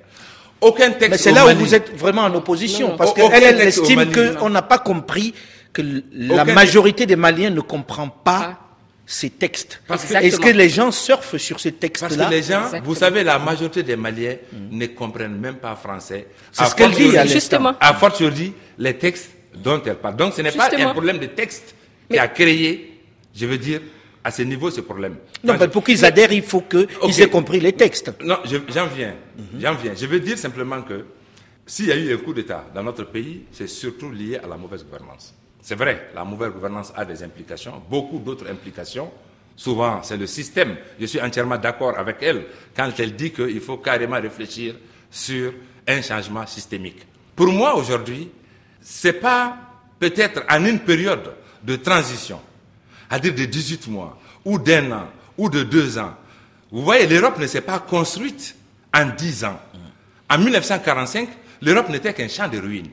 Aucun 0.61 0.91
texte. 0.91 1.11
Mais 1.11 1.19
c'est 1.19 1.33
là 1.33 1.47
où 1.47 1.57
vous 1.57 1.75
êtes 1.75 1.97
vraiment 1.97 2.23
en 2.23 2.35
opposition, 2.35 2.97
parce 2.97 3.15
qu'elle 3.15 3.43
elle 3.43 3.61
estime 3.63 4.13
qu'on 4.13 4.51
n'a 4.51 4.61
pas 4.63 4.79
compris 4.79 5.35
que 5.73 5.83
la 6.13 6.45
majorité 6.45 7.07
des 7.07 7.17
Maliens 7.17 7.51
ne 7.51 7.63
comprend 7.63 8.09
pas 8.09 8.59
ces 9.07 9.31
textes. 9.31 9.81
Est-ce 10.21 10.39
que 10.39 10.51
les 10.51 10.69
gens 10.69 10.91
surfent 10.91 11.39
sur 11.39 11.61
ces 11.61 11.73
textes-là? 11.73 12.09
Parce 12.09 12.29
que 12.29 12.35
les 12.35 12.43
gens, 12.43 12.63
vous 12.85 12.95
savez, 12.95 13.25
la 13.25 13.39
majorité 13.39 13.83
des 13.83 13.97
Maliens 13.97 14.37
ne 14.71 14.87
comprennent 14.87 15.39
même 15.39 15.57
pas 15.57 15.75
français. 15.77 16.29
C'est 16.53 16.67
ce 16.67 16.75
qu'elle 16.75 16.91
dit, 16.91 17.11
justement. 17.27 17.73
À 17.81 17.95
fortiori, 17.95 18.53
les 18.79 18.99
textes 18.99 19.31
dont 19.55 19.81
elle 19.85 19.97
parle. 19.97 20.17
Donc 20.17 20.35
ce 20.35 20.43
n'est 20.43 20.53
pas 20.53 20.69
un 20.77 20.93
problème 20.93 21.19
de 21.19 21.27
texte 21.27 21.75
qui 22.11 22.19
a 22.19 22.29
créé, 22.29 23.01
je 23.35 23.47
veux 23.47 23.59
dire, 23.59 23.81
à 24.23 24.31
ce 24.31 24.43
niveau, 24.43 24.71
ce 24.71 24.81
problème. 24.81 25.17
Non, 25.45 25.55
mais 25.59 25.69
pour 25.69 25.85
qu'ils 25.85 26.05
adhèrent, 26.05 26.33
il 26.33 26.43
faut 26.43 26.63
qu'ils 26.63 27.21
aient 27.21 27.29
compris 27.29 27.61
les 27.61 27.73
textes. 27.73 28.13
Non, 28.25 28.39
j'en 28.45 28.87
viens. 28.87 29.15
J'en 29.59 29.75
viens. 29.75 29.95
Je 29.95 30.07
veux 30.07 30.19
dire 30.19 30.37
simplement 30.37 30.83
que 30.83 31.05
s'il 31.65 31.87
y 31.87 31.93
a 31.93 31.97
eu 31.97 32.13
un 32.13 32.17
coup 32.19 32.35
d'État 32.35 32.65
dans 32.75 32.83
notre 32.83 33.05
pays, 33.05 33.43
c'est 33.53 33.69
surtout 33.69 34.11
lié 34.11 34.39
à 34.43 34.47
la 34.47 34.57
mauvaise 34.57 34.85
gouvernance. 34.85 35.35
C'est 35.63 35.75
vrai, 35.75 36.11
la 36.15 36.25
mauvaise 36.25 36.51
gouvernance 36.53 36.93
a 36.97 37.05
des 37.05 37.23
implications, 37.23 37.83
beaucoup 37.89 38.19
d'autres 38.19 38.49
implications. 38.49 39.11
Souvent, 39.57 40.03
c'est 40.03 40.17
le 40.17 40.27
système. 40.27 40.77
Je 41.01 41.07
suis 41.07 41.21
entièrement 41.21 41.57
d'accord 41.59 41.99
avec 41.99 42.17
elle 42.21 42.45
quand 42.77 42.91
elle 42.99 43.17
dit 43.17 43.33
qu'il 43.33 43.61
faut 43.61 43.79
carrément 43.79 44.21
réfléchir 44.21 44.75
sur 45.11 45.53
un 45.89 46.03
changement 46.03 46.47
systémique. 46.47 47.07
Pour 47.35 47.49
moi, 47.49 47.75
aujourd'hui, 47.75 48.31
c'est 48.81 49.15
pas 49.15 49.57
peut-être 49.99 50.43
en 50.51 50.65
une 50.65 50.81
période 50.81 51.33
de 51.67 51.77
transition, 51.77 52.41
à 53.11 53.19
dire 53.19 53.35
de 53.35 53.45
18 53.45 53.89
mois, 53.89 54.19
ou 54.45 54.59
d'un 54.59 54.91
an, 54.93 55.09
ou 55.37 55.51
de 55.51 55.65
deux 55.65 55.99
ans. 55.99 56.15
Vous 56.71 56.83
voyez, 56.83 57.07
l'Europe 57.07 57.39
ne 57.39 57.47
s'est 57.47 57.61
pas 57.61 57.81
construite 57.81 58.55
en 58.95 59.07
10 59.07 59.45
ans. 59.45 59.61
En 60.31 60.39
1945, 60.39 61.29
l'Europe 61.63 61.89
n'était 61.89 62.15
qu'un 62.15 62.29
champ 62.29 62.49
de 62.49 62.59
ruines. 62.59 62.91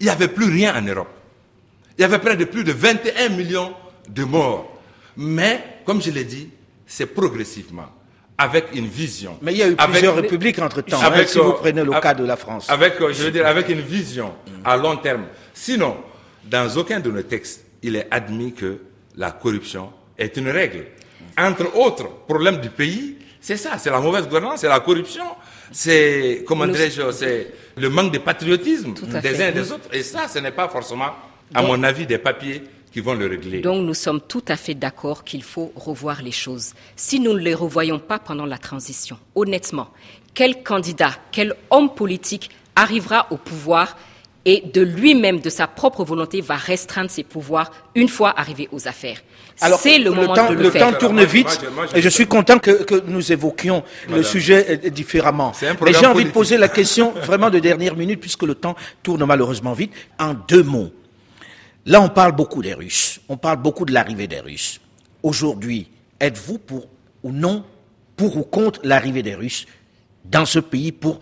Il 0.00 0.04
n'y 0.04 0.10
avait 0.10 0.28
plus 0.28 0.50
rien 0.50 0.76
en 0.76 0.82
Europe. 0.82 1.10
Il 1.96 2.02
y 2.02 2.04
avait 2.04 2.18
près 2.18 2.36
de 2.36 2.44
plus 2.44 2.64
de 2.64 2.72
21 2.72 3.28
millions 3.30 3.74
de 4.08 4.24
morts. 4.24 4.78
Mais, 5.16 5.80
comme 5.84 6.02
je 6.02 6.10
l'ai 6.10 6.24
dit, 6.24 6.48
c'est 6.86 7.06
progressivement, 7.06 7.86
avec 8.36 8.66
une 8.74 8.86
vision. 8.86 9.38
Mais 9.42 9.52
il 9.52 9.58
y 9.58 9.62
a 9.62 9.68
eu 9.68 9.76
plusieurs 9.76 10.16
républiques 10.16 10.58
entre-temps, 10.58 11.00
hein, 11.00 11.24
si 11.26 11.38
vous 11.38 11.52
prenez 11.52 11.84
le 11.84 11.92
cas 12.00 12.14
de 12.14 12.24
la 12.24 12.36
France. 12.36 12.68
Avec, 12.68 12.94
je 12.98 13.22
veux 13.22 13.30
dire, 13.30 13.46
avec 13.46 13.68
une 13.68 13.80
vision 13.80 14.34
à 14.64 14.76
long 14.76 14.96
terme. 14.96 15.26
Sinon, 15.52 15.96
dans 16.44 16.68
aucun 16.76 17.00
de 17.00 17.10
nos 17.10 17.22
textes, 17.22 17.63
il 17.84 17.96
est 17.96 18.08
admis 18.10 18.52
que 18.52 18.78
la 19.16 19.30
corruption 19.30 19.92
est 20.18 20.36
une 20.36 20.48
règle. 20.48 20.86
Entre 21.38 21.76
autres 21.76 22.08
problèmes 22.26 22.60
du 22.60 22.70
pays, 22.70 23.16
c'est 23.40 23.58
ça, 23.58 23.76
c'est 23.78 23.90
la 23.90 24.00
mauvaise 24.00 24.24
gouvernance, 24.26 24.60
c'est 24.60 24.68
la 24.68 24.80
corruption, 24.80 25.24
c'est, 25.70 26.44
comment 26.46 26.66
dirais-je, 26.66 27.12
c'est 27.12 27.52
le 27.76 27.88
manque 27.90 28.12
de 28.12 28.18
patriotisme 28.18 28.94
des 28.94 29.42
uns 29.42 29.48
et 29.48 29.52
des 29.52 29.70
autres. 29.70 29.88
Et 29.92 30.02
ça, 30.02 30.26
ce 30.28 30.38
n'est 30.38 30.50
pas 30.50 30.68
forcément, 30.68 31.10
à 31.54 31.62
mon 31.62 31.82
avis, 31.82 32.06
des 32.06 32.18
papiers 32.18 32.62
qui 32.90 33.00
vont 33.00 33.14
le 33.14 33.26
régler. 33.26 33.60
Donc 33.60 33.84
nous 33.84 33.92
sommes 33.94 34.20
tout 34.20 34.44
à 34.48 34.56
fait 34.56 34.74
d'accord 34.74 35.24
qu'il 35.24 35.42
faut 35.42 35.72
revoir 35.76 36.22
les 36.22 36.32
choses. 36.32 36.72
Si 36.96 37.20
nous 37.20 37.34
ne 37.34 37.38
les 37.40 37.54
revoyons 37.54 37.98
pas 37.98 38.18
pendant 38.18 38.46
la 38.46 38.56
transition, 38.56 39.18
honnêtement, 39.34 39.90
quel 40.32 40.62
candidat, 40.62 41.12
quel 41.32 41.54
homme 41.70 41.92
politique 41.94 42.50
arrivera 42.76 43.26
au 43.30 43.36
pouvoir 43.36 43.96
et 44.44 44.62
de 44.72 44.82
lui-même, 44.82 45.40
de 45.40 45.50
sa 45.50 45.66
propre 45.66 46.04
volonté, 46.04 46.40
va 46.40 46.56
restreindre 46.56 47.10
ses 47.10 47.22
pouvoirs 47.24 47.70
une 47.94 48.08
fois 48.08 48.38
arrivé 48.38 48.68
aux 48.72 48.86
affaires. 48.88 49.22
C'est 49.78 49.98
le, 49.98 50.10
moment 50.10 50.34
temps, 50.34 50.50
de 50.50 50.54
le, 50.54 50.62
le 50.64 50.70
temps 50.70 50.92
tourne 50.92 51.22
vite 51.24 51.60
et 51.94 52.02
je 52.02 52.08
suis 52.08 52.26
content 52.26 52.58
que, 52.58 53.02
nous 53.06 53.32
évoquions 53.32 53.84
le 54.10 54.22
sujet 54.22 54.78
différemment. 54.90 55.52
Mais 55.82 55.92
j'ai 55.92 56.06
envie 56.06 56.24
de 56.24 56.30
poser 56.30 56.58
la 56.58 56.68
question 56.68 57.12
vraiment 57.22 57.50
de 57.50 57.58
dernière 57.60 57.96
minute 57.96 58.20
puisque 58.20 58.42
le 58.42 58.54
temps 58.56 58.74
tourne 59.02 59.24
malheureusement 59.24 59.72
vite 59.72 59.92
en 60.18 60.34
deux 60.34 60.62
mots. 60.64 60.90
Là, 61.86 62.00
on 62.00 62.08
parle 62.08 62.32
beaucoup 62.32 62.62
des 62.62 62.74
Russes. 62.74 63.20
On 63.28 63.36
parle 63.36 63.58
beaucoup 63.58 63.84
de 63.84 63.92
l'arrivée 63.92 64.26
des 64.26 64.40
Russes. 64.40 64.80
Aujourd'hui, 65.22 65.88
êtes-vous 66.18 66.58
pour 66.58 66.88
ou 67.22 67.30
non 67.30 67.64
pour 68.16 68.36
ou 68.36 68.42
contre 68.42 68.80
l'arrivée 68.84 69.22
des 69.22 69.34
Russes 69.34 69.66
dans 70.24 70.46
ce 70.46 70.58
pays 70.58 70.92
pour 70.92 71.20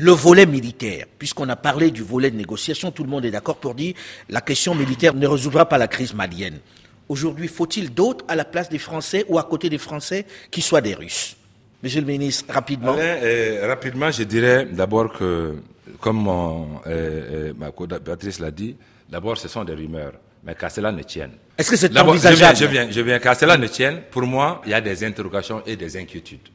le 0.00 0.12
volet 0.12 0.46
militaire, 0.46 1.06
puisqu'on 1.18 1.48
a 1.48 1.56
parlé 1.56 1.90
du 1.90 2.02
volet 2.02 2.30
de 2.30 2.36
négociation, 2.36 2.92
tout 2.92 3.02
le 3.02 3.10
monde 3.10 3.24
est 3.24 3.32
d'accord 3.32 3.56
pour 3.56 3.74
dire 3.74 3.94
la 4.28 4.40
question 4.40 4.74
militaire 4.74 5.12
ne 5.12 5.26
résoudra 5.26 5.68
pas 5.68 5.76
la 5.76 5.88
crise 5.88 6.14
malienne. 6.14 6.60
Aujourd'hui, 7.08 7.48
faut-il 7.48 7.92
d'autres 7.92 8.24
à 8.28 8.36
la 8.36 8.44
place 8.44 8.68
des 8.68 8.78
Français 8.78 9.24
ou 9.28 9.38
à 9.38 9.42
côté 9.42 9.68
des 9.68 9.78
Français 9.78 10.24
qui 10.52 10.62
soient 10.62 10.80
des 10.80 10.94
Russes? 10.94 11.36
Monsieur 11.82 12.00
le 12.00 12.06
ministre, 12.06 12.44
rapidement. 12.52 12.94
Euh, 12.96 13.66
rapidement, 13.66 14.10
je 14.12 14.22
dirais 14.22 14.66
d'abord 14.70 15.12
que, 15.12 15.56
comme 16.00 16.18
mon, 16.18 16.80
euh, 16.86 17.50
euh, 17.50 17.52
ma 17.58 17.72
Patrice 17.98 18.38
l'a 18.38 18.52
dit, 18.52 18.76
d'abord 19.08 19.36
ce 19.36 19.48
sont 19.48 19.64
des 19.64 19.74
rumeurs, 19.74 20.12
mais 20.44 20.54
qu'à 20.54 20.68
cela 20.70 20.92
ne 20.92 21.02
tienne. 21.02 21.32
Est-ce 21.56 21.70
que 21.70 21.76
c'est 21.76 21.96
envisageable 21.98 22.56
je 22.56 22.64
viens, 22.66 22.84
je 22.84 22.84
viens, 22.84 22.90
je 22.92 23.00
viens 23.00 23.18
qu'à 23.18 23.34
cela 23.34 23.56
ne 23.56 23.66
tienne. 23.66 24.02
Pour 24.12 24.22
moi, 24.22 24.62
il 24.64 24.70
y 24.70 24.74
a 24.74 24.80
des 24.80 25.02
interrogations 25.02 25.62
et 25.66 25.74
des 25.74 25.96
inquiétudes. 25.96 26.48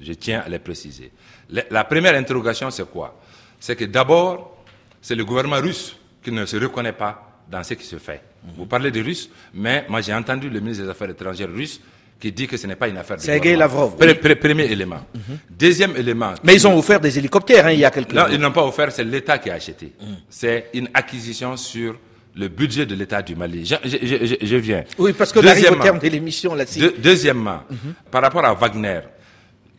Je 0.00 0.12
tiens 0.14 0.42
à 0.46 0.48
les 0.48 0.58
préciser. 0.58 1.10
La 1.50 1.84
première 1.84 2.14
interrogation, 2.14 2.70
c'est 2.70 2.88
quoi? 2.90 3.18
C'est 3.58 3.74
que 3.76 3.84
d'abord, 3.86 4.64
c'est 5.00 5.14
le 5.14 5.24
gouvernement 5.24 5.60
russe 5.60 5.96
qui 6.22 6.30
ne 6.30 6.44
se 6.46 6.56
reconnaît 6.56 6.92
pas 6.92 7.40
dans 7.50 7.62
ce 7.64 7.74
qui 7.74 7.84
se 7.84 7.96
fait. 7.96 8.22
Vous 8.56 8.66
parlez 8.66 8.90
des 8.90 9.00
Russes, 9.02 9.28
mais 9.54 9.84
moi 9.88 10.00
j'ai 10.00 10.14
entendu 10.14 10.48
le 10.48 10.60
ministre 10.60 10.84
des 10.84 10.90
Affaires 10.90 11.10
étrangères 11.10 11.50
russe 11.50 11.80
qui 12.20 12.32
dit 12.32 12.46
que 12.46 12.56
ce 12.56 12.66
n'est 12.66 12.76
pas 12.76 12.88
une 12.88 12.96
affaire 12.96 13.16
de 13.16 13.22
Sergei 13.22 13.54
Lavrov. 13.56 13.96
Premier 13.96 14.64
élément. 14.64 15.00
Mhm. 15.14 15.38
Deuxième 15.50 15.96
élément. 15.96 16.34
Mais 16.42 16.54
ils 16.54 16.66
ont 16.66 16.76
offert 16.76 17.00
des 17.00 17.16
hélicoptères 17.18 17.66
hein, 17.66 17.70
il 17.72 17.78
y 17.80 17.84
a 17.84 17.90
quelques 17.90 18.12
Non, 18.12 18.26
ils 18.30 18.38
n'ont 18.40 18.50
pas 18.52 18.64
offert, 18.64 18.90
c'est 18.90 19.04
l'État 19.04 19.38
qui 19.38 19.50
a 19.50 19.54
acheté. 19.54 19.92
Mhm. 20.00 20.16
C'est 20.28 20.70
une 20.74 20.88
acquisition 20.94 21.56
sur 21.56 21.96
le 22.34 22.48
budget 22.48 22.86
de 22.86 22.94
l'État 22.94 23.22
du 23.22 23.34
Mali. 23.36 23.64
Je, 23.64 23.74
je, 23.84 24.36
je, 24.46 24.56
viens. 24.56 24.84
Oui, 24.98 25.12
parce 25.12 25.32
que 25.32 25.38
au 25.38 25.76
terme 25.82 25.98
de 25.98 26.08
l'émission 26.08 26.54
là-dessus. 26.54 26.92
deuxièmement, 26.98 27.62
mhm. 27.70 27.94
par 28.10 28.22
rapport 28.22 28.44
à 28.44 28.52
Wagner, 28.54 29.00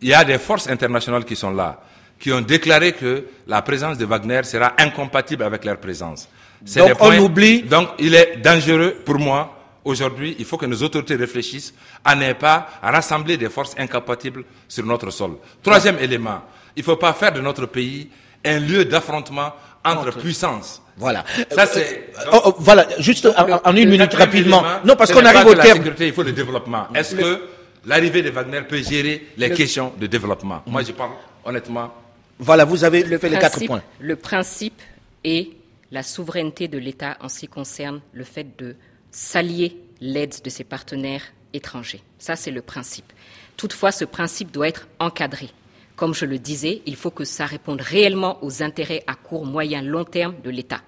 il 0.01 0.09
y 0.09 0.13
a 0.13 0.23
des 0.23 0.37
forces 0.37 0.67
internationales 0.67 1.25
qui 1.25 1.35
sont 1.35 1.51
là, 1.51 1.81
qui 2.19 2.31
ont 2.31 2.41
déclaré 2.41 2.93
que 2.93 3.25
la 3.47 3.61
présence 3.61 3.97
de 3.97 4.05
Wagner 4.05 4.43
sera 4.43 4.73
incompatible 4.77 5.43
avec 5.43 5.65
leur 5.65 5.77
présence. 5.77 6.27
Donc 6.75 6.91
on 6.99 7.17
oublie. 7.19 7.63
Donc 7.63 7.89
il 7.99 8.15
est 8.15 8.37
dangereux 8.37 8.97
pour 9.05 9.17
moi. 9.19 9.55
Aujourd'hui, 9.85 10.35
il 10.37 10.45
faut 10.45 10.57
que 10.57 10.65
nos 10.65 10.83
autorités 10.83 11.15
réfléchissent 11.15 11.73
à 12.03 12.13
ne 12.15 12.33
pas 12.33 12.67
rassembler 12.81 13.37
des 13.37 13.49
forces 13.49 13.73
incompatibles 13.77 14.43
sur 14.67 14.85
notre 14.85 15.09
sol. 15.09 15.37
Troisième 15.63 15.97
élément, 15.99 16.41
il 16.75 16.81
ne 16.81 16.85
faut 16.85 16.97
pas 16.97 17.13
faire 17.13 17.31
de 17.31 17.39
notre 17.39 17.65
pays 17.65 18.09
un 18.45 18.59
lieu 18.59 18.85
d'affrontement 18.85 19.53
entre, 19.83 20.11
puissances. 20.19 20.81
Voilà. 20.97 21.23
Ça 21.49 21.65
c'est. 21.65 22.11
Oh, 22.31 22.41
oh, 22.45 22.55
voilà, 22.59 22.87
juste 22.99 23.25
en, 23.63 23.75
une 23.75 23.89
minute 23.89 24.13
rapidement. 24.13 24.63
Non, 24.83 24.95
parce 24.97 25.11
qu'on 25.11 25.25
arrive 25.25 25.47
au 25.47 25.55
terme. 25.55 25.67
La 25.67 25.73
sécurité, 25.75 26.07
il 26.07 26.13
faut 26.13 26.23
le 26.23 26.33
développement. 26.33 26.87
Est-ce 26.93 27.15
que 27.15 27.41
l'arrivée 27.85 28.21
de 28.21 28.29
Wagner 28.29 28.61
peut 28.67 28.81
gérer 28.81 29.27
les 29.37 29.51
questions 29.51 29.93
de 29.99 30.07
développement. 30.07 30.63
Moi, 30.67 30.83
je 30.83 30.91
parle 30.91 31.11
honnêtement. 31.45 31.93
Voilà, 32.37 32.65
vous 32.65 32.83
avez 32.83 33.03
le 33.03 33.17
fait 33.17 33.29
les 33.29 33.37
quatre 33.37 33.65
points. 33.65 33.83
Le 33.99 34.15
principe 34.15 34.81
est 35.23 35.49
la 35.91 36.03
souveraineté 36.03 36.67
de 36.67 36.77
l'État 36.77 37.17
en 37.21 37.29
ce 37.29 37.39
qui 37.39 37.47
concerne 37.47 38.01
le 38.13 38.23
fait 38.23 38.57
de 38.57 38.75
s'allier 39.11 39.77
l'aide 40.01 40.35
de 40.43 40.49
ses 40.49 40.63
partenaires 40.63 41.23
étrangers. 41.53 42.01
Ça, 42.17 42.35
c'est 42.35 42.51
le 42.51 42.61
principe. 42.61 43.11
Toutefois, 43.57 43.91
ce 43.91 44.05
principe 44.05 44.51
doit 44.51 44.67
être 44.67 44.87
encadré. 44.99 45.49
Comme 45.95 46.13
je 46.13 46.25
le 46.25 46.39
disais, 46.39 46.81
il 46.85 46.95
faut 46.95 47.11
que 47.11 47.25
ça 47.25 47.45
réponde 47.45 47.81
réellement 47.81 48.41
aux 48.41 48.63
intérêts 48.63 49.03
à 49.07 49.15
court, 49.15 49.45
moyen, 49.45 49.81
long 49.81 50.05
terme 50.05 50.35
de 50.43 50.49
l'État. 50.49 50.81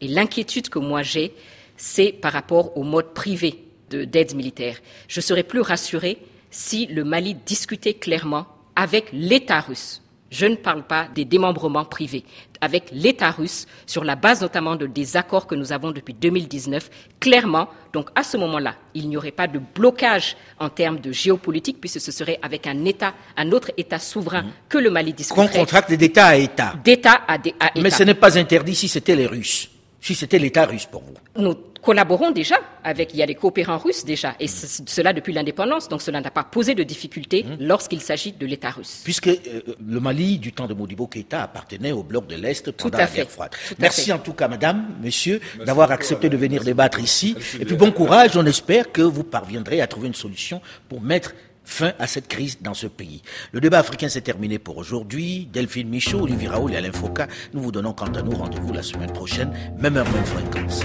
Et 0.00 0.08
l'inquiétude 0.08 0.70
que 0.70 0.78
moi 0.78 1.02
j'ai, 1.02 1.34
c'est 1.76 2.12
par 2.12 2.32
rapport 2.32 2.76
au 2.78 2.82
mode 2.82 3.12
privé 3.12 3.65
d'aide 3.90 4.34
militaire. 4.34 4.78
Je 5.08 5.20
serais 5.20 5.42
plus 5.42 5.60
rassuré 5.60 6.18
si 6.50 6.86
le 6.86 7.04
Mali 7.04 7.34
discutait 7.34 7.94
clairement 7.94 8.46
avec 8.74 9.08
l'État 9.12 9.60
russe. 9.60 10.02
Je 10.30 10.46
ne 10.46 10.56
parle 10.56 10.82
pas 10.82 11.06
des 11.14 11.24
démembrements 11.24 11.84
privés, 11.84 12.24
avec 12.60 12.90
l'État 12.92 13.30
russe, 13.30 13.66
sur 13.86 14.02
la 14.02 14.16
base 14.16 14.40
notamment 14.40 14.74
de, 14.74 14.86
des 14.86 15.16
accords 15.16 15.46
que 15.46 15.54
nous 15.54 15.72
avons 15.72 15.92
depuis 15.92 16.14
2019, 16.14 16.90
clairement, 17.20 17.68
donc 17.92 18.10
à 18.16 18.24
ce 18.24 18.36
moment-là, 18.36 18.74
il 18.94 19.08
n'y 19.08 19.16
aurait 19.16 19.30
pas 19.30 19.46
de 19.46 19.60
blocage 19.74 20.36
en 20.58 20.68
termes 20.68 20.98
de 20.98 21.12
géopolitique, 21.12 21.80
puisque 21.80 22.00
ce 22.00 22.10
serait 22.10 22.40
avec 22.42 22.66
un 22.66 22.84
État, 22.84 23.14
un 23.36 23.52
autre 23.52 23.70
État 23.76 24.00
souverain 24.00 24.42
mmh. 24.42 24.52
que 24.68 24.78
le 24.78 24.90
Mali 24.90 25.12
discuterait. 25.12 25.48
Qu'on 25.48 25.58
contracte 25.60 25.92
d'État 25.92 26.26
à 26.26 26.36
État. 26.36 26.74
D'État 26.82 27.20
à, 27.28 27.36
État. 27.36 27.70
Mais 27.80 27.90
ce 27.90 28.02
n'est 28.02 28.14
pas 28.14 28.36
interdit 28.36 28.74
si 28.74 28.88
c'était 28.88 29.14
les 29.14 29.26
Russes, 29.26 29.70
si 30.00 30.16
c'était 30.16 30.40
l'État 30.40 30.66
russe 30.66 30.86
pour 30.86 31.02
vous 31.02 31.54
collaborons 31.86 32.32
déjà 32.32 32.56
avec, 32.82 33.14
il 33.14 33.18
y 33.18 33.22
a 33.22 33.26
des 33.26 33.36
coopérants 33.36 33.78
russes 33.78 34.04
déjà, 34.04 34.34
et 34.40 34.48
cela 34.48 35.12
depuis 35.12 35.32
l'indépendance, 35.32 35.88
donc 35.88 36.02
cela 36.02 36.20
n'a 36.20 36.32
pas 36.32 36.42
posé 36.42 36.74
de 36.74 36.82
difficulté 36.82 37.44
mmh. 37.44 37.64
lorsqu'il 37.64 38.00
s'agit 38.00 38.32
de 38.32 38.44
l'État 38.44 38.70
russe. 38.70 39.02
Puisque 39.04 39.28
euh, 39.28 39.62
le 39.86 40.00
Mali, 40.00 40.38
du 40.38 40.52
temps 40.52 40.66
de 40.66 40.74
Modibo 40.74 41.06
Keïta, 41.06 41.44
appartenait 41.44 41.92
au 41.92 42.02
bloc 42.02 42.26
de 42.26 42.34
l'Est 42.34 42.72
pendant 42.72 42.98
la 42.98 43.06
guerre 43.06 43.30
froide. 43.30 43.52
Merci 43.78 44.12
en 44.12 44.18
tout 44.18 44.32
cas, 44.32 44.48
madame, 44.48 44.96
monsieur, 45.00 45.40
d'avoir 45.64 45.92
accepté 45.92 46.28
de 46.28 46.36
venir 46.36 46.64
débattre 46.64 46.98
ici. 46.98 47.36
Et 47.60 47.64
puis 47.64 47.76
bon 47.76 47.92
courage, 47.92 48.36
on 48.36 48.44
espère 48.46 48.90
que 48.90 49.02
vous 49.02 49.22
parviendrez 49.22 49.80
à 49.80 49.86
trouver 49.86 50.08
une 50.08 50.14
solution 50.14 50.60
pour 50.88 51.00
mettre 51.00 51.34
fin 51.64 51.92
à 52.00 52.08
cette 52.08 52.26
crise 52.26 52.58
dans 52.60 52.74
ce 52.74 52.88
pays. 52.88 53.22
Le 53.52 53.60
débat 53.60 53.78
africain 53.78 54.08
s'est 54.08 54.20
terminé 54.22 54.58
pour 54.58 54.76
aujourd'hui. 54.76 55.48
Delphine 55.52 55.88
Michaud, 55.88 56.22
Olivier 56.22 56.48
Raoul 56.48 56.72
et 56.72 56.76
Alain 56.76 56.92
Foucault, 56.92 57.22
nous 57.54 57.62
vous 57.62 57.72
donnons 57.72 57.92
quant 57.92 58.06
à 58.06 58.22
nous 58.22 58.36
rendez-vous 58.36 58.72
la 58.72 58.82
semaine 58.82 59.12
prochaine, 59.12 59.52
même 59.78 59.96
heure, 59.96 60.10
même 60.10 60.24
fréquence. 60.24 60.82